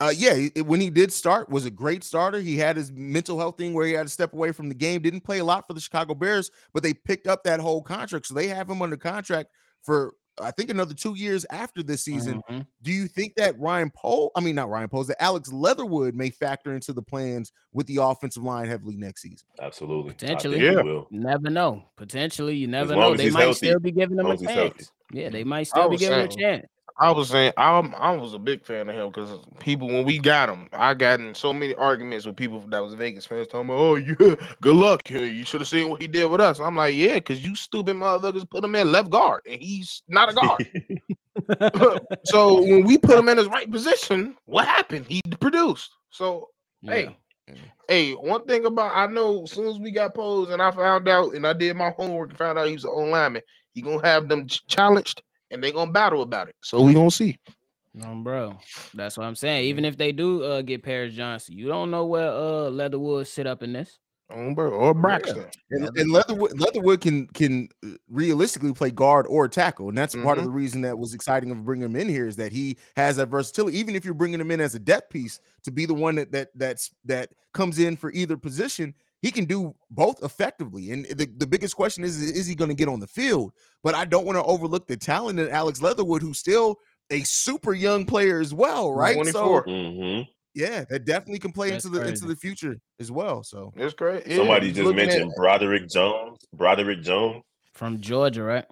uh, 0.00 0.12
yeah, 0.16 0.34
it- 0.54 0.66
when 0.66 0.80
he 0.80 0.90
did 0.90 1.12
start, 1.12 1.48
was 1.48 1.64
a 1.66 1.70
great 1.70 2.02
starter. 2.04 2.40
He 2.40 2.56
had 2.56 2.76
his 2.76 2.90
mental 2.92 3.38
health 3.38 3.56
thing 3.56 3.72
where 3.72 3.86
he 3.86 3.92
had 3.92 4.06
to 4.06 4.12
step 4.12 4.32
away 4.32 4.52
from 4.52 4.68
the 4.68 4.74
game. 4.74 5.00
Didn't 5.02 5.20
play 5.22 5.38
a 5.38 5.44
lot 5.44 5.66
for 5.66 5.74
the 5.74 5.80
Chicago 5.80 6.14
Bears, 6.14 6.50
but 6.74 6.82
they 6.82 6.92
picked 6.92 7.26
up 7.26 7.44
that 7.44 7.60
whole 7.60 7.82
contract, 7.82 8.26
so 8.26 8.34
they 8.34 8.48
have 8.48 8.68
him 8.68 8.82
under 8.82 8.96
contract 8.96 9.50
for. 9.82 10.14
I 10.38 10.50
think 10.50 10.68
another 10.68 10.92
two 10.92 11.14
years 11.14 11.46
after 11.48 11.82
this 11.82 12.02
season. 12.04 12.42
Mhm. 12.50 12.66
Do 12.82 12.92
you 12.92 13.08
think 13.08 13.36
that 13.36 13.58
Ryan 13.58 13.90
Poe, 13.96 14.30
I 14.36 14.40
mean 14.40 14.54
not 14.56 14.68
Ryan 14.68 14.90
Poe, 14.90 15.02
that 15.04 15.22
Alex 15.22 15.50
Leatherwood 15.50 16.14
may 16.14 16.28
factor 16.28 16.74
into 16.74 16.92
the 16.92 17.00
plans 17.00 17.52
with 17.72 17.86
the 17.86 17.96
offensive 18.02 18.42
line 18.42 18.66
heavily 18.68 18.96
next 18.96 19.22
season? 19.22 19.48
Absolutely. 19.62 20.10
Potentially. 20.12 20.58
he 20.58 20.66
Yeah. 20.66 20.82
will. 20.82 21.08
Never 21.10 21.48
know. 21.48 21.84
Potentially, 21.96 22.54
you 22.54 22.66
never 22.66 22.90
long 22.94 23.00
know. 23.00 23.12
as 23.12 23.16
They 23.16 23.24
he's 23.24 23.32
might 23.32 23.40
healthy. 23.44 23.66
still 23.68 23.78
be 23.78 23.92
giving 23.92 24.18
him 24.18 24.26
a 24.26 24.30
as 24.34 24.42
healthy. 24.42 24.74
chance. 24.74 24.92
Yeah, 25.12 25.30
they 25.30 25.44
mm. 25.44 25.48
might 25.48 25.66
still 25.68 25.88
be 25.88 25.96
giving 25.96 26.18
him 26.18 26.26
a 26.26 26.28
chance. 26.28 26.66
I 26.98 27.10
was 27.10 27.28
saying 27.28 27.52
I'm 27.58 27.94
I 27.94 28.16
was 28.16 28.32
a 28.32 28.38
big 28.38 28.64
fan 28.64 28.88
of 28.88 28.94
him 28.94 29.08
because 29.08 29.38
people 29.58 29.86
when 29.86 30.04
we 30.04 30.18
got 30.18 30.48
him, 30.48 30.68
I 30.72 30.94
got 30.94 31.20
in 31.20 31.34
so 31.34 31.52
many 31.52 31.74
arguments 31.74 32.24
with 32.24 32.36
people 32.36 32.60
that 32.68 32.82
was 32.82 32.94
Vegas 32.94 33.26
fans 33.26 33.48
talking 33.48 33.68
about, 33.68 33.78
oh 33.78 33.94
yeah, 33.96 34.34
good 34.62 34.76
luck. 34.76 35.10
You 35.10 35.44
should 35.44 35.60
have 35.60 35.68
seen 35.68 35.90
what 35.90 36.00
he 36.00 36.08
did 36.08 36.30
with 36.30 36.40
us. 36.40 36.58
I'm 36.58 36.76
like, 36.76 36.94
yeah, 36.94 37.14
because 37.14 37.44
you 37.44 37.54
stupid 37.54 37.96
motherfuckers 37.96 38.48
put 38.48 38.64
him 38.64 38.74
in 38.74 38.90
left 38.90 39.10
guard 39.10 39.42
and 39.48 39.60
he's 39.60 40.02
not 40.08 40.30
a 40.30 40.34
guard. 40.34 40.66
so 42.24 42.62
when 42.62 42.84
we 42.84 42.96
put 42.96 43.18
him 43.18 43.28
in 43.28 43.36
his 43.36 43.48
right 43.48 43.70
position, 43.70 44.34
what 44.46 44.66
happened? 44.66 45.04
He 45.06 45.20
produced. 45.38 45.90
So 46.08 46.48
hey, 46.82 47.14
mm. 47.50 47.56
Hey, 47.88 48.12
one 48.12 48.44
thing 48.44 48.66
about 48.66 48.92
I 48.94 49.06
know 49.06 49.44
as 49.44 49.52
soon 49.52 49.68
as 49.68 49.78
we 49.78 49.90
got 49.90 50.14
posed 50.14 50.50
and 50.50 50.62
I 50.62 50.70
found 50.70 51.08
out 51.08 51.34
and 51.34 51.46
I 51.46 51.52
did 51.52 51.76
my 51.76 51.90
homework 51.90 52.30
and 52.30 52.38
found 52.38 52.58
out 52.58 52.66
he 52.66 52.74
was 52.74 52.84
an 52.84 52.90
old 52.92 53.10
lineman, 53.10 53.42
he 53.72 53.82
gonna 53.82 54.06
have 54.06 54.28
them 54.28 54.46
challenged 54.68 55.22
and 55.50 55.62
they 55.62 55.72
gonna 55.72 55.92
battle 55.92 56.22
about 56.22 56.48
it. 56.48 56.56
So 56.62 56.80
we 56.82 56.94
gonna 56.94 57.10
see. 57.10 57.38
No, 57.94 58.14
bro. 58.16 58.58
That's 58.92 59.16
what 59.16 59.24
I'm 59.24 59.36
saying. 59.36 59.64
Even 59.64 59.84
if 59.84 59.96
they 59.96 60.12
do 60.12 60.42
uh 60.42 60.62
get 60.62 60.82
Paris 60.82 61.14
Johnson, 61.14 61.56
you 61.56 61.68
don't 61.68 61.90
know 61.90 62.06
where 62.06 62.30
uh 62.30 62.68
Leatherwood 62.70 63.26
sit 63.26 63.46
up 63.46 63.62
in 63.62 63.72
this. 63.72 63.98
Bro, 64.28 64.70
or 64.70 64.92
Braxton. 64.92 65.46
And, 65.70 65.88
and 65.96 66.10
Leatherwood, 66.10 66.58
Leatherwood 66.58 67.00
can 67.00 67.26
can 67.28 67.68
uh, 67.84 67.90
realistically 68.08 68.72
play 68.72 68.90
guard 68.90 69.26
or 69.28 69.48
tackle, 69.48 69.88
and 69.88 69.96
that's 69.96 70.16
part 70.16 70.38
of 70.38 70.44
the 70.44 70.50
reason 70.50 70.80
that 70.80 70.98
was 70.98 71.14
exciting 71.14 71.50
of 71.50 71.64
bringing 71.64 71.84
him 71.84 71.96
in 71.96 72.08
here 72.08 72.26
is 72.26 72.36
that 72.36 72.50
he 72.50 72.76
has 72.96 73.16
that 73.16 73.28
versatility. 73.28 73.78
Even 73.78 73.94
if 73.94 74.04
you're 74.04 74.14
bringing 74.14 74.40
him 74.40 74.50
in 74.50 74.60
as 74.60 74.74
a 74.74 74.80
depth 74.80 75.10
piece 75.10 75.38
to 75.62 75.70
be 75.70 75.86
the 75.86 75.94
one 75.94 76.16
that 76.16 76.32
that 76.32 76.48
that's 76.56 76.90
that 77.04 77.30
comes 77.54 77.78
in 77.78 77.96
for 77.96 78.10
either 78.12 78.36
position, 78.36 78.94
he 79.22 79.30
can 79.30 79.44
do 79.44 79.74
both 79.90 80.22
effectively. 80.24 80.90
And 80.90 81.04
the, 81.06 81.26
the 81.36 81.46
biggest 81.46 81.76
question 81.76 82.02
is 82.02 82.20
is 82.20 82.46
he 82.46 82.56
going 82.56 82.70
to 82.70 82.74
get 82.74 82.88
on 82.88 83.00
the 83.00 83.06
field? 83.06 83.52
But 83.84 83.94
I 83.94 84.04
don't 84.04 84.26
want 84.26 84.38
to 84.38 84.44
overlook 84.44 84.88
the 84.88 84.96
talent 84.96 85.38
in 85.38 85.48
Alex 85.50 85.80
Leatherwood, 85.80 86.22
who's 86.22 86.38
still 86.38 86.80
a 87.10 87.20
super 87.20 87.74
young 87.74 88.04
player 88.04 88.40
as 88.40 88.52
well, 88.52 88.92
right? 88.92 89.14
24. 89.14 89.32
So 89.32 89.70
hmm 89.70 90.22
yeah, 90.56 90.84
that 90.90 91.04
definitely 91.04 91.38
can 91.38 91.52
play 91.52 91.70
That's 91.70 91.84
into 91.84 91.98
the 92.00 92.08
into 92.08 92.24
the 92.26 92.34
future 92.34 92.76
as 92.98 93.12
well. 93.12 93.44
So 93.44 93.72
It's 93.76 93.94
great. 93.94 94.26
Yeah, 94.26 94.38
Somebody 94.38 94.72
just 94.72 94.84
looking 94.84 95.00
at- 95.00 95.06
mentioned 95.08 95.32
Broderick 95.36 95.88
Jones. 95.88 96.38
Broderick 96.52 97.02
Jones. 97.02 97.44
From 97.74 98.00
Georgia, 98.00 98.42
right? 98.42 98.64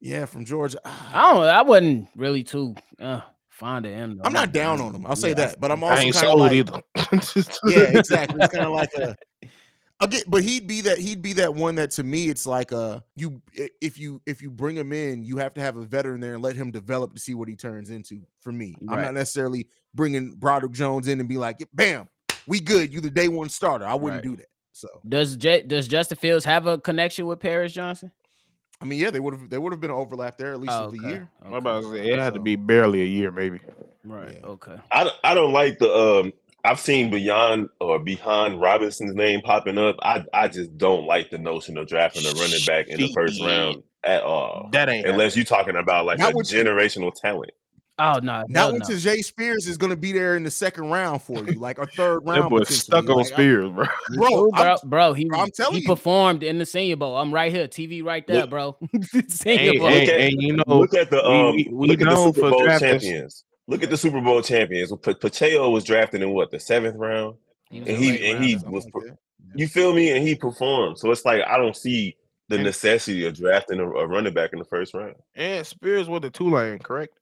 yeah, 0.00 0.26
from 0.26 0.44
Georgia. 0.44 0.78
I 0.84 1.22
don't 1.32 1.40
know. 1.42 1.48
I 1.48 1.62
wasn't 1.62 2.08
really 2.14 2.44
too 2.44 2.74
uh 3.00 3.22
fond 3.48 3.86
of 3.86 3.92
him. 3.92 4.16
though. 4.18 4.24
I'm 4.24 4.32
not 4.32 4.52
down 4.52 4.80
on 4.80 4.94
him. 4.94 5.06
I'll 5.06 5.16
say 5.16 5.28
Yeah, 5.28 5.34
that, 5.34 5.60
but 5.60 5.70
I'm 5.72 5.82
I 5.82 5.90
also 5.90 6.02
ain't 6.02 6.14
kind 6.14 6.26
of 6.26 6.30
sold 6.30 6.40
like, 6.40 6.52
either. 6.52 6.82
yeah, 7.66 7.98
exactly. 7.98 8.40
It's 8.42 8.52
kind 8.54 8.66
of 8.66 8.72
like 8.72 8.92
a 8.94 9.16
again, 10.00 10.22
but 10.26 10.42
he'd 10.42 10.66
be 10.66 10.80
that 10.82 10.98
he'd 10.98 11.22
be 11.22 11.32
that 11.34 11.54
one 11.54 11.76
that 11.76 11.92
to 11.92 12.02
me 12.02 12.28
it's 12.28 12.44
like 12.46 12.72
a 12.72 13.02
you 13.16 13.40
if 13.80 13.98
you 13.98 14.20
if 14.26 14.42
you 14.42 14.50
bring 14.50 14.76
him 14.76 14.92
in, 14.92 15.22
you 15.22 15.36
have 15.38 15.54
to 15.54 15.60
have 15.60 15.76
a 15.76 15.84
veteran 15.84 16.20
there 16.20 16.34
and 16.34 16.42
let 16.42 16.56
him 16.56 16.70
develop 16.72 17.14
to 17.14 17.20
see 17.20 17.34
what 17.34 17.48
he 17.48 17.54
turns 17.56 17.88
into. 17.90 18.20
For 18.40 18.50
me, 18.52 18.74
I'm 18.88 19.00
not 19.00 19.14
necessarily 19.14 19.68
bringing 19.94 20.34
Broderick 20.34 20.72
Jones 20.72 21.08
in 21.08 21.20
and 21.20 21.28
be 21.28 21.36
like, 21.38 21.58
bam, 21.74 22.08
we 22.46 22.60
good. 22.60 22.92
You 22.92 23.00
the 23.00 23.10
day 23.10 23.28
one 23.28 23.48
starter. 23.48 23.86
I 23.86 23.94
wouldn't 23.94 24.24
Right. 24.24 24.30
do 24.30 24.36
that. 24.36 24.46
So 24.72 24.88
Does 25.06 25.36
J- 25.36 25.62
does 25.62 25.86
Justin 25.86 26.16
Fields 26.16 26.44
have 26.46 26.66
a 26.66 26.78
connection 26.78 27.26
with 27.26 27.40
Paris 27.40 27.72
Johnson? 27.72 28.10
I 28.80 28.84
mean, 28.84 28.98
yeah, 28.98 29.10
they 29.10 29.20
would 29.20 29.34
have 29.34 29.48
they 29.50 29.58
would 29.58 29.72
have 29.72 29.80
been 29.80 29.90
an 29.90 29.96
overlap 29.96 30.38
there 30.38 30.52
at 30.52 30.60
least 30.60 30.72
Oh, 30.74 30.86
for 30.90 30.96
the 30.96 30.98
okay, 31.02 31.08
year. 31.08 31.30
I'm 31.44 31.52
about 31.52 31.82
to 31.82 31.92
say 31.92 32.10
it 32.10 32.18
had 32.18 32.34
to 32.34 32.40
be 32.40 32.56
barely 32.56 33.02
a 33.02 33.06
year, 33.06 33.30
maybe. 33.30 33.60
Right. 34.02 34.38
Yeah. 34.40 34.46
Okay. 34.48 34.74
I, 34.90 35.04
don't- 35.04 35.16
I 35.22 35.34
don't 35.34 35.52
like 35.52 35.78
the 35.78 35.92
um 35.94 36.32
I've 36.64 36.80
seen 36.80 37.10
beyond 37.10 37.68
or 37.80 37.98
behind 37.98 38.60
Robinson's 38.60 39.14
name 39.14 39.40
popping 39.42 39.78
up. 39.78 39.96
I 40.02 40.24
I 40.32 40.48
just 40.48 40.76
don't 40.78 41.06
like 41.06 41.30
the 41.30 41.38
notion 41.38 41.76
of 41.76 41.86
drafting 41.86 42.24
a 42.24 42.30
running 42.40 42.64
back 42.66 42.88
in 42.88 42.98
the 43.00 43.12
first 43.12 43.40
round 43.40 43.82
at 44.04 44.22
all. 44.22 44.68
That 44.72 44.88
ain't 44.88 45.06
Unless 45.06 45.36
you're 45.36 45.44
talking 45.44 45.76
about 45.76 46.06
like 46.06 46.18
Not 46.18 46.32
a 46.32 46.36
what 46.36 46.50
you- 46.50 46.64
generational 46.64 47.12
talent. 47.14 47.52
Oh 47.98 48.18
no. 48.22 48.44
Not 48.48 48.50
hell 48.54 48.72
when 48.72 48.82
no. 48.88 48.96
Jay 48.96 49.20
Spears 49.20 49.66
is 49.68 49.76
going 49.76 49.90
to 49.90 49.96
be 49.96 50.12
there 50.12 50.36
in 50.36 50.42
the 50.44 50.50
second 50.50 50.84
round 50.90 51.22
for 51.22 51.44
you, 51.44 51.58
like 51.60 51.78
a 51.78 51.86
third 51.86 52.20
round. 52.24 52.44
that 52.44 52.48
boy 52.50 52.62
stuck 52.64 53.08
on 53.08 53.16
Like, 53.18 53.26
Spears, 53.26 53.70
bro. 53.70 53.84
bro. 54.14 54.28
Ooh, 54.46 54.50
I'm- 54.54 54.78
bro, 54.82 54.88
bro, 54.88 55.12
he, 55.12 55.30
I'm 55.34 55.50
telling 55.50 55.74
he 55.74 55.80
you. 55.82 55.86
performed 55.88 56.42
in 56.42 56.58
the 56.58 56.66
Senior 56.66 56.96
Bowl. 56.96 57.16
I'm 57.16 57.32
right 57.32 57.52
here, 57.52 57.68
TV 57.68 58.02
right 58.02 58.26
there, 58.26 58.42
Look- 58.46 58.50
bro. 58.50 58.76
Senior 59.28 59.58
Hey, 59.72 59.78
Bowl. 59.78 59.88
hey, 59.88 60.00
Look 60.00 60.08
hey, 60.14 60.34
you 60.38 60.52
know, 60.56 60.64
look 60.66 60.94
at 60.94 61.10
the 61.10 61.16
we- 61.16 61.22
um 61.22 61.54
we- 61.56 61.68
we 61.70 61.88
look 61.88 62.00
at 62.00 62.08
the 62.08 62.16
Super 62.32 62.50
Bowl 62.50 62.62
drafting- 62.64 62.88
champions. 63.00 63.44
Look 63.68 63.82
at 63.84 63.90
the 63.90 63.96
Super 63.96 64.20
Bowl 64.20 64.42
champions. 64.42 64.90
Pa- 65.02 65.12
Pacheco 65.14 65.70
was 65.70 65.84
drafted 65.84 66.22
in 66.22 66.30
what 66.30 66.50
the 66.50 66.58
seventh 66.58 66.96
round. 66.96 67.36
He 67.70 67.78
And 67.78 67.86
he- 67.88 68.30
and 68.30 68.42
he 68.44 68.54
rounder. 68.54 68.58
something 68.58 68.72
was 68.72 68.86
like. 68.94 69.14
You 69.54 69.68
feel 69.68 69.92
me? 69.94 70.10
And 70.16 70.26
he 70.26 70.34
performed. 70.34 70.98
So 70.98 71.10
it's 71.10 71.24
like 71.26 71.42
I 71.46 71.58
don't 71.58 71.76
see 71.76 72.16
the 72.48 72.56
And- 72.56 72.64
necessity 72.64 73.26
of 73.26 73.34
drafting 73.36 73.78
a, 73.80 73.86
a 73.88 74.06
running 74.06 74.32
back 74.34 74.52
in 74.54 74.58
the 74.58 74.64
first 74.64 74.94
round. 74.94 75.14
and 75.36 75.66
Spears 75.66 76.08
with 76.08 76.22
the 76.22 76.30
Tulane, 76.30 76.78
correct? 76.78 77.18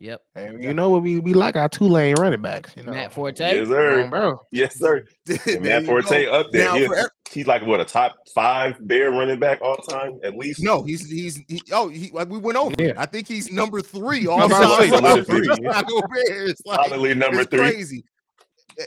Yep. 0.00 0.22
And 0.36 0.62
you 0.62 0.72
know 0.74 0.90
what 0.90 1.02
we, 1.02 1.18
we 1.18 1.34
like 1.34 1.56
our 1.56 1.68
Tulane 1.68 2.14
running 2.14 2.40
backs, 2.40 2.72
you 2.76 2.84
know. 2.84 2.92
Matt 2.92 3.12
Forte. 3.12 3.40
Yes, 3.40 3.66
sir. 3.66 4.06
Bro. 4.08 4.40
Yes, 4.52 4.78
sir. 4.78 5.04
Matt 5.60 5.86
Forte 5.86 6.24
go. 6.26 6.32
up 6.32 6.46
there. 6.52 6.66
Now, 6.66 6.74
He's, 6.76 6.86
for 6.86 7.10
he's 7.32 7.46
like 7.48 7.66
what 7.66 7.80
a 7.80 7.84
top 7.84 8.14
five 8.32 8.76
Bear 8.86 9.10
running 9.10 9.40
back 9.40 9.60
all 9.60 9.76
time 9.76 10.20
at 10.22 10.36
least. 10.36 10.62
No, 10.62 10.82
he's 10.84 11.10
he's 11.10 11.36
he, 11.48 11.60
oh 11.72 11.88
he 11.88 12.10
like 12.12 12.28
we 12.28 12.38
went 12.38 12.56
over. 12.56 12.74
Yeah. 12.78 12.92
I 12.96 13.06
think 13.06 13.26
he's 13.26 13.50
number 13.50 13.82
three 13.82 14.22
I'm 14.22 14.28
all 14.28 14.48
time. 14.48 14.80
say, 14.80 14.88
for 14.88 15.02
number 15.02 15.16
the 15.16 15.24
three. 15.24 15.44
Chicago 15.46 16.00
Bears. 16.14 16.62
Like, 16.64 16.88
Solidly 16.88 17.14
number 17.14 17.40
it's 17.40 17.50
three. 17.50 17.58
crazy. 17.58 18.04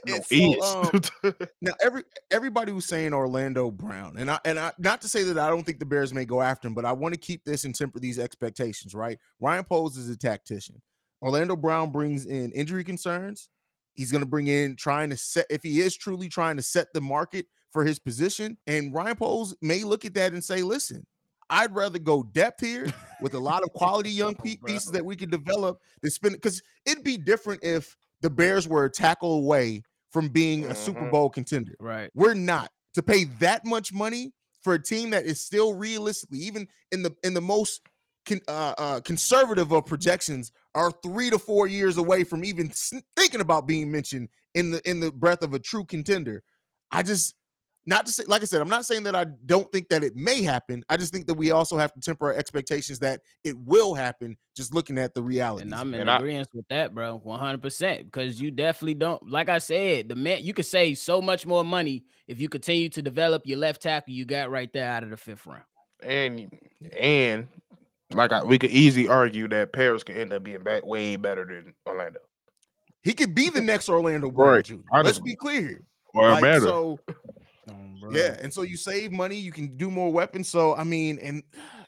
No, 0.07 0.19
so, 0.21 0.91
um, 1.25 1.35
now 1.61 1.73
every 1.83 2.03
everybody 2.31 2.71
was 2.71 2.85
saying 2.85 3.13
Orlando 3.13 3.69
Brown, 3.69 4.15
and 4.17 4.31
I 4.31 4.39
and 4.45 4.57
I 4.57 4.71
not 4.79 5.01
to 5.01 5.09
say 5.09 5.23
that 5.23 5.37
I 5.37 5.49
don't 5.49 5.65
think 5.65 5.79
the 5.79 5.85
Bears 5.85 6.13
may 6.13 6.23
go 6.23 6.41
after 6.41 6.69
him, 6.69 6.73
but 6.73 6.85
I 6.85 6.93
want 6.93 7.13
to 7.13 7.19
keep 7.19 7.43
this 7.43 7.65
and 7.65 7.75
temper 7.75 7.99
these 7.99 8.17
expectations. 8.17 8.95
Right, 8.95 9.19
Ryan 9.41 9.65
Poles 9.65 9.97
is 9.97 10.07
a 10.09 10.15
tactician. 10.15 10.81
Orlando 11.21 11.55
Brown 11.55 11.91
brings 11.91 12.25
in 12.25 12.51
injury 12.51 12.83
concerns. 12.83 13.49
He's 13.93 14.11
going 14.11 14.23
to 14.23 14.29
bring 14.29 14.47
in 14.47 14.75
trying 14.75 15.09
to 15.09 15.17
set 15.17 15.45
if 15.49 15.61
he 15.63 15.81
is 15.81 15.95
truly 15.95 16.29
trying 16.29 16.57
to 16.57 16.63
set 16.63 16.87
the 16.93 17.01
market 17.01 17.45
for 17.71 17.83
his 17.85 17.99
position, 17.99 18.57
and 18.67 18.93
Ryan 18.93 19.15
Poles 19.15 19.55
may 19.61 19.83
look 19.83 20.03
at 20.05 20.13
that 20.15 20.33
and 20.33 20.43
say, 20.43 20.61
"Listen, 20.63 21.05
I'd 21.49 21.73
rather 21.75 21.99
go 21.99 22.23
depth 22.23 22.61
here 22.61 22.91
with 23.21 23.33
a 23.33 23.39
lot 23.39 23.63
of 23.63 23.71
quality 23.73 24.09
young 24.11 24.35
pe- 24.35 24.57
pieces 24.65 24.91
that 24.91 25.05
we 25.05 25.15
can 25.15 25.29
develop. 25.29 25.77
To 26.03 26.09
spend 26.09 26.35
because 26.35 26.61
it'd 26.85 27.03
be 27.03 27.17
different 27.17 27.63
if 27.63 27.95
the 28.21 28.29
Bears 28.29 28.67
were 28.67 28.85
a 28.85 28.89
tackle 28.89 29.33
away 29.37 29.83
from 30.09 30.29
being 30.29 30.65
a 30.65 30.75
Super 30.75 31.01
Mhm. 31.01 31.11
Bowl 31.11 31.29
contender. 31.29 31.73
Right. 31.79 32.09
We're 32.13 32.33
not 32.33 32.71
to 32.93 33.03
pay 33.03 33.23
that 33.39 33.65
much 33.65 33.93
money 33.93 34.33
for 34.61 34.73
a 34.73 34.81
team 34.81 35.09
that 35.11 35.25
is 35.25 35.43
still 35.43 35.73
realistically, 35.73 36.39
even 36.39 36.67
in 36.91 37.03
the 37.03 37.15
in 37.23 37.33
the 37.33 37.41
most 37.41 37.81
con, 38.25 38.39
uh, 38.47 38.73
uh, 38.77 38.99
conservative 39.01 39.71
of 39.71 39.85
projections, 39.85 40.51
are 40.75 40.91
three 41.03 41.29
to 41.29 41.37
four 41.39 41.67
years 41.67 41.97
away 41.97 42.23
from 42.23 42.43
even 42.45 42.71
thinking 43.17 43.41
about 43.41 43.67
being 43.67 43.91
mentioned 43.91 44.29
in 44.55 44.71
the 44.71 44.89
in 44.89 44.99
the 44.99 45.11
breath 45.11 45.41
of 45.43 45.53
a 45.53 45.59
true 45.59 45.85
contender. 45.85 46.43
I 46.91 47.03
just 47.03 47.35
not 47.87 48.05
to 48.05 48.11
say, 48.11 48.23
like 48.27 48.43
I 48.43 48.45
said, 48.45 48.61
I'm 48.61 48.69
not 48.69 48.85
saying 48.85 49.03
that 49.03 49.15
I 49.15 49.25
don't 49.47 49.69
think 49.71 49.89
that 49.89 50.03
it 50.03 50.15
may 50.15 50.43
happen. 50.43 50.83
I 50.87 50.97
just 50.97 51.11
think 51.11 51.25
that 51.25 51.33
we 51.33 51.49
also 51.49 51.77
have 51.79 51.91
to 51.93 51.99
temper 51.99 52.27
our 52.27 52.33
expectations 52.35 52.99
that 52.99 53.21
it 53.43 53.57
will 53.57 53.95
happen. 53.95 54.37
Just 54.55 54.71
looking 54.71 54.99
at 54.99 55.15
the 55.15 55.23
reality. 55.23 55.63
And 55.63 55.73
I'm 55.73 55.91
in 55.95 56.01
And 56.01 56.11
I- 56.11 56.17
agreement 56.17 56.49
with 56.53 56.67
that, 56.69 56.93
bro. 56.93 57.17
100 57.17 57.59
percent 57.61 58.05
because 58.05 58.39
you 58.39 58.51
definitely 58.51 58.93
don't. 58.93 59.27
Like 59.29 59.49
I 59.49 59.57
said, 59.57 60.09
the 60.09 60.15
man 60.15 60.43
you 60.43 60.53
could 60.53 60.67
save 60.67 60.99
so 60.99 61.21
much 61.23 61.45
more 61.47 61.63
money 61.63 62.03
if 62.27 62.39
you 62.39 62.49
continue 62.49 62.87
to 62.89 63.01
develop 63.01 63.41
your 63.45 63.57
left 63.57 63.81
tackle 63.81 64.13
you 64.13 64.25
got 64.25 64.51
right 64.51 64.71
there 64.71 64.87
out 64.89 65.03
of 65.03 65.09
the 65.09 65.17
fifth 65.17 65.45
round. 65.47 65.63
and 66.03 66.51
and 66.97 67.47
like 68.13 68.31
I, 68.31 68.43
we 68.43 68.57
could 68.59 68.71
easily 68.71 69.07
argue 69.07 69.47
that 69.49 69.73
Paris 69.73 70.03
could 70.03 70.17
end 70.17 70.33
up 70.33 70.43
being 70.43 70.63
back 70.63 70.85
way 70.85 71.15
better 71.15 71.45
than 71.45 71.73
Orlando 71.87 72.19
He 73.03 73.13
could 73.13 73.33
be 73.35 73.49
the 73.49 73.61
next 73.71 73.89
Orlando 73.89 74.29
Brown 74.31 74.49
Right. 74.55 74.65
Jr. 74.65 74.75
Let's 75.03 75.19
be 75.19 75.35
clear. 75.35 75.61
here. 75.61 75.83
or 76.13 76.29
Like, 76.31 76.41
better. 76.41 76.61
So 76.65 76.99
yeah, 78.11 78.37
and 78.41 78.53
so 78.53 78.63
you 78.63 78.77
save 78.77 79.11
money, 79.11 79.35
you 79.35 79.51
can 79.51 79.77
do 79.77 79.89
more 79.91 80.11
weapons. 80.11 80.49
So 80.49 80.75
I 80.75 80.83
mean, 80.83 81.19
and 81.19 81.43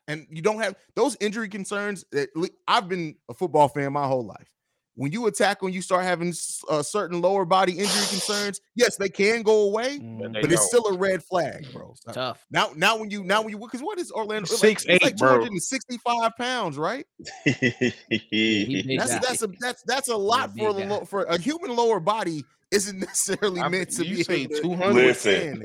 and 0.08 0.28
you 0.30 0.42
don't 0.42 0.60
have 0.62 0.76
those 0.96 1.18
injury 1.20 1.50
concerns. 1.50 2.06
That 2.12 2.30
I've 2.68 2.88
been 2.88 3.16
a 3.30 3.34
football 3.34 3.68
fan 3.68 3.92
my 3.94 4.08
whole 4.08 4.26
life. 4.26 4.53
When 4.96 5.12
you 5.12 5.26
attack, 5.26 5.64
when 5.64 5.74
you 5.74 5.82
start 5.82 6.04
having 6.04 6.30
s- 6.30 6.62
uh, 6.70 6.84
certain 6.84 7.20
lower 7.20 7.46
body 7.46 7.72
injury 7.74 8.06
concerns, 8.10 8.62
yes, 8.76 8.96
they 8.96 9.10
can 9.10 9.42
go 9.42 9.62
away, 9.64 9.98
Mm, 10.00 10.34
They 10.34 10.42
but 10.42 10.52
it's 10.52 10.68
still 10.68 10.86
a 10.86 10.94
red 10.96 11.24
flag, 11.24 11.66
bro. 11.74 11.96
Tough. 12.12 12.46
Now, 12.52 12.70
now 12.76 12.98
when 12.98 13.10
you 13.10 13.24
now 13.24 13.42
when 13.42 13.50
you 13.50 13.58
because 13.58 13.82
what 13.82 13.98
is 13.98 14.12
Orlando? 14.12 14.46
Six, 14.46 14.62
like, 14.62 14.74
it's 14.76 14.86
eight, 14.88 15.02
like 15.04 15.18
bro. 15.18 15.38
265 15.40 16.32
pounds, 16.38 16.78
right? 16.78 17.08
He 17.44 18.96
That's 18.98 19.20
that's 19.20 19.42
a 19.42 19.48
that's 19.60 19.84
that's 19.84 20.10
a 20.10 20.16
lot 20.18 20.56
for 20.56 20.74
the 20.74 20.82
guy. 20.86 21.06
for 21.06 21.24
a 21.24 21.38
human 21.40 21.76
lower 21.76 22.00
body. 22.00 22.44
Isn't 22.72 23.00
necessarily 23.08 23.62
I 23.62 23.70
meant 23.70 23.90
to 23.92 24.04
be 24.04 24.24
say 24.24 24.46
200? 24.48 24.94
Listen, 24.94 25.64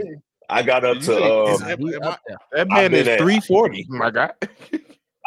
I 0.51 0.63
got 0.63 0.85
up 0.85 0.99
to 1.01 1.23
um, 1.23 1.49
is 1.55 1.61
Nah, 1.61 1.67
that- 1.67 1.81
am 1.81 2.03
up 2.03 2.21
that 2.53 2.69
man 2.69 2.95
is 2.95 3.09
at- 3.09 3.19
340. 3.19 3.87
My 3.91 4.11
God. 4.11 4.33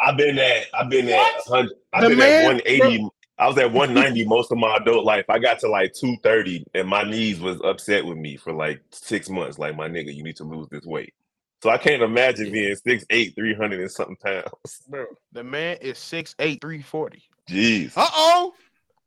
I've 0.04 0.16
been 0.16 0.38
at 0.38 0.66
I've 0.74 0.90
been 0.90 1.08
at 1.08 1.34
100 1.46 1.72
I've 1.92 2.02
The 2.02 2.08
been 2.08 2.18
man- 2.18 2.42
at 2.42 2.46
180. 2.66 3.08
I 3.38 3.48
was 3.48 3.58
at 3.58 3.72
190 3.72 4.24
most 4.26 4.52
of 4.52 4.58
my 4.58 4.76
adult 4.76 5.04
life. 5.04 5.24
I 5.28 5.38
got 5.38 5.58
to 5.60 5.68
like 5.68 5.92
230 5.94 6.64
and 6.74 6.88
my 6.88 7.02
knees 7.02 7.40
was 7.40 7.60
upset 7.64 8.04
with 8.04 8.18
me 8.18 8.36
for 8.36 8.52
like 8.52 8.80
six 8.90 9.28
months. 9.28 9.58
Like 9.58 9.76
my 9.76 9.88
nigga, 9.88 10.14
you 10.14 10.22
need 10.22 10.36
to 10.36 10.44
lose 10.44 10.68
this 10.70 10.84
weight. 10.84 11.14
So 11.62 11.70
I 11.70 11.78
can't 11.78 12.02
imagine 12.02 12.50
being 12.50 12.74
6'8, 12.74 13.34
300 13.36 13.80
and 13.80 13.90
something 13.90 14.16
pounds. 14.16 14.82
Bro, 14.88 15.06
the 15.32 15.44
man 15.44 15.76
is 15.80 15.96
6'8, 15.98 16.60
340. 16.60 17.22
Jeez. 17.48 17.92
Uh 17.96 18.06
oh. 18.12 18.52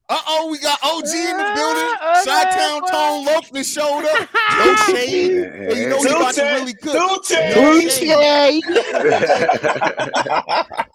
Uh 0.08 0.20
oh, 0.28 0.50
we 0.52 0.60
got 0.60 0.78
OG 0.84 1.04
in 1.06 1.36
the 1.36 1.52
building. 1.56 1.94
Uh, 2.00 2.24
Shy 2.24 2.44
Town 2.52 2.82
Tone 2.92 3.26
Lopman 3.26 3.66
showed 3.66 4.06
up. 4.06 4.30
No 4.58 4.76
shade. 4.96 5.52
But 5.68 5.78
you 5.78 5.90
know 5.90 6.00
he 6.02 6.08
about 6.10 6.34
to 6.36 6.42
Two 6.42 6.48
really 6.48 6.74
cook. 6.76 7.26
Two 7.26 7.36
No 7.56 7.82
chains. 7.82 7.98
shade. 7.98 8.64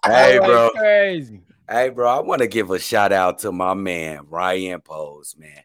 hey, 0.05 0.39
bro. 0.39 0.69
Crazy. 0.75 1.39
Hey, 1.71 1.87
bro, 1.87 2.09
I 2.09 2.19
want 2.19 2.41
to 2.41 2.47
give 2.47 2.69
a 2.69 2.77
shout 2.77 3.13
out 3.13 3.39
to 3.39 3.53
my 3.53 3.73
man, 3.73 4.25
Ryan 4.27 4.81
Poles, 4.81 5.37
man, 5.37 5.63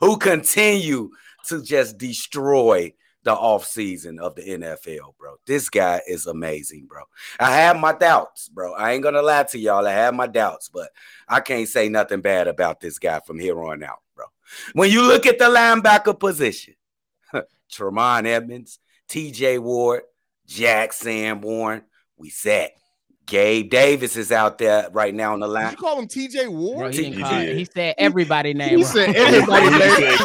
who 0.00 0.16
continue 0.16 1.10
to 1.48 1.62
just 1.62 1.98
destroy 1.98 2.94
the 3.24 3.36
offseason 3.36 4.18
of 4.18 4.34
the 4.36 4.40
NFL, 4.40 5.18
bro. 5.18 5.34
This 5.46 5.68
guy 5.68 6.00
is 6.08 6.26
amazing, 6.26 6.86
bro. 6.86 7.02
I 7.38 7.54
have 7.56 7.78
my 7.78 7.92
doubts, 7.92 8.48
bro. 8.48 8.72
I 8.72 8.92
ain't 8.92 9.02
to 9.02 9.20
lie 9.20 9.42
to 9.42 9.58
y'all. 9.58 9.86
I 9.86 9.92
have 9.92 10.14
my 10.14 10.28
doubts, 10.28 10.70
but 10.70 10.88
I 11.28 11.40
can't 11.40 11.68
say 11.68 11.90
nothing 11.90 12.22
bad 12.22 12.48
about 12.48 12.80
this 12.80 12.98
guy 12.98 13.20
from 13.20 13.38
here 13.38 13.62
on 13.62 13.82
out, 13.82 14.00
bro. 14.16 14.24
When 14.72 14.90
you 14.90 15.02
look 15.02 15.26
at 15.26 15.38
the 15.38 15.44
linebacker 15.44 16.18
position, 16.18 16.72
Tremaine 17.70 18.24
Edmunds, 18.24 18.78
TJ 19.10 19.58
Ward, 19.58 20.04
Jack 20.46 20.94
Sanborn, 20.94 21.82
we 22.16 22.30
set. 22.30 22.78
Gabe 23.26 23.70
Davis 23.70 24.16
is 24.16 24.30
out 24.32 24.58
there 24.58 24.88
right 24.92 25.14
now 25.14 25.32
on 25.32 25.40
the 25.40 25.46
Did 25.46 25.52
line. 25.52 25.70
you 25.72 25.76
call 25.78 25.98
him 25.98 26.06
TJ 26.08 26.50
Bro, 26.76 26.86
Ward? 26.86 26.94
he, 26.94 27.02
didn't 27.02 27.14
He 27.14 27.22
call, 27.22 27.30
he 27.58 27.64
said 27.64 27.94
everybody 27.98 28.54
name. 28.54 28.78
He 28.78 28.84
wrong. 28.84 28.92
said 28.92 29.16
everybody 29.16 29.66
He 29.66 29.78
named 29.78 30.20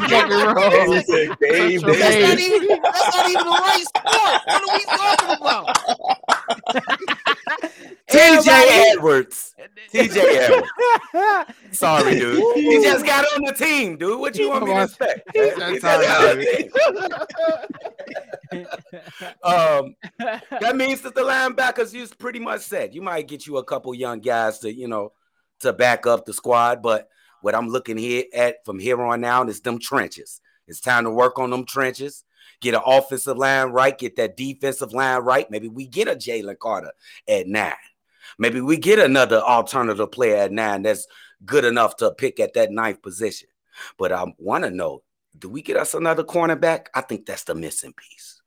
He 0.88 1.02
said 1.02 1.30
Gabe 1.40 1.82
That's 1.86 2.00
That's 2.00 2.20
not, 2.20 2.38
Davis. 2.38 2.42
even, 2.42 2.80
that's 2.84 3.18
not 3.18 3.30
even 3.30 3.46
the 3.46 3.52
right 3.52 3.86
sport. 3.86 4.42
What 4.46 4.64
are 4.64 4.74
we 4.74 4.86
talking 4.86 5.30
about? 5.42 5.68
TJ 8.10 8.94
Edwards. 8.94 9.56
TJ 9.94 10.18
Edwards. 11.14 11.54
Sorry, 11.78 12.20
dude. 12.20 12.56
He 12.56 12.82
just 12.82 13.06
got 13.06 13.26
on 13.36 13.44
the 13.44 13.54
team, 13.54 13.98
dude. 13.98 14.20
What 14.20 14.38
you 14.38 14.50
want 14.50 14.66
me 14.66 14.74
to 14.74 14.84
expect? 14.84 15.30
He 15.34 15.40
just 15.40 15.82
got 15.82 16.04
on 16.06 16.38
the 16.40 16.46
team. 16.46 16.72
um, 19.44 19.96
that 20.18 20.76
means 20.76 21.02
that 21.02 21.14
the 21.14 21.22
linebackers 21.22 21.94
you 21.94 22.08
pretty 22.18 22.40
much 22.40 22.62
said 22.62 22.96
you 22.96 23.02
might 23.02 23.28
get 23.28 23.46
you 23.46 23.58
a 23.58 23.64
couple 23.64 23.94
young 23.94 24.20
guys 24.20 24.60
to 24.60 24.74
you 24.74 24.88
know 24.88 25.12
to 25.60 25.72
back 25.72 26.08
up 26.08 26.26
the 26.26 26.34
squad 26.34 26.82
but 26.82 27.10
what 27.42 27.54
i'm 27.54 27.70
looking 27.70 27.98
here 27.98 28.24
at 28.34 28.66
from 28.66 28.80
here 28.80 29.02
on 29.02 29.24
out 29.24 29.50
is 29.50 29.62
them 29.62 29.78
trenches 29.78 30.42
it's 30.68 30.80
time 30.80 31.04
to 31.04 31.12
work 31.12 31.38
on 31.38 31.52
them 31.52 31.66
trenches 31.66 32.24
get 32.62 32.74
an 32.74 32.82
offensive 32.86 33.38
line 33.38 33.68
right 33.68 33.98
get 33.98 34.16
that 34.16 34.36
defensive 34.36 34.94
line 34.94 35.22
right 35.22 35.52
maybe 35.52 35.68
we 35.68 35.86
get 35.88 36.08
a 36.08 36.16
jalen 36.16 36.58
carter 36.58 36.92
at 37.28 37.48
nine 37.48 37.74
maybe 38.38 38.62
we 38.62 38.78
get 38.78 39.00
another 39.00 39.38
alternative 39.38 40.12
player 40.12 40.38
at 40.38 40.52
nine 40.52 40.82
that's 40.82 41.08
good 41.46 41.66
enough 41.66 41.96
to 41.96 42.12
pick 42.12 42.40
at 42.40 42.54
that 42.54 42.72
ninth 42.72 43.02
position 43.02 43.48
but 43.98 44.12
i 44.12 44.26
want 44.38 44.64
to 44.64 44.70
know 44.70 45.02
do 45.38 45.50
we 45.50 45.62
get 45.62 45.78
us 45.78 45.94
another 45.94 46.24
cornerback 46.24 46.88
i 46.94 47.02
think 47.02 47.26
that's 47.26 47.44
the 47.44 47.56
missing 47.56 47.94
piece 47.94 48.42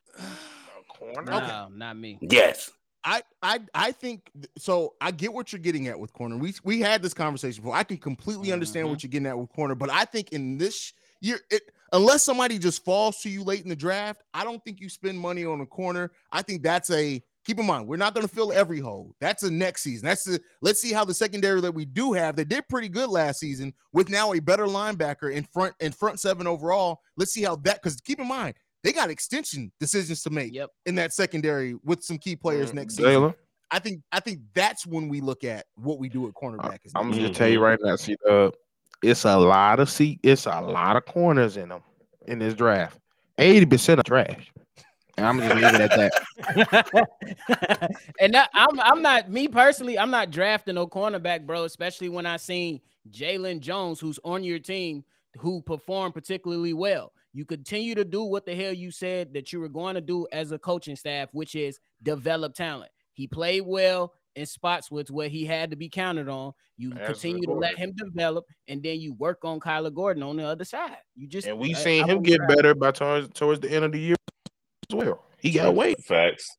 Corner. 0.88 1.22
no, 1.24 1.68
not 1.74 1.96
me. 1.96 2.18
yes 2.20 2.70
I 3.04 3.22
I 3.42 3.60
I 3.74 3.92
think 3.92 4.30
so. 4.58 4.94
I 5.00 5.10
get 5.10 5.32
what 5.32 5.52
you're 5.52 5.58
getting 5.58 5.88
at 5.88 5.98
with 5.98 6.12
corner. 6.12 6.36
We 6.36 6.54
we 6.62 6.80
had 6.80 7.02
this 7.02 7.14
conversation 7.14 7.62
before. 7.62 7.76
I 7.76 7.82
can 7.82 7.96
completely 7.96 8.52
understand 8.52 8.84
mm-hmm. 8.84 8.92
what 8.92 9.02
you're 9.02 9.10
getting 9.10 9.26
at 9.26 9.38
with 9.38 9.50
corner, 9.52 9.74
but 9.74 9.90
I 9.90 10.04
think 10.04 10.32
in 10.32 10.58
this 10.58 10.92
year, 11.20 11.40
it, 11.50 11.62
unless 11.92 12.22
somebody 12.22 12.58
just 12.58 12.84
falls 12.84 13.20
to 13.22 13.28
you 13.28 13.42
late 13.42 13.62
in 13.62 13.68
the 13.68 13.76
draft, 13.76 14.22
I 14.32 14.44
don't 14.44 14.62
think 14.64 14.80
you 14.80 14.88
spend 14.88 15.18
money 15.18 15.44
on 15.44 15.60
a 15.60 15.66
corner. 15.66 16.12
I 16.30 16.42
think 16.42 16.62
that's 16.62 16.90
a 16.90 17.22
keep 17.44 17.58
in 17.58 17.66
mind. 17.66 17.86
We're 17.86 17.96
not 17.96 18.14
going 18.14 18.26
to 18.26 18.32
fill 18.34 18.52
every 18.52 18.80
hole. 18.80 19.14
That's 19.20 19.42
the 19.42 19.50
next 19.50 19.82
season. 19.82 20.06
That's 20.06 20.24
the 20.24 20.40
let's 20.60 20.80
see 20.80 20.92
how 20.92 21.04
the 21.04 21.14
secondary 21.14 21.60
that 21.60 21.72
we 21.74 21.84
do 21.84 22.12
have 22.12 22.36
that 22.36 22.48
did 22.48 22.68
pretty 22.68 22.88
good 22.88 23.08
last 23.10 23.40
season 23.40 23.72
with 23.92 24.08
now 24.08 24.32
a 24.32 24.40
better 24.40 24.66
linebacker 24.66 25.32
in 25.32 25.44
front 25.44 25.74
in 25.80 25.92
front 25.92 26.20
seven 26.20 26.46
overall. 26.46 27.00
Let's 27.16 27.32
see 27.32 27.42
how 27.42 27.56
that 27.56 27.82
because 27.82 28.00
keep 28.00 28.20
in 28.20 28.28
mind 28.28 28.54
they 28.84 28.92
got 28.92 29.10
extension 29.10 29.70
decisions 29.78 30.22
to 30.24 30.30
make 30.30 30.52
Yep. 30.52 30.70
in 30.86 30.94
that 30.96 31.12
secondary 31.12 31.74
with 31.84 32.02
some 32.02 32.18
key 32.18 32.34
players 32.36 32.72
Mm, 32.72 32.74
next 32.74 32.96
season. 32.96 33.34
I 33.70 33.78
think 33.78 34.02
I 34.12 34.20
think 34.20 34.40
that's 34.54 34.86
when 34.86 35.08
we 35.08 35.20
look 35.20 35.44
at 35.44 35.66
what 35.76 35.98
we 35.98 36.08
do 36.08 36.26
at 36.28 36.34
cornerback. 36.34 36.78
I'm 36.94 37.08
next. 37.08 37.16
gonna 37.16 37.28
just 37.28 37.34
tell 37.34 37.48
you 37.48 37.60
right 37.60 37.78
now, 37.82 37.96
see, 37.96 38.16
uh, 38.28 38.50
it's 39.02 39.24
a 39.24 39.36
lot 39.36 39.80
of 39.80 39.88
seat, 39.88 40.20
it's 40.22 40.46
a 40.46 40.60
lot 40.60 40.96
of 40.96 41.06
corners 41.06 41.56
in 41.56 41.70
them 41.70 41.80
in 42.26 42.38
this 42.38 42.54
draft. 42.54 42.98
Eighty 43.38 43.64
percent 43.66 43.98
of 43.98 44.04
trash. 44.04 44.52
And 45.16 45.26
I'm 45.26 45.38
just 45.40 45.54
leaving 45.54 45.74
it 45.74 45.80
at 45.80 46.12
that. 46.46 47.08
and 48.20 48.34
that, 48.34 48.50
I'm 48.54 48.80
I'm 48.80 49.02
not 49.02 49.30
me 49.30 49.48
personally. 49.48 49.98
I'm 49.98 50.10
not 50.10 50.30
drafting 50.30 50.76
no 50.76 50.86
cornerback, 50.86 51.46
bro. 51.46 51.64
Especially 51.64 52.08
when 52.08 52.26
I 52.26 52.36
seen 52.38 52.80
Jalen 53.10 53.60
Jones, 53.60 54.00
who's 54.00 54.18
on 54.24 54.42
your 54.44 54.58
team, 54.58 55.04
who 55.38 55.60
performed 55.62 56.14
particularly 56.14 56.72
well. 56.72 57.12
You 57.34 57.44
continue 57.44 57.94
to 57.94 58.04
do 58.04 58.24
what 58.24 58.44
the 58.44 58.54
hell 58.54 58.72
you 58.72 58.90
said 58.90 59.32
that 59.34 59.52
you 59.52 59.60
were 59.60 59.68
going 59.68 59.94
to 59.94 60.00
do 60.02 60.26
as 60.32 60.52
a 60.52 60.58
coaching 60.58 60.96
staff, 60.96 61.28
which 61.32 61.54
is 61.54 61.78
develop 62.02 62.54
talent. 62.54 62.90
He 63.14 63.26
played 63.26 63.62
well 63.62 64.12
in 64.34 64.46
spots 64.46 64.90
with 64.90 65.10
where 65.10 65.28
he 65.28 65.44
had 65.44 65.70
to 65.70 65.76
be 65.76 65.88
counted 65.88 66.28
on. 66.28 66.52
You 66.78 66.92
As 66.98 67.06
continue 67.06 67.46
to 67.46 67.52
let 67.52 67.76
him 67.78 67.92
develop, 67.96 68.44
and 68.68 68.82
then 68.82 69.00
you 69.00 69.12
work 69.14 69.44
on 69.44 69.60
Kyler 69.60 69.94
Gordon 69.94 70.22
on 70.22 70.36
the 70.36 70.44
other 70.44 70.64
side. 70.64 70.96
You 71.14 71.26
just 71.28 71.46
And 71.46 71.58
we 71.58 71.74
I- 71.74 71.78
seen 71.78 72.04
I 72.04 72.08
him 72.08 72.22
get 72.22 72.40
better 72.48 72.74
by 72.74 72.90
towards 72.92 73.28
towards 73.38 73.60
the 73.60 73.70
end 73.70 73.84
of 73.84 73.92
the 73.92 74.00
year 74.00 74.16
as 74.16 74.41
well. 74.94 75.24
He 75.38 75.50
got 75.50 75.74
weight. 75.74 76.02
Facts. 76.02 76.56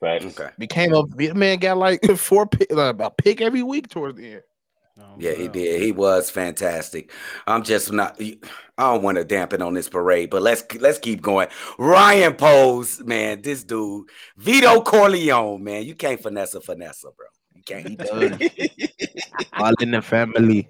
Facts. 0.00 0.24
okay 0.26 0.50
Became 0.58 0.92
a 0.94 1.04
man 1.34 1.58
got 1.58 1.78
like 1.78 2.04
four 2.16 2.46
pick, 2.46 2.72
uh, 2.72 2.92
a 2.98 3.10
pick 3.10 3.40
every 3.40 3.62
week 3.62 3.88
towards 3.88 4.18
the 4.18 4.34
end. 4.34 4.42
Oh, 4.98 5.02
Yeah, 5.18 5.32
he 5.32 5.48
did. 5.48 5.80
He 5.82 5.90
was 5.90 6.30
fantastic. 6.30 7.10
I'm 7.46 7.64
just 7.64 7.92
not. 7.92 8.20
I 8.20 8.92
don't 8.92 9.02
want 9.02 9.18
to 9.18 9.24
dampen 9.24 9.60
on 9.60 9.74
this 9.74 9.88
parade, 9.88 10.30
but 10.30 10.42
let's 10.42 10.62
let's 10.78 10.98
keep 10.98 11.20
going. 11.20 11.48
Ryan 11.78 12.34
Poles, 12.34 13.00
man, 13.00 13.42
this 13.42 13.64
dude, 13.64 14.08
Vito 14.36 14.80
Corleone, 14.82 15.62
man, 15.62 15.84
you 15.84 15.94
can't 15.94 16.22
finesse 16.22 16.54
a 16.54 16.60
finesse, 16.60 17.02
bro. 17.02 17.26
You 17.54 17.62
can't. 17.64 17.88
He 17.88 17.96
does. 17.96 18.38
All 19.54 19.74
in 19.80 19.90
the 19.90 20.02
family. 20.02 20.68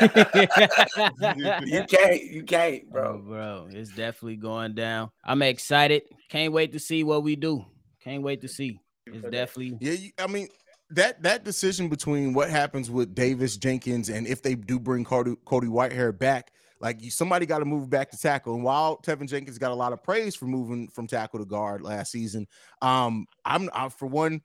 You 0.00 0.08
can't. 1.88 2.22
You 2.24 2.42
can't, 2.44 2.90
Bro, 2.90 3.18
bro. 3.18 3.22
bro, 3.22 3.68
it's 3.70 3.90
definitely 3.90 4.36
going 4.36 4.74
down. 4.74 5.10
I'm 5.24 5.42
excited. 5.42 6.02
Can't 6.28 6.52
wait 6.52 6.72
to 6.72 6.78
see 6.78 7.04
what 7.04 7.22
we 7.22 7.36
do. 7.36 7.64
Can't 8.02 8.22
wait 8.22 8.40
to 8.42 8.48
see. 8.48 8.78
It's 9.06 9.22
definitely 9.22 9.78
Yeah, 9.80 9.92
you, 9.92 10.10
I 10.18 10.26
mean 10.26 10.48
that 10.90 11.22
that 11.22 11.44
decision 11.44 11.88
between 11.88 12.32
what 12.34 12.50
happens 12.50 12.90
with 12.90 13.14
Davis 13.14 13.56
Jenkins 13.56 14.08
and 14.08 14.26
if 14.26 14.42
they 14.42 14.54
do 14.54 14.78
bring 14.78 15.04
Cody, 15.04 15.34
Cody 15.44 15.66
Whitehair 15.68 16.16
back, 16.16 16.50
Like 16.80 17.02
you, 17.02 17.10
somebody 17.10 17.46
got 17.46 17.60
to 17.60 17.64
move 17.64 17.88
back 17.88 18.10
to 18.10 18.18
tackle. 18.18 18.54
And 18.54 18.64
while 18.64 18.98
Teven 18.98 19.28
Jenkins 19.28 19.58
got 19.58 19.72
a 19.72 19.74
lot 19.74 19.92
of 19.92 20.02
praise 20.02 20.36
for 20.36 20.46
moving 20.46 20.88
from 20.88 21.06
tackle 21.06 21.38
to 21.38 21.44
guard 21.46 21.82
last 21.82 22.12
season, 22.12 22.46
um, 22.82 23.26
I'm 23.44 23.70
I, 23.72 23.88
for 23.88 24.06
one, 24.06 24.42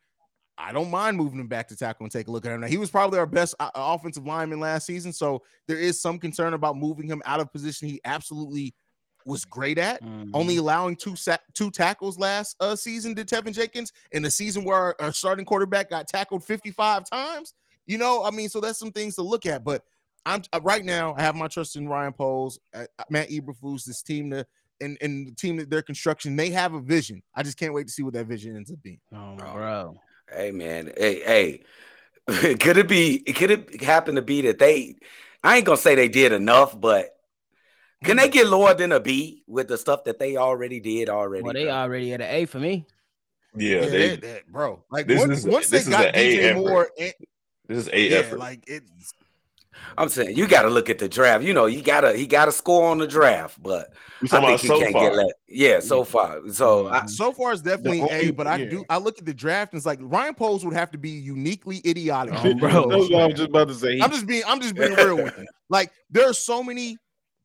I 0.58 0.72
don't 0.72 0.92
mind 0.92 1.18
moving 1.18 1.40
him 1.40 1.48
back 1.48 1.68
to 1.70 1.76
tackle 1.76 2.04
and 2.04 2.12
take 2.12 2.28
a 2.28 2.32
look 2.32 2.46
at 2.46 2.52
him. 2.52 2.62
Now 2.62 2.68
he 2.68 2.78
was 2.78 2.92
probably 2.92 3.18
our 3.20 3.26
best 3.26 3.56
uh, 3.60 3.70
offensive 3.74 4.26
lineman 4.26 4.60
last 4.60 4.86
season, 4.86 5.12
so 5.14 5.42
there 5.68 5.78
is 5.78 6.02
some 6.02 6.20
concern 6.20 6.54
about 6.54 6.78
moving 6.78 7.08
him 7.08 7.22
out 7.26 7.40
of 7.40 7.52
position. 7.52 7.88
He 7.88 8.00
absolutely 8.06 8.76
was 9.26 9.46
great 9.46 9.78
at. 9.78 10.02
Mhm. 10.04 10.32
Only 10.34 10.58
allowing 10.58 10.96
two 10.96 11.16
sack, 11.16 11.42
two 11.54 11.72
tackles 11.72 12.18
last 12.20 12.56
uh, 12.60 12.76
season 12.76 13.16
to 13.16 13.24
Teven 13.24 13.54
Jenkins 13.54 13.92
in 14.12 14.26
a 14.26 14.32
season 14.32 14.64
where 14.64 14.76
our, 14.78 14.96
our 15.00 15.12
starting 15.14 15.46
quarterback 15.46 15.90
got 15.90 16.08
tackled 16.08 16.44
55 16.44 17.10
times. 17.10 17.54
You 17.86 17.98
know, 17.98 18.24
I 18.24 18.32
mean, 18.32 18.50
so 18.50 18.60
that's 18.60 18.80
some 18.80 18.92
things 18.92 19.16
to 19.16 19.22
look 19.22 19.46
at. 19.46 19.64
But 19.64 19.84
I'm 20.26 20.42
uh, 20.54 20.60
right 20.62 20.84
now. 20.86 21.16
I 21.18 21.22
have 21.22 21.36
my 21.36 21.48
trust 21.48 21.76
in 21.76 21.88
Ryan 21.88 22.14
Poles, 22.14 22.60
uh, 22.74 22.86
Matt 23.10 23.30
Eberflus, 23.30 23.86
this 23.86 24.02
team 24.04 24.30
to 24.32 24.46
and 24.80 24.98
and 25.02 25.28
the 25.28 25.32
team 25.36 25.58
that 25.58 25.70
their 25.70 25.82
construction. 25.82 26.36
They 26.36 26.50
have 26.52 26.74
a 26.74 26.82
vision. 26.82 27.22
I 27.36 27.44
just 27.44 27.58
can't 27.58 27.74
wait 27.74 27.88
to 27.88 27.94
see 27.94 28.04
what 28.04 28.14
that 28.14 28.28
vision 28.28 28.56
ends 28.56 28.72
up 28.72 28.82
being. 28.82 29.00
Oh, 29.14 29.36
bro. 29.36 30.00
Hey 30.34 30.52
man, 30.52 30.92
hey, 30.98 31.22
hey. 31.24 31.62
could 32.56 32.78
it 32.78 32.88
be 32.88 33.20
could 33.20 33.52
it 33.52 33.82
happen 33.82 34.16
to 34.16 34.22
be 34.22 34.42
that 34.42 34.60
they 34.60 34.96
I 35.44 35.58
ain't 35.58 35.66
gonna 35.66 35.78
say 35.78 35.96
they 35.96 36.08
did 36.08 36.32
enough, 36.32 36.80
but 36.80 37.16
can 38.04 38.18
they 38.18 38.30
get 38.38 38.48
lower 38.48 38.74
than 38.74 38.92
a 38.92 39.00
B 39.00 39.44
with 39.48 39.68
the 39.68 39.78
stuff 39.78 40.04
that 40.06 40.20
they 40.20 40.38
already 40.38 40.80
did 40.80 41.10
already? 41.10 41.44
Well, 41.44 41.54
they 41.54 41.66
bro? 41.66 41.74
already 41.74 42.14
at 42.14 42.22
an 42.22 42.30
A 42.30 42.46
for 42.46 42.60
me. 42.60 42.86
Yeah, 43.56 43.82
Yeah, 43.82 43.86
they, 43.90 44.08
that- 44.10 44.22
that- 44.22 44.48
bro. 44.52 44.84
Like 44.92 45.08
this 45.08 45.20
once, 45.20 45.40
is- 45.40 45.46
once 45.46 45.70
this 45.70 45.86
they 45.86 45.92
is 45.92 45.98
got 45.98 46.06
an 46.06 46.16
A 46.16 46.38
DJ 46.38 46.44
effort. 46.44 46.56
Moore, 46.60 46.90
and, 47.00 47.14
this 47.68 47.78
is 47.80 47.90
a 47.92 48.00
yeah, 48.10 48.18
effort. 48.18 48.40
like 48.40 48.64
it. 48.68 48.84
I'm 49.98 50.10
saying 50.10 50.36
you 50.38 50.48
got 50.48 50.64
to 50.64 50.70
look 50.70 50.90
at 50.90 51.00
the 51.00 51.10
draft. 51.10 51.44
You 51.44 51.54
know, 51.54 51.66
you 51.66 51.82
gotta 51.82 52.14
he 52.14 52.26
got 52.26 52.46
to 52.46 52.52
score 52.52 52.90
on 52.90 52.98
the 52.98 53.08
draft, 53.08 53.62
but 53.62 53.94
I 54.24 54.28
think 54.28 54.44
about 54.44 54.60
he 54.60 54.68
so 54.68 54.80
can't 54.80 54.94
far. 54.94 55.10
get 55.10 55.16
let. 55.16 55.34
Yeah, 55.48 55.80
so 55.80 56.04
far. 56.04 56.40
So 56.50 56.88
I, 56.88 57.00
mm-hmm. 57.00 57.08
So 57.08 57.32
far, 57.32 57.54
it's 57.54 57.62
definitely 57.62 58.02
only- 58.02 58.30
A, 58.30 58.32
but 58.32 58.48
I 58.48 58.58
yeah. 58.58 58.70
do. 58.70 58.86
I 58.90 58.98
look 58.98 59.20
at 59.20 59.26
the 59.26 59.34
draft 59.34 59.74
and 59.74 59.80
it's 59.80 59.86
like 59.86 60.00
Ryan 60.02 60.34
Poles 60.34 60.64
would 60.66 60.74
have 60.74 60.92
to 60.92 60.98
be 60.98 61.10
uniquely 61.10 61.82
oh, 61.86 61.90
idiotic. 61.90 62.34
Oh, 62.38 62.54
bro. 62.54 62.70
That's 62.90 63.10
what 63.10 63.22
I 63.22 63.28
was 63.28 63.36
just 63.36 63.50
about 63.50 63.68
to 63.68 63.76
say. 63.76 64.00
I'm 64.00 64.12
just 64.12 64.28
being. 64.28 64.44
I'm 64.48 64.62
just 64.62 64.76
being 64.76 64.94
real 64.94 65.18
with 65.18 65.38
you. 65.38 65.46
Like 65.70 65.94
there 66.10 66.30
are 66.30 66.34
so 66.34 66.62
many 66.62 66.98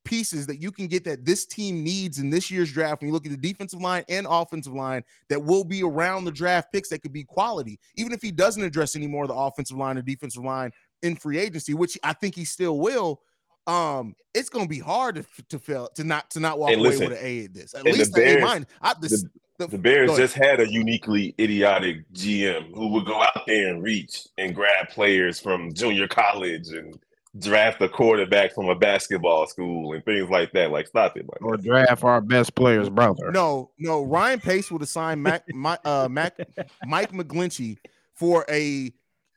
pieces 0.07 0.47
that 0.47 0.63
you 0.63 0.71
can 0.71 0.87
get 0.87 1.05
that 1.05 1.25
this 1.25 1.45
team 1.45 1.85
needs 1.85 2.19
in 2.19 2.31
this 2.31 2.51
year's 2.51 2.73
draft. 2.73 3.03
When 3.03 3.09
you 3.09 3.13
look 3.13 3.27
at 3.27 3.33
the 3.33 3.37
defensive 3.37 3.83
line 3.83 4.05
and 4.09 4.27
offensive 4.29 4.73
line, 4.73 5.03
that 5.29 5.43
will 5.43 5.65
be 5.65 5.83
around 5.83 6.25
the 6.25 6.31
draft 6.31 6.73
picks 6.73 6.89
that 6.89 7.03
could 7.03 7.13
be 7.13 7.25
quality, 7.25 7.79
even 7.97 8.13
if 8.13 8.23
he 8.23 8.31
doesn't 8.31 8.63
address 8.63 8.97
any 8.97 9.07
more 9.07 9.25
of 9.25 9.29
the 9.29 9.35
offensive 9.35 9.77
line 9.77 9.99
or 9.99 10.03
defensive 10.03 10.45
line 10.45 10.71
in 11.03 11.17
free 11.17 11.39
agency, 11.39 11.75
which 11.75 11.99
I 12.03 12.13
think 12.13 12.35
he 12.35 12.45
still 12.45 12.79
will. 12.79 13.21
Um, 13.67 14.15
it's 14.33 14.49
going 14.49 14.65
to 14.65 14.69
be 14.69 14.79
hard 14.79 15.17
to, 15.17 15.25
to 15.49 15.59
fail 15.59 15.89
to 15.97 16.05
not 16.05 16.31
to 16.31 16.41
not 16.41 16.59
walk 16.59 16.71
And 16.71 16.81
away 16.81 16.97
with 16.99 17.13
an 17.13 17.19
A 17.21 17.45
at 17.45 17.55
this. 17.55 17.75
At 17.75 17.85
and 17.85 17.95
the 17.95 17.99
least 17.99 18.17
an 18.17 18.23
A 18.23 18.25
Bears- 18.27 18.43
mine. 18.43 18.67
I, 18.81 18.95
this, 19.01 19.25
the, 19.59 19.67
The 19.67 19.79
Bears 19.79 20.15
just 20.17 20.35
had 20.35 20.61
a 20.61 20.71
uniquely 20.71 21.35
idiotic 21.41 22.11
GM 22.13 22.75
who 22.75 22.89
would 22.89 23.07
go 23.07 23.21
out 23.23 23.47
there 23.47 23.69
and 23.69 23.83
reach 23.83 24.29
and 24.39 24.55
grab 24.55 24.89
players 24.91 25.41
from 25.41 25.73
junior 25.73 26.07
college 26.07 26.69
and 26.69 26.97
draft 27.39 27.81
a 27.83 27.89
quarterback 27.89 28.55
from 28.55 28.69
a 28.69 28.75
basketball 28.75 29.47
school 29.47 29.95
and 29.95 30.05
things 30.05 30.29
like 30.31 30.53
that. 30.53 30.71
Like, 30.71 30.87
stop 30.87 31.17
it, 31.17 31.23
man. 31.25 31.39
or 31.41 31.57
draft 31.57 32.05
our 32.05 32.21
best 32.21 32.55
player's 32.55 32.89
brother. 32.91 33.33
No, 33.33 33.71
no. 33.79 34.03
Ryan 34.05 34.41
Pace 34.41 34.71
would 34.71 34.83
have 34.83 34.89
signed 34.91 35.23
Mac, 35.23 35.43
my, 35.55 35.79
uh, 35.85 36.07
Mac, 36.11 36.39
Mike 36.87 37.13
McGlinchey 37.13 37.79
for 38.15 38.45
a 38.51 38.93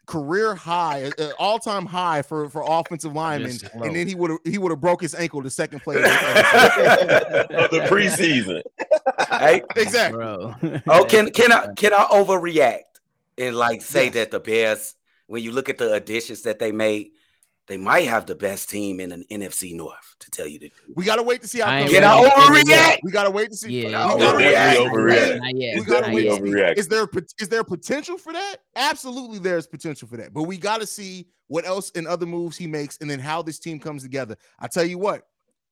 career 0.10 0.55
high, 0.55 1.12
uh, 1.20 1.30
all 1.38 1.60
time 1.60 1.86
high 1.86 2.24
for 2.24 2.49
for 2.49 2.64
offensive 2.66 3.14
linemen, 3.14 3.55
and 3.76 3.95
then 3.95 4.07
he 4.07 4.16
would 4.16 4.32
have 4.32 4.39
he 4.43 4.57
would 4.57 4.72
have 4.72 4.82
broke 4.82 5.01
his 5.01 5.14
ankle 5.14 5.39
the 5.41 5.51
second 5.51 5.82
play. 5.82 5.97
of 5.97 6.01
the 6.01 7.47
of 7.66 7.72
the 7.72 7.80
preseason. 7.82 8.62
hey, 9.39 9.62
exactly. 9.76 10.18
Bro. 10.18 10.55
oh, 10.88 11.05
can 11.10 11.30
can 11.32 11.51
I 11.51 11.74
can 11.76 11.93
I 11.93 12.05
overreact 12.05 12.82
and 13.38 13.55
like 13.55 13.84
say 13.84 14.05
Yes. 14.05 14.14
that 14.16 14.32
the 14.32 14.39
Bears, 14.39 14.95
when 15.28 15.43
you 15.43 15.51
look 15.51 15.70
at 15.70 15.78
the 15.78 15.93
additions 15.93 16.41
that 16.41 16.57
they 16.57 16.72
made, 16.72 17.12
they 17.70 17.78
might 17.78 18.07
have 18.07 18.26
the 18.26 18.34
best 18.36 18.67
team 18.70 18.99
in 18.99 19.11
an 19.11 19.24
NFC 19.32 19.76
North. 19.76 20.15
To 20.20 20.32
tell 20.32 20.47
you 20.47 20.57
the 20.59 20.70
truth, 20.70 20.97
We 20.97 21.05
gotta 21.05 21.24
wait 21.24 21.41
to 21.43 21.47
see 21.47 21.59
how. 21.59 21.67
I 21.67 21.78
it 21.78 21.82
ain't 21.82 21.91
comes 21.91 21.99
can 21.99 22.03
I 22.03 22.17
out. 22.17 22.32
overreact? 22.34 22.97
We 23.03 23.11
gotta 23.11 23.30
wait 23.32 23.51
to 23.51 23.55
see. 23.55 23.84
Yeah. 23.84 24.13
we 24.15 24.20
gotta 24.20 24.38
wait 24.38 24.51
to 24.51 24.74
see. 24.74 24.86
overreact. 24.86 25.78
We 25.78 25.84
gotta 25.86 26.13
wait. 26.13 26.24
to 26.24 26.34
see. 26.36 26.41
overreact. 26.41 26.78
Is 26.78 26.88
there 26.88 27.07
pot- 27.07 27.32
there 27.49 27.63
potential 27.63 28.17
for 28.17 28.34
that? 28.34 28.57
Absolutely, 28.76 29.39
there's 29.39 29.67
potential 29.67 30.07
for 30.07 30.17
that. 30.17 30.34
But 30.34 30.43
we 30.43 30.57
got 30.57 30.82
to 30.82 30.88
see 30.88 31.28
what 31.47 31.65
else 31.65 31.91
and 31.95 32.07
other 32.07 32.26
moves 32.26 32.57
he 32.57 32.67
makes, 32.67 32.97
and 33.01 33.09
then 33.09 33.20
how 33.20 33.41
this 33.41 33.59
team 33.59 33.80
comes 33.80 34.03
together. 34.03 34.36
I 34.59 34.67
tell 34.67 34.84
you 34.84 34.97
what, 34.97 35.28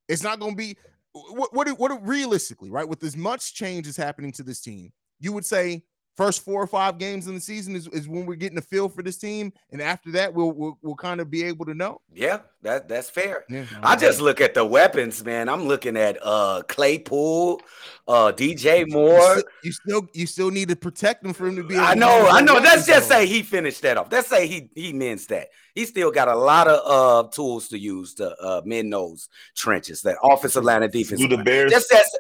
it's 0.08 0.24
not 0.24 0.39
going 0.39 0.54
to 0.54 0.58
be 0.58 0.78
what 1.12 1.54
what 1.54 1.68
what 1.80 2.08
realistically, 2.08 2.70
right? 2.70 2.88
With 2.88 3.04
as 3.04 3.18
much 3.18 3.54
change 3.54 3.88
is 3.88 3.98
happening 3.98 4.32
to 4.34 4.43
this 4.43 4.62
team, 4.62 4.93
you 5.20 5.34
would 5.34 5.45
say 5.45 5.84
first 6.18 6.43
four 6.43 6.61
or 6.61 6.68
five 6.68 6.97
games 6.97 7.28
in 7.28 7.36
the 7.36 7.39
season 7.39 7.76
is, 7.76 7.88
is 7.89 8.09
when 8.09 8.26
we're 8.26 8.36
getting 8.36 8.57
a 8.57 8.61
feel 8.61 8.89
for 8.89 9.03
this 9.03 9.18
team, 9.18 9.53
and 9.72 9.82
after 9.82 10.11
that, 10.11 10.34
we'll 10.34 10.51
we'll, 10.51 10.78
we'll 10.82 10.95
kind 10.95 11.22
of 11.22 11.30
be 11.30 11.43
able 11.43 11.65
to 11.65 11.74
know. 11.74 12.01
Yeah, 12.11 12.39
that 12.63 12.88
that's 12.89 13.09
fair. 13.09 13.45
Yeah. 13.49 13.65
I 13.84 13.95
just 13.95 14.20
look 14.20 14.41
at 14.41 14.53
the 14.53 14.65
weapons, 14.65 15.24
man. 15.24 15.47
I'm 15.47 15.68
looking 15.68 15.95
at 15.95 16.18
uh 16.22 16.63
Claypool, 16.68 17.61
uh 18.07 18.32
DJ 18.36 18.80
You 18.80 18.88
Moore. 18.88 19.22
still, 19.38 19.43
you 19.63 19.72
still 19.72 20.07
you 20.13 20.28
still 20.28 20.51
need 20.51 20.70
to 20.70 20.76
protect 20.76 21.24
him 21.24 21.34
for 21.34 21.47
him 21.47 21.55
to 21.57 21.63
be. 21.63 21.76
able 21.76 21.86
I 21.86 21.93
know, 21.93 22.18
use 22.24 22.28
I 22.34 22.41
know. 22.41 22.53
Let's 22.55 22.86
just 22.88 23.07
zone. 23.07 23.20
say 23.20 23.26
he 23.28 23.43
finished 23.43 23.82
that 23.84 23.97
off. 23.97 24.11
Let's 24.11 24.28
say 24.28 24.47
he 24.47 24.70
he 24.76 24.93
means 24.93 25.28
that. 25.28 25.49
He 25.76 25.86
still 25.86 26.11
got 26.11 26.28
a 26.28 26.36
lot 26.36 26.68
of 26.68 26.82
uh 27.26 27.30
tools 27.30 27.68
to 27.70 27.78
use 27.78 28.15
to 28.15 28.36
uh 28.41 28.61
mend 28.65 28.91
those 28.91 29.30
trenches, 29.55 30.01
that 30.01 30.18
offensive 30.24 30.63
line 30.63 30.82
and 30.84 30.91
defense. 30.91 31.22
Do 31.22 31.28
the. 31.28 31.38
Bears 31.43 31.72
Just, 31.72 31.89
just 31.91 32.18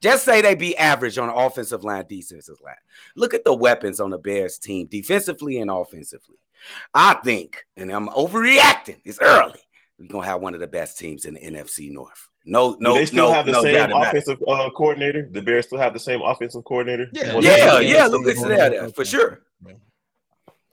just 0.00 0.24
say 0.24 0.40
they 0.42 0.54
be 0.54 0.76
average 0.76 1.18
on 1.18 1.28
the 1.28 1.34
offensive 1.34 1.84
line, 1.84 2.04
defensive 2.08 2.56
line. 2.64 2.74
Look 3.14 3.34
at 3.34 3.44
the 3.44 3.54
weapons 3.54 4.00
on 4.00 4.10
the 4.10 4.18
Bears 4.18 4.58
team, 4.58 4.86
defensively 4.86 5.58
and 5.60 5.70
offensively. 5.70 6.36
I 6.94 7.14
think, 7.24 7.64
and 7.76 7.90
I'm 7.90 8.08
overreacting. 8.08 9.00
It's 9.04 9.18
early. 9.20 9.60
We're 9.98 10.08
gonna 10.08 10.26
have 10.26 10.40
one 10.40 10.54
of 10.54 10.60
the 10.60 10.66
best 10.66 10.98
teams 10.98 11.24
in 11.24 11.34
the 11.34 11.40
NFC 11.40 11.90
North. 11.90 12.28
No, 12.44 12.72
do 12.74 12.78
no, 12.80 12.94
they 12.94 13.06
still 13.06 13.28
no, 13.28 13.32
have 13.34 13.46
the 13.46 13.52
no 13.52 13.62
same 13.62 13.74
doubt 13.74 13.90
about 13.90 14.02
it. 14.02 14.08
offensive 14.08 14.38
uh, 14.46 14.70
coordinator? 14.70 15.28
The 15.30 15.42
Bears 15.42 15.66
still 15.66 15.78
have 15.78 15.92
the 15.92 15.98
same 16.00 16.20
offensive 16.22 16.64
coordinator? 16.64 17.08
Yeah. 17.12 17.34
Well, 17.34 17.42
Yeah, 17.42 17.80
yeah, 17.80 18.06
look, 18.06 18.26
it's 18.26 18.42
there, 18.42 18.70
there 18.70 18.88
for 18.90 19.04
sure. 19.04 19.42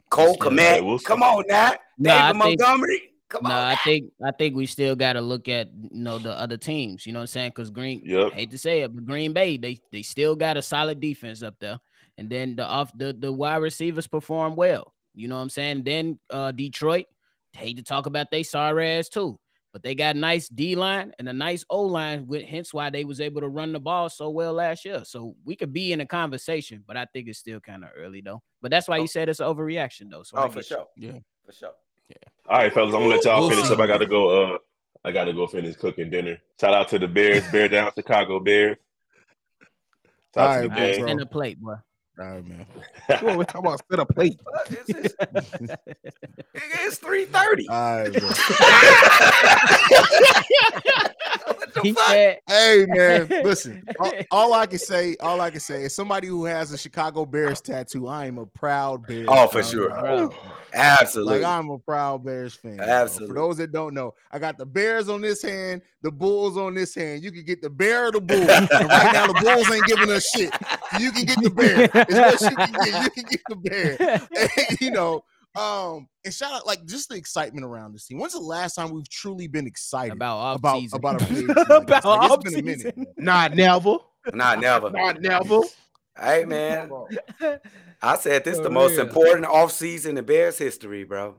Cole 0.09 0.37
Yeah, 0.39 0.45
Kmet, 0.79 0.85
we'll 0.85 0.99
come 0.99 1.23
on 1.23 1.43
now. 1.47 1.73
No, 1.97 2.13
I 2.13 2.31
David 2.31 2.43
think- 2.43 2.59
Montgomery, 2.59 3.12
come 3.33 3.43
No, 3.43 3.55
on. 3.55 3.65
I 3.65 3.75
think 3.83 4.11
I 4.25 4.31
think 4.31 4.55
we 4.55 4.65
still 4.65 4.95
got 4.95 5.13
to 5.13 5.21
look 5.21 5.49
at 5.49 5.69
you 5.73 5.89
know 6.03 6.19
the 6.19 6.31
other 6.31 6.57
teams. 6.57 7.05
You 7.05 7.13
know 7.13 7.19
what 7.19 7.23
I'm 7.23 7.27
saying? 7.27 7.49
Because 7.49 7.69
Green, 7.71 8.01
Yep. 8.05 8.31
hate 8.33 8.51
to 8.51 8.57
say 8.57 8.81
it, 8.81 8.95
but 8.95 9.05
Green 9.05 9.33
Bay 9.33 9.57
they 9.57 9.79
they 9.91 10.01
still 10.03 10.35
got 10.35 10.57
a 10.57 10.61
solid 10.61 10.99
defense 10.99 11.43
up 11.43 11.55
there, 11.59 11.79
and 12.17 12.29
then 12.29 12.55
the 12.55 12.65
off 12.65 12.91
the 12.97 13.13
the 13.13 13.31
wide 13.31 13.57
receivers 13.57 14.07
perform 14.07 14.55
well. 14.55 14.93
You 15.15 15.27
know 15.27 15.35
what 15.35 15.41
I'm 15.41 15.49
saying? 15.49 15.83
Then 15.83 16.19
uh 16.29 16.51
Detroit, 16.51 17.05
hate 17.53 17.77
to 17.77 17.83
talk 17.83 18.05
about 18.05 18.31
they 18.31 18.43
sorry 18.43 18.89
ass 18.97 19.09
too, 19.09 19.39
but 19.71 19.83
they 19.83 19.93
got 19.95 20.15
a 20.15 20.19
nice 20.19 20.47
D 20.49 20.75
line 20.75 21.13
and 21.19 21.27
a 21.29 21.33
nice 21.33 21.63
O 21.69 21.81
line, 21.83 22.25
with 22.27 22.43
hence 22.43 22.73
why 22.73 22.89
they 22.89 23.03
was 23.05 23.19
able 23.21 23.41
to 23.41 23.49
run 23.49 23.73
the 23.73 23.79
ball 23.79 24.09
so 24.09 24.29
well 24.29 24.53
last 24.53 24.85
year. 24.85 25.03
So 25.05 25.35
we 25.45 25.55
could 25.55 25.73
be 25.73 25.91
in 25.93 26.01
a 26.01 26.05
conversation, 26.05 26.83
but 26.87 26.97
I 26.97 27.05
think 27.13 27.27
it's 27.27 27.39
still 27.39 27.59
kind 27.59 27.83
of 27.83 27.89
early 27.97 28.21
though. 28.21 28.41
But 28.61 28.71
that's 28.71 28.87
why 28.87 28.97
you 28.97 29.07
said 29.07 29.29
it's 29.29 29.39
an 29.39 29.47
overreaction 29.47 30.09
though. 30.09 30.23
So 30.23 30.37
Oh, 30.37 30.47
for 30.49 30.55
get 30.61 30.69
you. 30.69 30.75
sure. 30.77 30.87
Yeah. 30.97 31.19
For 31.45 31.51
sure. 31.51 31.73
All 32.49 32.57
right, 32.57 32.73
fellas, 32.73 32.93
I'm 32.93 33.01
gonna 33.01 33.15
let 33.15 33.23
y'all 33.25 33.39
We'll 33.41 33.49
finish 33.49 33.67
see. 33.67 33.73
up. 33.73 33.79
I 33.79 33.87
gotta 33.87 34.05
go. 34.05 34.55
Uh, 34.55 34.57
I 35.05 35.11
gotta 35.11 35.33
go 35.33 35.47
finish 35.47 35.75
cooking 35.75 36.09
dinner. 36.09 36.37
Shout 36.59 36.73
out 36.73 36.89
to 36.89 36.99
the 36.99 37.07
Bears, 37.07 37.49
Bear 37.51 37.67
down, 37.69 37.91
Chicago 37.95 38.39
Bears. 38.39 38.77
Shout 40.33 40.43
out 40.43 40.55
All 40.57 40.61
to 40.63 40.67
the 40.67 40.69
right, 40.69 40.77
All 40.77 40.83
right, 40.83 40.91
gang. 40.91 40.99
bro. 40.99 41.07
send 41.07 41.21
a 41.21 41.25
plate, 41.25 41.59
boy. 41.61 41.75
All 42.19 42.25
right, 42.25 42.47
man. 42.47 42.65
What 43.21 43.37
we 43.37 43.45
talking 43.45 43.61
about? 43.65 43.81
Set 43.89 43.99
a 43.99 44.05
plate. 44.05 44.39
It's, 44.69 44.89
it's, 44.89 45.15
nigga, 45.23 45.77
it's 46.53 46.97
330. 46.97 47.67
All 47.67 47.97
right, 47.97 48.13
bro. 48.13 48.21
what 51.55 51.73
the 51.73 51.93
fuck? 51.93 52.07
said, 52.07 52.39
Hey 52.47 52.85
man, 52.87 53.27
listen. 53.43 53.83
All, 53.99 54.13
all 54.31 54.53
I 54.53 54.65
can 54.67 54.79
say, 54.79 55.15
all 55.19 55.41
I 55.41 55.49
can 55.49 55.59
say 55.59 55.83
is 55.83 55.93
somebody 55.95 56.27
who 56.27 56.45
has 56.45 56.71
a 56.71 56.77
Chicago 56.77 57.25
Bears 57.25 57.61
tattoo. 57.61 58.07
I 58.07 58.27
am 58.27 58.37
a 58.37 58.45
proud 58.45 59.05
Bears. 59.07 59.27
Oh, 59.29 59.47
for 59.47 59.63
fan, 59.63 59.71
sure. 59.71 59.89
bro. 59.89 60.33
Absolutely. 60.73 61.39
Like 61.39 61.45
I'm 61.45 61.69
a 61.69 61.79
proud 61.79 62.23
Bears 62.23 62.53
fan. 62.55 62.77
bro. 62.77 62.85
Absolutely. 62.85 63.33
For 63.35 63.41
those 63.41 63.57
that 63.57 63.71
don't 63.71 63.93
know, 63.93 64.13
I 64.31 64.39
got 64.39 64.57
the 64.57 64.65
Bears 64.65 65.09
on 65.09 65.21
this 65.21 65.41
hand, 65.41 65.81
the 66.03 66.11
Bulls 66.11 66.57
on 66.57 66.73
this 66.75 66.93
hand. 66.93 67.23
You 67.23 67.31
can 67.31 67.43
get 67.45 67.61
the 67.61 67.69
bear 67.69 68.07
or 68.07 68.11
the 68.11 68.21
bull. 68.21 68.37
and 68.37 68.69
right 68.71 69.13
now, 69.13 69.27
the 69.27 69.39
Bulls 69.41 69.71
ain't 69.71 69.85
giving 69.87 70.11
us 70.11 70.29
shit. 70.29 70.53
You 70.99 71.11
can 71.11 71.25
get 71.25 71.41
the 71.41 71.49
bear. 71.49 71.89
It's 71.93 72.41
what 72.41 72.51
you 72.51 72.57
can 72.57 72.71
get. 72.73 73.03
You 73.03 73.09
can 73.09 73.23
get 73.29 73.41
the 73.49 73.55
bear. 73.55 73.97
And, 74.69 74.81
you 74.81 74.91
know, 74.91 75.23
um, 75.55 76.07
and 76.25 76.33
shout 76.33 76.51
out 76.53 76.65
like 76.67 76.83
just 76.85 77.09
the 77.09 77.15
excitement 77.15 77.65
around 77.65 77.93
this 77.93 78.05
team. 78.07 78.17
When's 78.19 78.33
the 78.33 78.39
last 78.39 78.75
time 78.75 78.91
we've 78.91 79.07
truly 79.09 79.47
been 79.47 79.67
excited 79.67 80.13
about 80.13 80.37
off 80.37 80.57
about 80.57 80.79
season. 80.81 80.97
about 80.97 81.21
a 81.21 81.25
like 81.25 81.29
this? 81.29 81.49
About 81.69 82.05
Like, 82.05 82.31
it's 82.31 82.53
been 82.55 82.69
a 82.69 82.71
off-season. 82.73 82.93
minute. 82.95 83.07
Not 83.17 83.55
never. 83.55 83.97
Not 84.33 84.59
never. 84.61 84.89
Not 84.89 85.21
never. 85.21 85.59
Hey 86.19 86.45
man, 86.45 86.91
I 88.01 88.17
said 88.17 88.43
this 88.43 88.57
is 88.57 88.61
the 88.63 88.69
most 88.69 88.91
real. 88.97 89.01
important 89.07 89.45
offseason 89.47 90.17
in 90.17 90.25
Bears 90.25 90.57
history, 90.59 91.03
bro. 91.03 91.35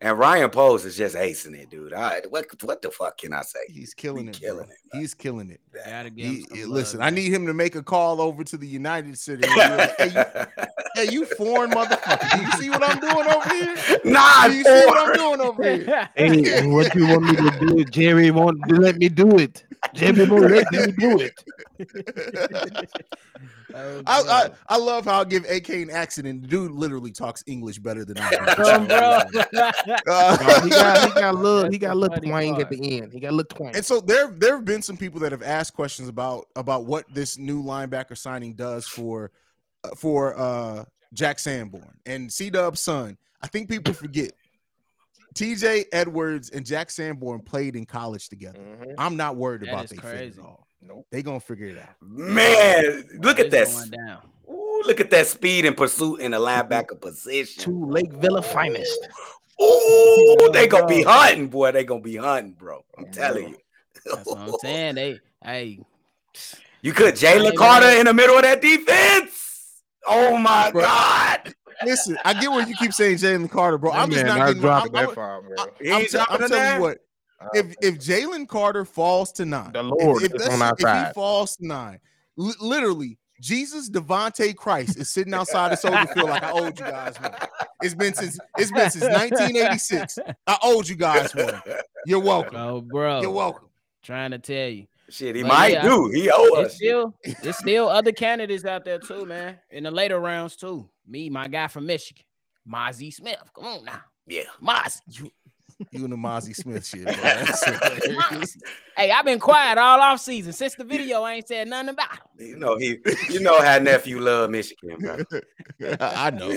And 0.00 0.18
Ryan 0.18 0.50
Poles 0.50 0.84
is 0.84 0.96
just 0.96 1.14
acing 1.14 1.54
it, 1.54 1.70
dude. 1.70 1.92
I, 1.92 2.20
what 2.30 2.46
what 2.62 2.80
the 2.82 2.90
fuck 2.90 3.18
can 3.18 3.32
I 3.34 3.42
say? 3.42 3.58
He's 3.68 3.92
killing 3.94 4.24
He 4.24 4.30
it. 4.30 4.40
killing 4.40 4.64
bro. 4.66 4.74
it, 4.74 4.78
man. 4.94 5.00
He's 5.02 5.14
killing 5.14 5.50
it. 5.50 5.60
Gotta 5.84 6.10
give 6.10 6.24
him 6.26 6.34
He- 6.34 6.42
some 6.42 6.58
love, 6.60 6.68
listen, 6.70 7.02
I 7.02 7.10
need 7.10 7.32
him 7.32 7.46
to 7.46 7.54
make 7.54 7.74
a 7.74 7.82
call 7.82 8.20
over 8.20 8.44
to 8.44 8.56
the 8.56 8.66
United 8.66 9.18
Center. 9.18 9.46
and 9.46 9.76
like, 9.78 9.96
hey, 9.98 10.08
you, 10.08 10.24
hey, 10.94 11.12
you 11.12 11.26
foreign 11.26 11.70
motherfucker. 11.70 12.30
Do 12.32 12.40
you 12.46 12.52
see 12.52 12.70
what 12.70 12.82
I'm 12.82 13.00
doing 13.00 13.26
over 13.28 13.48
here? 13.54 13.98
Nah, 14.04 14.48
Do 14.48 14.54
you 14.54 14.64
see 14.64 14.86
what 14.86 15.08
I'm 15.08 15.14
doing 15.14 15.40
over 15.40 15.62
here? 15.76 16.08
Hey, 16.16 16.66
what 16.68 16.94
you 16.94 17.08
want 17.08 17.22
me 17.24 17.36
to 17.36 17.58
do? 17.66 17.84
Jerry 17.84 18.30
won't 18.30 18.58
let 18.70 18.96
me 18.96 19.08
do 19.08 19.38
it. 19.38 19.64
Jerry 19.92 20.28
won't 20.28 20.50
let 20.50 20.70
do 20.70 21.20
it. 21.20 21.44
Oh, 23.76 24.02
I, 24.06 24.22
I. 24.22 24.50
I 24.68 24.76
love 24.76 25.04
how 25.04 25.20
I 25.20 25.24
give 25.24 25.44
AK 25.50 25.68
an 25.70 25.90
accent 25.90 26.28
and 26.28 26.42
the 26.42 26.46
dude 26.46 26.70
literally 26.70 27.10
talks 27.10 27.42
English 27.46 27.78
better 27.78 28.04
than 28.04 28.18
I 28.18 28.30
do. 28.30 28.36
Come, 28.36 28.86
bro. 28.86 29.20
Uh, 30.06 30.62
he 30.62 30.70
got 30.70 31.08
he 31.08 31.20
got 31.20 31.34
a 31.34 31.36
little 31.36 31.70
he 31.70 31.78
got 31.78 31.92
a 31.94 31.98
little 31.98 32.16
twang 32.18 32.60
at 32.60 32.70
the 32.70 32.98
end. 32.98 33.12
He 33.12 33.20
got 33.20 33.30
a 33.30 33.36
little 33.36 33.56
twang. 33.56 33.74
and 33.74 33.84
so 33.84 34.00
there 34.00 34.28
there 34.28 34.56
have 34.56 34.64
been 34.64 34.82
some 34.82 34.96
people 34.96 35.20
that 35.20 35.32
have 35.32 35.42
asked 35.42 35.74
questions 35.74 36.08
about 36.08 36.46
about 36.56 36.86
what 36.86 37.04
this 37.12 37.36
new 37.38 37.62
linebacker 37.62 38.16
signing 38.16 38.54
does 38.54 38.86
for 38.86 39.32
uh, 39.82 39.90
for 39.96 40.38
uh 40.38 40.84
Jack 41.12 41.38
Sanborn 41.38 41.98
and 42.06 42.32
C 42.32 42.50
Dub's 42.50 42.80
son. 42.80 43.16
I 43.42 43.48
think 43.48 43.68
people 43.68 43.92
forget 43.92 44.32
TJ 45.34 45.86
Edwards 45.92 46.50
and 46.50 46.64
Jack 46.64 46.90
Sanborn 46.90 47.40
played 47.40 47.76
in 47.76 47.84
college 47.84 48.28
together. 48.28 48.58
Mhm. 48.58 48.94
I'm 48.98 49.16
not 49.16 49.36
worried 49.36 49.62
That 49.62 49.70
about 49.70 49.84
is 49.84 49.90
they 49.90 49.96
fit 49.96 50.38
at 50.38 50.38
all. 50.38 50.66
Nope. 50.80 51.06
They 51.10 51.22
gonna 51.22 51.40
figure 51.40 51.68
it 51.68 51.78
out. 51.78 51.94
Man, 52.00 53.04
look 53.20 53.40
at 53.40 53.46
It's 53.52 53.88
that. 53.88 54.20
Ooh, 54.48 54.82
look 54.86 55.00
at 55.00 55.10
that 55.10 55.26
speed 55.26 55.64
and 55.64 55.76
pursuit 55.76 56.20
in 56.20 56.32
the 56.32 56.38
linebacker 56.38 57.00
position. 57.00 57.64
Two 57.64 57.86
Lake 57.86 58.12
Villa 58.12 58.42
finest. 58.42 59.08
Ooh, 59.62 60.50
they 60.52 60.66
gonna 60.66 60.86
be 60.86 61.02
hunting, 61.02 61.48
boy. 61.48 61.72
They 61.72 61.84
gonna 61.84 62.00
be 62.00 62.16
hunting, 62.16 62.52
bro. 62.52 62.84
I'm 62.98 63.06
telling 63.06 63.48
you. 63.50 63.56
That's 64.04 64.26
what 64.26 64.38
I'm 64.38 64.58
saying. 64.60 64.94
They, 64.96 65.20
hey, 65.42 65.80
You 66.82 66.92
could 66.92 67.14
Jalen 67.14 67.50
Hey, 67.50 67.56
Carter 67.56 67.88
in 67.88 68.06
the 68.06 68.12
middle 68.12 68.36
of 68.36 68.42
that 68.42 68.60
defense. 68.60 69.43
Oh 70.06 70.36
my 70.36 70.70
Bro. 70.70 70.82
God. 70.82 71.54
Listen, 71.84 72.16
I 72.24 72.34
get 72.34 72.50
where 72.50 72.66
you 72.66 72.74
keep 72.76 72.92
saying 72.92 73.16
Jalen 73.18 73.50
Carter, 73.50 73.78
bro. 73.78 73.90
I'm 73.92 74.10
just 74.10 74.24
Man, 74.24 74.38
not 74.38 74.46
getting. 74.46 74.62
dropped 74.62 74.86
I'm, 74.86 74.92
that 74.92 75.08
I'm, 75.08 75.14
far, 75.14 75.42
bro. 75.42 75.54
I'm, 75.58 75.68
I'm, 75.80 75.86
ain't 76.00 76.10
te- 76.10 76.18
I'm 76.18 76.38
telling 76.38 76.50
dime? 76.50 76.76
you 76.76 76.80
what. 76.82 76.98
Uh, 77.40 77.48
if 77.54 77.74
if 77.82 77.94
Jalen 77.98 78.48
Carter 78.48 78.84
falls 78.84 79.32
to 79.32 79.44
nine, 79.44 79.72
The 79.72 79.80
if- 79.80 79.84
Lord 79.90 80.22
if, 80.22 80.34
is 80.34 80.48
on 80.48 80.62
our 80.62 80.74
if 80.78 81.06
he 81.08 81.12
falls 81.14 81.56
to 81.56 81.66
nine, 81.66 81.98
li- 82.36 82.54
literally, 82.60 83.18
Jesus 83.40 83.90
Devontae 83.90 84.54
Christ 84.54 84.96
is 84.96 85.10
sitting 85.10 85.34
outside 85.34 85.72
the 85.72 85.76
Soldier 85.76 86.06
Field 86.06 86.30
like 86.30 86.42
I 86.44 86.52
owed 86.52 86.78
you 86.78 86.86
guys 86.86 87.20
one. 87.20 87.34
It's 87.82 87.94
been 87.94 88.14
since 88.14 88.38
it's 88.56 88.70
been 88.70 88.90
since 88.90 89.04
1986. 89.04 90.18
I 90.46 90.58
owed 90.62 90.88
you 90.88 90.94
guys 90.96 91.34
one. 91.34 91.60
You're 92.06 92.20
welcome. 92.20 92.56
oh, 92.56 92.80
bro, 92.80 93.20
You're 93.20 93.30
welcome. 93.30 93.68
trying 94.02 94.30
to 94.30 94.38
tell 94.38 94.68
you. 94.68 94.86
Shit, 95.10 95.36
he 95.36 95.42
But 95.42 95.48
might 95.48 95.72
yeah, 95.72 95.82
do. 95.82 96.08
He 96.10 96.30
owe 96.32 96.54
us. 96.62 96.74
still, 96.76 97.14
it's 97.24 97.58
still 97.58 97.88
other 97.88 98.12
candidates 98.12 98.64
out 98.64 98.84
there 98.84 98.98
too, 98.98 99.26
man. 99.26 99.58
In 99.70 99.84
the 99.84 99.90
later 99.90 100.18
rounds 100.18 100.56
too. 100.56 100.88
Me, 101.06 101.28
my 101.28 101.46
guy 101.48 101.66
from 101.68 101.86
Michigan, 101.86 102.24
Mazi 102.68 103.12
Smith. 103.12 103.36
Come 103.54 103.64
on 103.66 103.84
now, 103.84 104.00
Yeah. 104.26 104.44
Mazi. 104.62 105.30
You, 105.78 105.86
you 105.90 106.04
and 106.04 106.12
the 106.12 106.16
Mazi 106.16 106.54
Smith 106.54 106.86
shit, 106.86 107.04
bro. 107.04 107.14
That's 107.22 107.64
hilarious. 107.64 108.56
Hey, 108.96 109.10
I've 109.10 109.24
been 109.24 109.40
quiet 109.40 109.78
all 109.78 110.00
off 110.00 110.20
season 110.20 110.52
since 110.52 110.74
the 110.74 110.84
video. 110.84 111.22
I 111.22 111.34
ain't 111.34 111.48
said 111.48 111.68
nothing 111.68 111.90
about 111.90 112.12
him. 112.12 112.20
You 112.38 112.56
know 112.56 112.76
he. 112.76 112.98
You 113.28 113.40
know 113.40 113.60
how 113.60 113.78
nephew 113.78 114.20
love 114.20 114.50
Michigan, 114.50 114.98
bro. 114.98 115.18
I 116.00 116.30
know, 116.30 116.48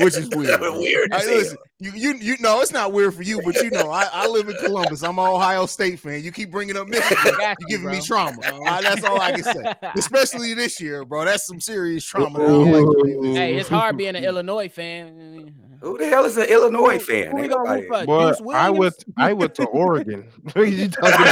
which 0.00 0.16
is 0.16 0.28
weird. 0.30 0.60
bro. 0.60 0.78
weird. 0.78 1.12
Hey, 1.12 1.18
as 1.18 1.26
hell. 1.26 1.36
listen, 1.36 1.58
you, 1.80 1.92
you 1.94 2.14
you 2.14 2.36
know 2.40 2.60
it's 2.60 2.72
not 2.72 2.92
weird 2.92 3.14
for 3.14 3.22
you, 3.22 3.42
but 3.42 3.56
you 3.56 3.70
know 3.70 3.90
I, 3.90 4.08
I 4.12 4.26
live 4.26 4.48
in 4.48 4.56
Columbus. 4.56 5.02
I'm 5.02 5.18
an 5.18 5.26
Ohio 5.26 5.66
State 5.66 5.98
fan. 5.98 6.22
You 6.22 6.32
keep 6.32 6.50
bringing 6.50 6.76
up 6.76 6.88
Michigan, 6.88 7.18
you 7.24 7.54
you, 7.60 7.68
giving 7.68 7.90
me 7.90 8.00
trauma. 8.00 8.38
Uh, 8.42 8.80
that's 8.80 9.04
all 9.04 9.20
I 9.20 9.32
can 9.32 9.44
say. 9.44 9.74
Especially 9.96 10.54
this 10.54 10.80
year, 10.80 11.04
bro. 11.04 11.24
That's 11.24 11.46
some 11.46 11.60
serious 11.60 12.04
trauma. 12.04 12.38
that 12.38 12.48
I 12.48 12.52
like 12.52 12.84
to 12.84 13.02
relive. 13.04 13.36
hey, 13.36 13.56
it's 13.56 13.68
hard 13.68 13.96
being 13.96 14.16
an 14.16 14.24
Illinois 14.24 14.68
fan. 14.68 15.54
Who 15.82 15.98
the 15.98 16.06
hell 16.08 16.24
is 16.24 16.36
an 16.36 16.44
Illinois 16.44 16.98
fan? 16.98 17.32
Who 17.32 17.42
we 17.42 17.48
gonna 17.48 17.64
nobody- 17.64 17.82
root 17.82 17.88
for? 18.00 18.06
Boy, 18.06 18.28
Deuce 18.30 18.40
I 18.54 18.70
Williams? 18.70 18.78
went 18.78 19.04
I 19.16 19.32
went 19.32 19.54
to 19.56 19.64
Oregon. 19.66 20.24
What 20.42 20.56
are 20.56 20.64
you 20.64 20.88
talking 20.88 21.26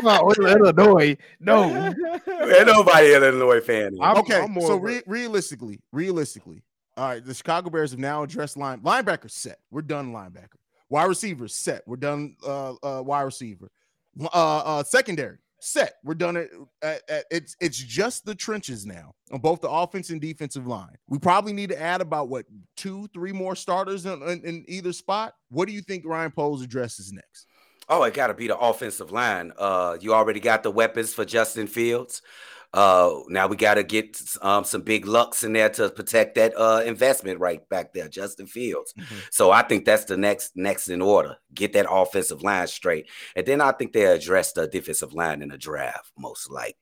about 0.00 0.38
Illinois? 0.38 1.16
No. 1.40 1.64
Ain't 2.26 2.66
nobody 2.66 3.14
an 3.14 3.22
Illinois 3.22 3.60
fan. 3.60 3.96
I'm- 4.00 4.16
okay, 4.18 4.40
I'm 4.40 4.60
so 4.60 4.76
re- 4.76 5.02
realistically, 5.06 5.80
realistically, 5.92 6.62
all 6.96 7.08
right, 7.08 7.24
the 7.24 7.32
Chicago 7.34 7.70
Bears 7.70 7.92
have 7.92 8.00
now 8.00 8.22
addressed 8.22 8.56
line 8.56 8.80
linebacker 8.80 9.30
set. 9.30 9.58
We're 9.70 9.82
done 9.82 10.12
linebacker. 10.12 10.56
Wide 10.88 11.04
receiver 11.04 11.46
set. 11.48 11.82
We're 11.86 11.96
done 11.96 12.34
uh, 12.44 12.74
uh 12.82 13.02
wide 13.02 13.22
receiver. 13.22 13.70
Uh, 14.20 14.26
uh 14.34 14.82
secondary 14.82 15.38
set. 15.60 15.94
We're 16.04 16.14
done 16.14 16.36
it. 16.36 16.50
It's 17.30 17.56
it's 17.60 17.78
just 17.78 18.24
the 18.24 18.34
trenches 18.34 18.86
now 18.86 19.14
on 19.32 19.40
both 19.40 19.60
the 19.60 19.70
offense 19.70 20.10
and 20.10 20.20
defensive 20.20 20.66
line. 20.66 20.96
We 21.08 21.18
probably 21.18 21.52
need 21.52 21.70
to 21.70 21.80
add 21.80 22.00
about 22.00 22.28
what 22.28 22.46
two, 22.76 23.08
three 23.14 23.32
more 23.32 23.54
starters 23.54 24.06
in, 24.06 24.22
in, 24.22 24.42
in 24.44 24.64
either 24.68 24.92
spot. 24.92 25.34
What 25.50 25.66
do 25.68 25.74
you 25.74 25.82
think 25.82 26.04
Ryan 26.06 26.30
Poles 26.30 26.62
addresses 26.62 27.12
next? 27.12 27.46
Oh, 27.88 28.04
it 28.04 28.14
got 28.14 28.28
to 28.28 28.34
be 28.34 28.46
the 28.46 28.56
offensive 28.56 29.10
line. 29.10 29.52
Uh, 29.58 29.98
you 30.00 30.14
already 30.14 30.38
got 30.38 30.62
the 30.62 30.70
weapons 30.70 31.12
for 31.12 31.24
Justin 31.24 31.66
Fields. 31.66 32.22
Uh, 32.72 33.20
now 33.28 33.48
we 33.48 33.56
got 33.56 33.74
to 33.74 33.82
get 33.82 34.20
um, 34.42 34.64
some 34.64 34.82
big 34.82 35.06
lucks 35.06 35.42
in 35.42 35.52
there 35.52 35.68
to 35.68 35.90
protect 35.90 36.36
that 36.36 36.52
uh, 36.56 36.82
investment 36.86 37.40
right 37.40 37.68
back 37.68 37.92
there, 37.92 38.08
Justin 38.08 38.46
Fields. 38.46 38.92
Mhm. 38.96 39.22
So 39.32 39.50
I 39.50 39.62
think 39.62 39.84
that's 39.84 40.04
the 40.04 40.16
next 40.16 40.56
next 40.56 40.88
in 40.88 41.02
order. 41.02 41.36
Get 41.52 41.72
that 41.72 41.90
offensive 41.90 42.42
line 42.42 42.68
straight, 42.68 43.08
and 43.34 43.44
then 43.44 43.60
I 43.60 43.72
think 43.72 43.92
they 43.92 44.04
address 44.04 44.52
the 44.52 44.68
defensive 44.68 45.12
line 45.12 45.42
in 45.42 45.48
the 45.48 45.58
draft 45.58 46.12
most 46.16 46.50
likely. 46.50 46.76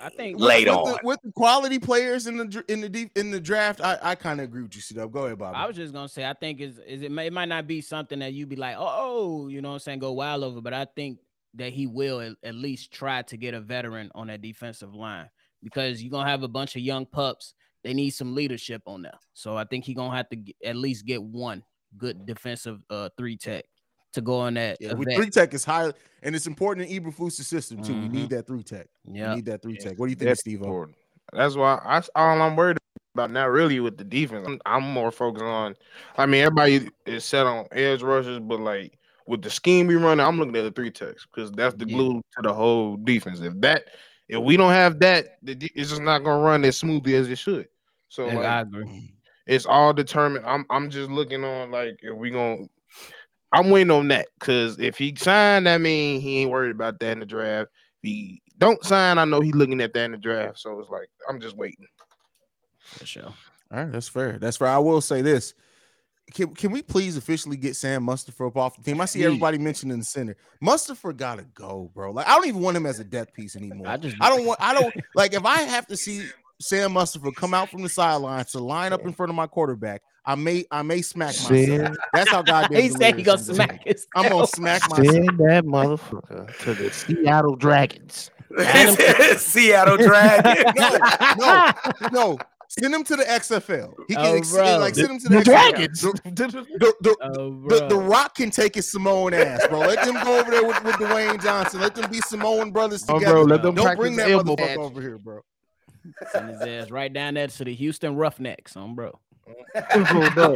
I 0.00 0.10
think- 0.10 0.38
late 0.38 0.68
with 0.68 0.76
on. 0.76 0.84
the, 0.84 0.98
with 1.02 1.20
the 1.22 1.32
quality 1.32 1.78
players 1.78 2.26
in 2.26 2.36
the 2.36 2.64
in 2.68 2.80
the 2.80 2.88
deep 2.88 3.10
in 3.16 3.30
the 3.30 3.40
draft. 3.40 3.80
I, 3.80 3.98
I 4.00 4.14
kind 4.14 4.40
of 4.40 4.44
agree 4.44 4.62
with 4.62 4.74
you, 4.76 4.80
C 4.80 4.94
Go 4.94 5.24
ahead, 5.24 5.38
Bob. 5.38 5.54
I 5.56 5.66
was 5.66 5.74
just 5.74 5.92
gonna 5.92 6.08
say, 6.08 6.24
I 6.24 6.34
think 6.34 6.60
is 6.60 6.78
is 6.86 7.02
it 7.02 7.10
may 7.10 7.26
it 7.26 7.32
might 7.32 7.48
not 7.48 7.66
be 7.66 7.80
something 7.80 8.18
that 8.20 8.32
you 8.32 8.46
be 8.46 8.56
like, 8.56 8.76
oh, 8.78 8.86
oh, 8.86 9.48
you 9.48 9.60
know 9.62 9.68
what 9.70 9.74
I'm 9.74 9.80
saying, 9.80 9.98
go 10.00 10.12
wild 10.12 10.44
over, 10.44 10.60
but 10.60 10.74
I 10.74 10.84
think 10.84 11.18
that 11.54 11.72
he 11.72 11.86
will 11.86 12.20
at, 12.20 12.32
at 12.42 12.54
least 12.54 12.92
try 12.92 13.22
to 13.22 13.36
get 13.36 13.54
a 13.54 13.60
veteran 13.60 14.10
on 14.14 14.26
that 14.28 14.42
defensive 14.42 14.94
line 14.94 15.28
because 15.62 16.02
you're 16.02 16.10
gonna 16.10 16.28
have 16.28 16.42
a 16.42 16.48
bunch 16.48 16.76
of 16.76 16.82
young 16.82 17.06
pups. 17.06 17.54
They 17.84 17.94
need 17.94 18.10
some 18.10 18.34
leadership 18.34 18.82
on 18.86 19.02
there. 19.02 19.18
So 19.34 19.56
I 19.56 19.64
think 19.64 19.84
he's 19.84 19.96
gonna 19.96 20.14
have 20.16 20.28
to 20.30 20.36
g- 20.36 20.54
at 20.64 20.76
least 20.76 21.06
get 21.06 21.22
one 21.22 21.62
good 21.96 22.26
defensive 22.26 22.80
uh 22.90 23.08
three 23.16 23.36
tech 23.36 23.64
to 24.12 24.20
go 24.20 24.38
on 24.40 24.54
that. 24.54 24.78
Yeah, 24.80 24.92
with 24.94 25.08
event. 25.08 25.16
three 25.22 25.30
tech 25.30 25.54
is 25.54 25.64
high, 25.64 25.92
and 26.22 26.34
it's 26.36 26.46
important 26.46 26.88
in 26.90 27.02
Eberflus's 27.02 27.46
system 27.46 27.82
too. 27.82 27.94
We 27.94 28.08
Mhm. 28.08 28.10
need 28.10 28.30
that 28.30 28.46
three 28.46 28.62
tech. 28.62 28.86
Yeah. 29.04 29.34
Need 29.34 29.46
that 29.46 29.62
three 29.62 29.74
Yeah, 29.78 29.90
tech. 29.90 29.98
What 29.98 30.06
do 30.06 30.10
you 30.10 30.16
think, 30.16 30.28
That's 30.28 30.40
Steve? 30.40 30.60
important. 30.62 30.96
That's 31.32 31.54
why 31.56 31.80
I 31.84 32.02
all 32.14 32.40
I'm 32.42 32.56
worried 32.56 32.78
about 33.14 33.30
now 33.30 33.48
really 33.48 33.80
with 33.80 33.96
the 33.96 34.04
defense. 34.04 34.46
I'm, 34.46 34.60
I'm 34.66 34.82
more 34.84 35.10
focused 35.10 35.44
on. 35.44 35.76
I 36.16 36.26
mean, 36.26 36.42
everybody 36.42 36.88
is 37.06 37.24
set 37.24 37.46
on 37.46 37.66
edge 37.72 38.02
rushes, 38.02 38.38
but 38.38 38.60
like 38.60 38.97
with 39.28 39.42
the 39.42 39.50
scheme 39.50 39.86
we 39.86 39.96
run, 39.96 40.18
I'm 40.18 40.38
looking 40.38 40.56
at 40.56 40.62
the 40.62 40.70
three 40.70 40.90
techs 40.90 41.26
because 41.26 41.52
that's 41.52 41.74
the 41.74 41.86
Yeah. 41.86 41.96
glue 41.96 42.22
to 42.36 42.42
the 42.42 42.52
whole 42.52 42.96
defense. 42.96 43.40
If 43.40 43.60
that, 43.60 43.84
if 44.28 44.42
we 44.42 44.56
don't 44.56 44.72
have 44.72 44.98
that, 45.00 45.38
it's 45.44 45.90
just 45.90 46.02
not 46.02 46.24
gonna 46.24 46.42
run 46.42 46.64
as 46.64 46.78
smoothly 46.78 47.14
as 47.14 47.28
it 47.28 47.36
should. 47.36 47.68
So 48.08 48.26
like, 48.26 48.66
it's 49.46 49.66
all 49.66 49.92
determined. 49.92 50.46
I'm 50.46 50.64
I'm 50.70 50.90
just 50.90 51.10
looking 51.10 51.44
on 51.44 51.70
like 51.70 52.00
if 52.02 52.16
we 52.16 52.30
gonna. 52.30 52.64
I'm 53.52 53.70
waiting 53.70 53.90
on 53.90 54.08
that 54.08 54.28
because 54.38 54.78
if 54.78 54.98
he 54.98 55.14
signed, 55.16 55.66
that 55.66 55.80
mean 55.80 56.20
he 56.20 56.40
ain't 56.40 56.50
worried 56.50 56.70
about 56.70 56.98
that 57.00 57.12
in 57.12 57.20
the 57.20 57.26
draft. 57.26 57.70
If 58.02 58.08
he 58.08 58.42
don't 58.58 58.82
sign, 58.84 59.18
I 59.18 59.24
know 59.24 59.40
he's 59.40 59.54
looking 59.54 59.80
at 59.80 59.94
that 59.94 60.04
in 60.04 60.12
the 60.12 60.18
draft. 60.18 60.58
So 60.58 60.78
it's 60.80 60.90
like 60.90 61.08
I'm 61.28 61.40
just 61.40 61.56
waiting. 61.56 61.86
For 62.78 63.06
sure. 63.06 63.24
All 63.24 63.34
right, 63.78 63.92
that's 63.92 64.08
fair. 64.08 64.38
That's 64.38 64.56
fair. 64.56 64.68
I 64.68 64.78
will 64.78 65.00
say 65.00 65.20
this. 65.20 65.54
Can, 66.34 66.54
can 66.54 66.70
we 66.70 66.82
please 66.82 67.16
officially 67.16 67.56
get 67.56 67.74
Sam 67.76 68.06
Mustipher 68.06 68.48
up 68.48 68.56
off 68.56 68.76
the 68.76 68.82
team? 68.82 69.00
I 69.00 69.06
see 69.06 69.20
Please. 69.20 69.26
everybody 69.26 69.58
mentioning 69.58 69.98
the 69.98 70.04
center. 70.04 70.36
Mustipher 70.62 71.16
gotta 71.16 71.44
go, 71.54 71.90
bro. 71.94 72.10
Like 72.12 72.28
I 72.28 72.34
don't 72.34 72.46
even 72.46 72.60
want 72.60 72.76
him 72.76 72.86
as 72.86 73.00
a 73.00 73.04
depth 73.04 73.32
piece 73.34 73.56
anymore. 73.56 73.88
I 73.88 73.96
just 73.96 74.16
I 74.20 74.28
don't 74.28 74.44
want. 74.44 74.60
I 74.62 74.74
don't 74.74 74.94
like 75.14 75.32
if 75.34 75.44
I 75.44 75.62
have 75.62 75.86
to 75.86 75.96
see 75.96 76.28
Sam 76.60 76.92
Mustipher 76.92 77.34
come 77.34 77.54
out 77.54 77.70
from 77.70 77.82
the 77.82 77.88
sidelines 77.88 78.52
to 78.52 78.58
line 78.58 78.92
up 78.92 79.04
in 79.04 79.12
front 79.12 79.30
of 79.30 79.36
my 79.36 79.46
quarterback. 79.46 80.02
I 80.24 80.34
may 80.34 80.64
I 80.70 80.82
may 80.82 81.00
smack 81.00 81.28
myself. 81.28 81.48
Send, 81.48 81.98
That's 82.12 82.30
how 82.30 82.42
goddamn. 82.42 82.82
He 82.82 82.90
said 82.90 83.16
he 83.16 83.22
gonna 83.22 83.38
smack 83.38 83.84
his 83.86 84.06
I'm 84.14 84.28
gonna 84.28 84.46
smack 84.46 84.82
myself. 84.90 85.14
send 85.14 85.28
that 85.38 85.64
motherfucker 85.64 86.58
to 86.58 86.74
the 86.74 86.90
Seattle 86.90 87.56
Dragons. 87.56 88.30
Seattle 89.38 89.96
Dragons. 89.96 90.64
No, 91.38 91.72
no, 92.00 92.08
no. 92.12 92.38
Send 92.80 92.94
him 92.94 93.04
to 93.04 93.16
the 93.16 93.24
XFL. 93.24 93.92
He 94.08 94.14
can 94.14 94.26
Oh, 94.26 94.34
ex- 94.34 94.50
bro. 94.52 94.78
like 94.78 94.94
send 94.94 95.10
him 95.10 95.18
to 95.20 95.28
The 95.28 95.34
the, 95.36 95.40
XFL. 95.42 95.44
Dragons. 95.44 96.00
The, 96.00 96.12
the, 96.24 96.94
the, 97.00 97.16
Oh, 97.22 97.68
the, 97.68 97.86
the 97.88 97.96
Rock 97.96 98.34
can 98.36 98.50
take 98.50 98.74
his 98.74 98.90
Samoan 98.90 99.34
ass, 99.34 99.66
bro. 99.68 99.80
Let 99.80 100.04
them 100.04 100.14
go 100.24 100.38
over 100.40 100.50
there 100.50 100.64
with, 100.64 100.82
with 100.84 100.94
Dwayne 100.96 101.42
Johnson. 101.42 101.80
Let 101.80 101.94
them 101.94 102.10
be 102.10 102.20
Samoan 102.20 102.70
brothers 102.70 103.04
oh, 103.08 103.18
together. 103.18 103.38
Oh, 103.38 103.42
together. 103.44 103.62
bro, 103.62 103.70
let 103.70 103.72
them 103.74 103.74
Don't 103.74 103.96
bring 103.96 104.16
that 104.16 104.30
elbow 104.30 104.56
motherfucker 104.56 104.76
over 104.78 105.00
here, 105.00 105.18
bro. 105.18 105.40
Send 106.32 106.50
his 106.50 106.60
ass 106.62 106.90
right 106.90 107.12
down 107.12 107.34
there 107.34 107.48
to 107.48 107.64
the 107.64 107.74
Houston 107.74 108.16
Roughnecks, 108.16 108.76
on 108.76 108.94
bro. 108.94 109.18
Oh, 109.74 110.30
bro. 110.36 110.54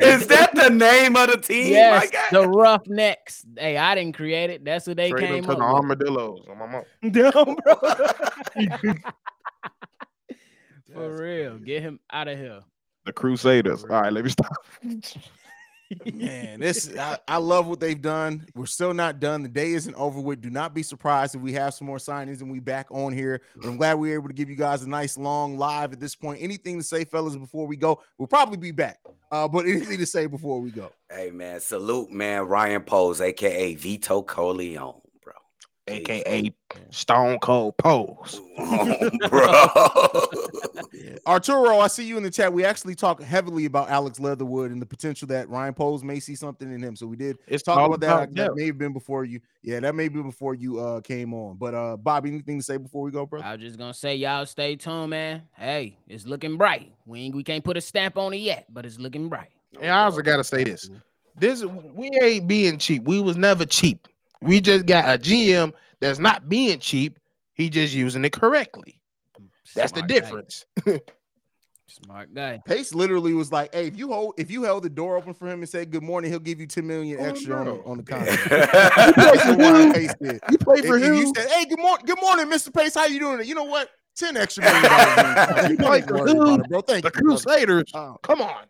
Is 0.00 0.26
that 0.28 0.50
the 0.54 0.70
name 0.70 1.16
of 1.16 1.30
the 1.30 1.36
team? 1.36 1.72
Yes, 1.72 2.10
My 2.12 2.20
the 2.40 2.48
Roughnecks. 2.48 3.44
Hey, 3.58 3.76
I 3.76 3.94
didn't 3.94 4.16
create 4.16 4.50
it. 4.50 4.64
That's 4.64 4.86
what 4.86 4.96
they 4.96 5.10
Trade 5.10 5.24
them 5.24 5.30
came 5.34 5.44
to 5.44 5.50
up 5.52 5.58
the 5.58 5.64
with. 5.64 5.74
armadillos. 5.74 6.46
on 6.48 6.58
my 6.58 6.66
mom. 6.66 6.82
Damn, 7.10 7.56
bro. 7.56 7.74
For 10.94 11.16
real, 11.16 11.58
get 11.58 11.82
him 11.82 12.00
out 12.12 12.28
of 12.28 12.38
here. 12.38 12.60
The 13.04 13.12
Crusaders. 13.12 13.82
All 13.84 13.90
right, 13.90 14.12
let 14.12 14.24
me 14.24 14.30
stop. 14.30 14.64
Man, 16.12 16.60
this 16.60 16.90
I, 16.98 17.18
I 17.28 17.36
love 17.38 17.66
what 17.66 17.80
they've 17.80 18.00
done. 18.00 18.46
We're 18.54 18.66
still 18.66 18.94
not 18.94 19.20
done. 19.20 19.42
The 19.42 19.48
day 19.48 19.72
isn't 19.72 19.94
over 19.94 20.20
with. 20.20 20.40
Do 20.40 20.50
not 20.50 20.74
be 20.74 20.82
surprised 20.82 21.34
if 21.34 21.40
we 21.40 21.52
have 21.52 21.74
some 21.74 21.86
more 21.86 21.98
signings 21.98 22.40
and 22.40 22.50
we 22.50 22.60
back 22.60 22.86
on 22.90 23.12
here. 23.12 23.42
But 23.56 23.68
I'm 23.68 23.76
glad 23.76 23.98
we 23.98 24.08
were 24.08 24.14
able 24.14 24.28
to 24.28 24.34
give 24.34 24.48
you 24.48 24.56
guys 24.56 24.82
a 24.82 24.88
nice 24.88 25.18
long 25.18 25.58
live 25.58 25.92
at 25.92 26.00
this 26.00 26.14
point. 26.14 26.42
Anything 26.42 26.78
to 26.78 26.84
say, 26.84 27.04
fellas, 27.04 27.36
before 27.36 27.66
we 27.66 27.76
go? 27.76 28.00
We'll 28.18 28.28
probably 28.28 28.56
be 28.56 28.70
back. 28.70 28.98
Uh, 29.30 29.48
but 29.48 29.66
anything 29.66 29.98
to 29.98 30.06
say 30.06 30.26
before 30.26 30.60
we 30.60 30.70
go? 30.70 30.92
Hey 31.10 31.30
man, 31.30 31.60
salute 31.60 32.10
man, 32.10 32.42
Ryan 32.42 32.82
Poles, 32.82 33.20
aka 33.20 33.74
Vito 33.74 34.22
Corleone, 34.22 35.00
bro. 35.11 35.11
AKA 35.88 36.52
Stone 36.90 37.38
Cold 37.40 37.76
Poles. 37.76 38.40
bro. 39.28 39.64
Arturo, 41.26 41.78
I 41.78 41.88
see 41.88 42.04
you 42.04 42.16
in 42.16 42.22
the 42.22 42.30
chat. 42.30 42.52
We 42.52 42.64
actually 42.64 42.94
talk 42.94 43.20
heavily 43.20 43.64
about 43.64 43.90
Alex 43.90 44.20
Leatherwood 44.20 44.70
and 44.70 44.80
the 44.80 44.86
potential 44.86 45.26
that 45.28 45.48
Ryan 45.48 45.74
Poles 45.74 46.04
may 46.04 46.20
see 46.20 46.34
something 46.34 46.72
in 46.72 46.82
him. 46.82 46.94
So 46.94 47.06
we 47.06 47.16
did 47.16 47.38
It's 47.46 47.62
talk 47.62 47.76
about 47.78 48.00
that. 48.00 48.12
about 48.24 48.34
That 48.34 48.56
may 48.56 48.66
have 48.66 48.78
been 48.78 48.92
before 48.92 49.24
you. 49.24 49.40
Yeah, 49.62 49.80
that 49.80 49.94
may 49.94 50.08
be 50.08 50.22
before 50.22 50.54
you 50.54 50.78
uh 50.78 51.00
came 51.00 51.34
on. 51.34 51.56
But 51.56 51.74
uh 51.74 51.96
Bobby, 51.96 52.30
anything 52.30 52.58
to 52.58 52.64
say 52.64 52.76
before 52.76 53.02
we 53.02 53.10
go, 53.10 53.26
bro? 53.26 53.40
I 53.40 53.52
was 53.52 53.60
just 53.60 53.78
gonna 53.78 53.94
say, 53.94 54.14
y'all 54.14 54.46
stay 54.46 54.76
tuned, 54.76 55.10
man. 55.10 55.42
Hey, 55.56 55.98
it's 56.06 56.26
looking 56.26 56.56
bright. 56.56 56.92
We 57.06 57.22
ain't, 57.22 57.34
we 57.34 57.42
can't 57.42 57.64
put 57.64 57.76
a 57.76 57.80
stamp 57.80 58.18
on 58.18 58.32
it 58.34 58.38
yet, 58.38 58.66
but 58.70 58.86
it's 58.86 58.98
looking 58.98 59.28
bright. 59.28 59.50
And 59.80 59.90
I 59.90 60.04
also 60.04 60.22
gotta 60.22 60.44
say 60.44 60.64
this. 60.64 60.90
This 61.36 61.64
we 61.64 62.10
ain't 62.20 62.46
being 62.46 62.78
cheap. 62.78 63.04
We 63.04 63.20
was 63.20 63.36
never 63.36 63.64
cheap. 63.64 64.06
We 64.42 64.60
just 64.60 64.86
got 64.86 65.04
a 65.14 65.18
GM 65.18 65.72
that's 66.00 66.18
not 66.18 66.48
being 66.48 66.78
cheap. 66.78 67.18
He 67.54 67.68
just 67.70 67.94
using 67.94 68.24
it 68.24 68.32
correctly. 68.32 69.00
That's 69.74 69.92
the 69.92 69.98
Smart 70.00 70.08
guy. 70.08 70.14
difference. 70.14 70.66
Smart 71.86 72.32
guy. 72.34 72.58
Pace 72.64 72.94
literally 72.94 73.34
was 73.34 73.52
like, 73.52 73.74
"Hey, 73.74 73.86
if 73.86 73.98
you 73.98 74.08
hold, 74.08 74.34
if 74.38 74.50
you 74.50 74.62
held 74.62 74.82
the 74.84 74.88
door 74.90 75.16
open 75.16 75.34
for 75.34 75.46
him 75.46 75.60
and 75.60 75.68
said 75.68 75.90
good 75.90 76.02
morning, 76.02 76.30
he'll 76.30 76.40
give 76.40 76.58
you 76.58 76.66
ten 76.66 76.86
million 76.86 77.18
Oh, 77.20 77.24
extra 77.24 77.54
on, 77.58 77.66
the, 77.66 77.72
no. 77.74 77.82
on 77.84 77.96
the 77.98 78.02
contract." 78.04 78.48
That's 79.16 79.44
what 79.46 79.58
Ryan 79.58 79.92
Pace 79.92 80.14
did. 80.20 80.40
You 80.50 80.58
play 80.58 80.80
for 80.80 80.96
if 80.96 81.02
him. 81.04 81.14
you 81.14 81.32
said, 81.36 81.50
"Hey, 81.50 81.66
good 81.66 81.78
morning, 81.78 82.06
good 82.06 82.20
morning, 82.22 82.46
Mr. 82.46 82.72
Pace, 82.72 82.94
how 82.94 83.04
you 83.06 83.18
doing?" 83.20 83.46
You 83.46 83.54
know 83.54 83.64
what? 83.64 83.90
Ten 84.16 84.36
extra 84.38 84.64
million 84.64 84.82
dollars. 84.84 85.16
You 85.70 85.76
Don't 85.76 85.86
play 85.86 86.00
for 86.02 86.14
worry 86.18 86.32
who? 86.32 86.58
bro. 86.68 86.80
Thank 86.80 87.04
the 87.04 87.08
you. 87.14 87.22
brother. 87.22 87.42
Crusaders. 87.42 87.90
Uh, 87.94 88.14
Come 88.22 88.40
on. 88.40 88.64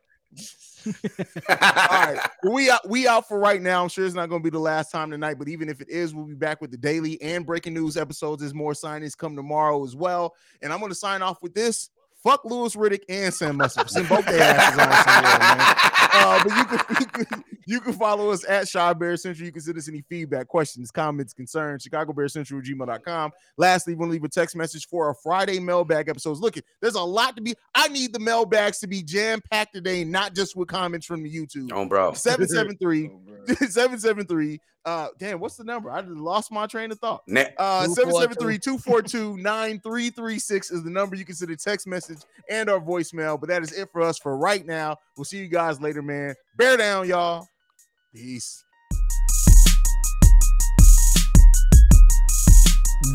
all 1.48 1.56
right, 1.58 2.18
we 2.50 2.70
out. 2.70 2.88
We 2.88 3.06
out 3.06 3.28
for 3.28 3.38
right 3.38 3.60
now. 3.60 3.82
I'm 3.82 3.88
sure 3.88 4.04
it's 4.04 4.14
not 4.14 4.28
going 4.28 4.42
to 4.42 4.44
be 4.44 4.50
the 4.50 4.58
last 4.58 4.90
time 4.90 5.10
tonight, 5.10 5.38
but 5.38 5.48
even 5.48 5.68
if 5.68 5.80
it 5.80 5.88
is, 5.88 6.14
we'll 6.14 6.26
be 6.26 6.34
back 6.34 6.60
with 6.60 6.70
the 6.70 6.76
daily 6.76 7.20
and 7.22 7.46
breaking 7.46 7.74
news 7.74 7.96
episodes 7.96 8.42
as 8.42 8.54
more 8.54 8.72
signings 8.72 9.16
come 9.16 9.36
tomorrow 9.36 9.84
as 9.84 9.94
well. 9.96 10.34
And 10.60 10.72
I'm 10.72 10.78
going 10.78 10.90
to 10.90 10.96
sign 10.96 11.22
off 11.22 11.42
with 11.42 11.54
this. 11.54 11.90
Fuck 12.22 12.44
Louis 12.44 12.74
Riddick 12.76 13.02
and 13.08 13.34
Sam 13.34 13.56
Muscle. 13.56 13.86
Send 13.88 14.08
both 14.08 14.24
their 14.26 14.40
asses 14.40 14.78
on 14.78 14.92
somewhere, 15.04 15.38
man. 15.38 15.92
Uh, 16.12 16.44
but 16.44 16.56
you 16.56 16.64
can, 16.64 16.96
you 17.00 17.06
can 17.06 17.44
you 17.66 17.80
can 17.80 17.92
follow 17.92 18.30
us 18.30 18.44
at 18.48 18.68
Shy 18.68 18.92
Bear 18.92 19.16
Central. 19.16 19.46
You 19.46 19.52
can 19.52 19.62
send 19.62 19.78
us 19.78 19.88
any 19.88 20.02
feedback, 20.08 20.48
questions, 20.48 20.90
comments, 20.90 21.32
concerns. 21.32 21.82
Chicago 21.82 22.12
Bear 22.12 22.28
Central 22.28 22.60
gmail.com. 22.60 23.30
Lastly, 23.56 23.94
we'll 23.94 24.08
leave 24.08 24.24
a 24.24 24.28
text 24.28 24.56
message 24.56 24.86
for 24.88 25.06
our 25.06 25.14
Friday 25.14 25.58
mailbag 25.58 26.08
episodes. 26.08 26.40
Look, 26.40 26.56
there's 26.80 26.94
a 26.94 27.02
lot 27.02 27.36
to 27.36 27.42
be. 27.42 27.54
I 27.74 27.88
need 27.88 28.12
the 28.12 28.18
mailbags 28.18 28.78
to 28.80 28.86
be 28.86 29.02
jam 29.02 29.40
packed 29.50 29.74
today, 29.74 30.04
not 30.04 30.34
just 30.34 30.56
with 30.56 30.68
comments 30.68 31.06
from 31.06 31.22
the 31.22 31.30
YouTube. 31.30 31.70
oh, 31.72 31.86
bro. 31.86 32.12
773 32.12 33.10
Oh, 33.12 33.20
bro. 33.26 33.54
773. 33.54 34.60
Uh, 34.84 35.08
damn, 35.18 35.38
what's 35.38 35.54
the 35.56 35.62
number? 35.64 35.90
I 35.92 36.02
just 36.02 36.16
lost 36.16 36.50
my 36.50 36.66
train 36.66 36.90
of 36.90 36.98
thought. 36.98 37.22
Ne- 37.28 37.54
Uh, 37.56 37.86
773-242-9336 37.86 40.50
is 40.72 40.82
the 40.82 40.90
number 40.90 41.14
you 41.14 41.24
can 41.24 41.36
send 41.36 41.52
a 41.52 41.56
text 41.56 41.86
message 41.86 42.18
and 42.50 42.68
our 42.68 42.80
voicemail. 42.80 43.38
But 43.38 43.48
that 43.50 43.62
is 43.62 43.70
it 43.72 43.90
for 43.92 44.02
us 44.02 44.18
for 44.18 44.36
right 44.36 44.66
now. 44.66 44.96
We'll 45.16 45.24
see 45.24 45.38
you 45.38 45.46
guys 45.48 45.80
later, 45.80 46.02
man. 46.02 46.34
Bear 46.56 46.76
down, 46.76 47.06
y'all. 47.08 47.46
Peace. 48.12 48.64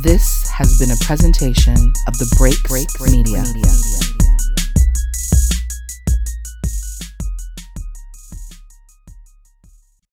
This 0.03 0.49
has 0.49 0.79
been 0.79 0.91
a 0.91 0.97
presentation 1.01 1.75
of 2.07 2.17
the 2.17 2.33
Break 2.37 2.63
Break 2.63 2.87
Media. 3.11 3.43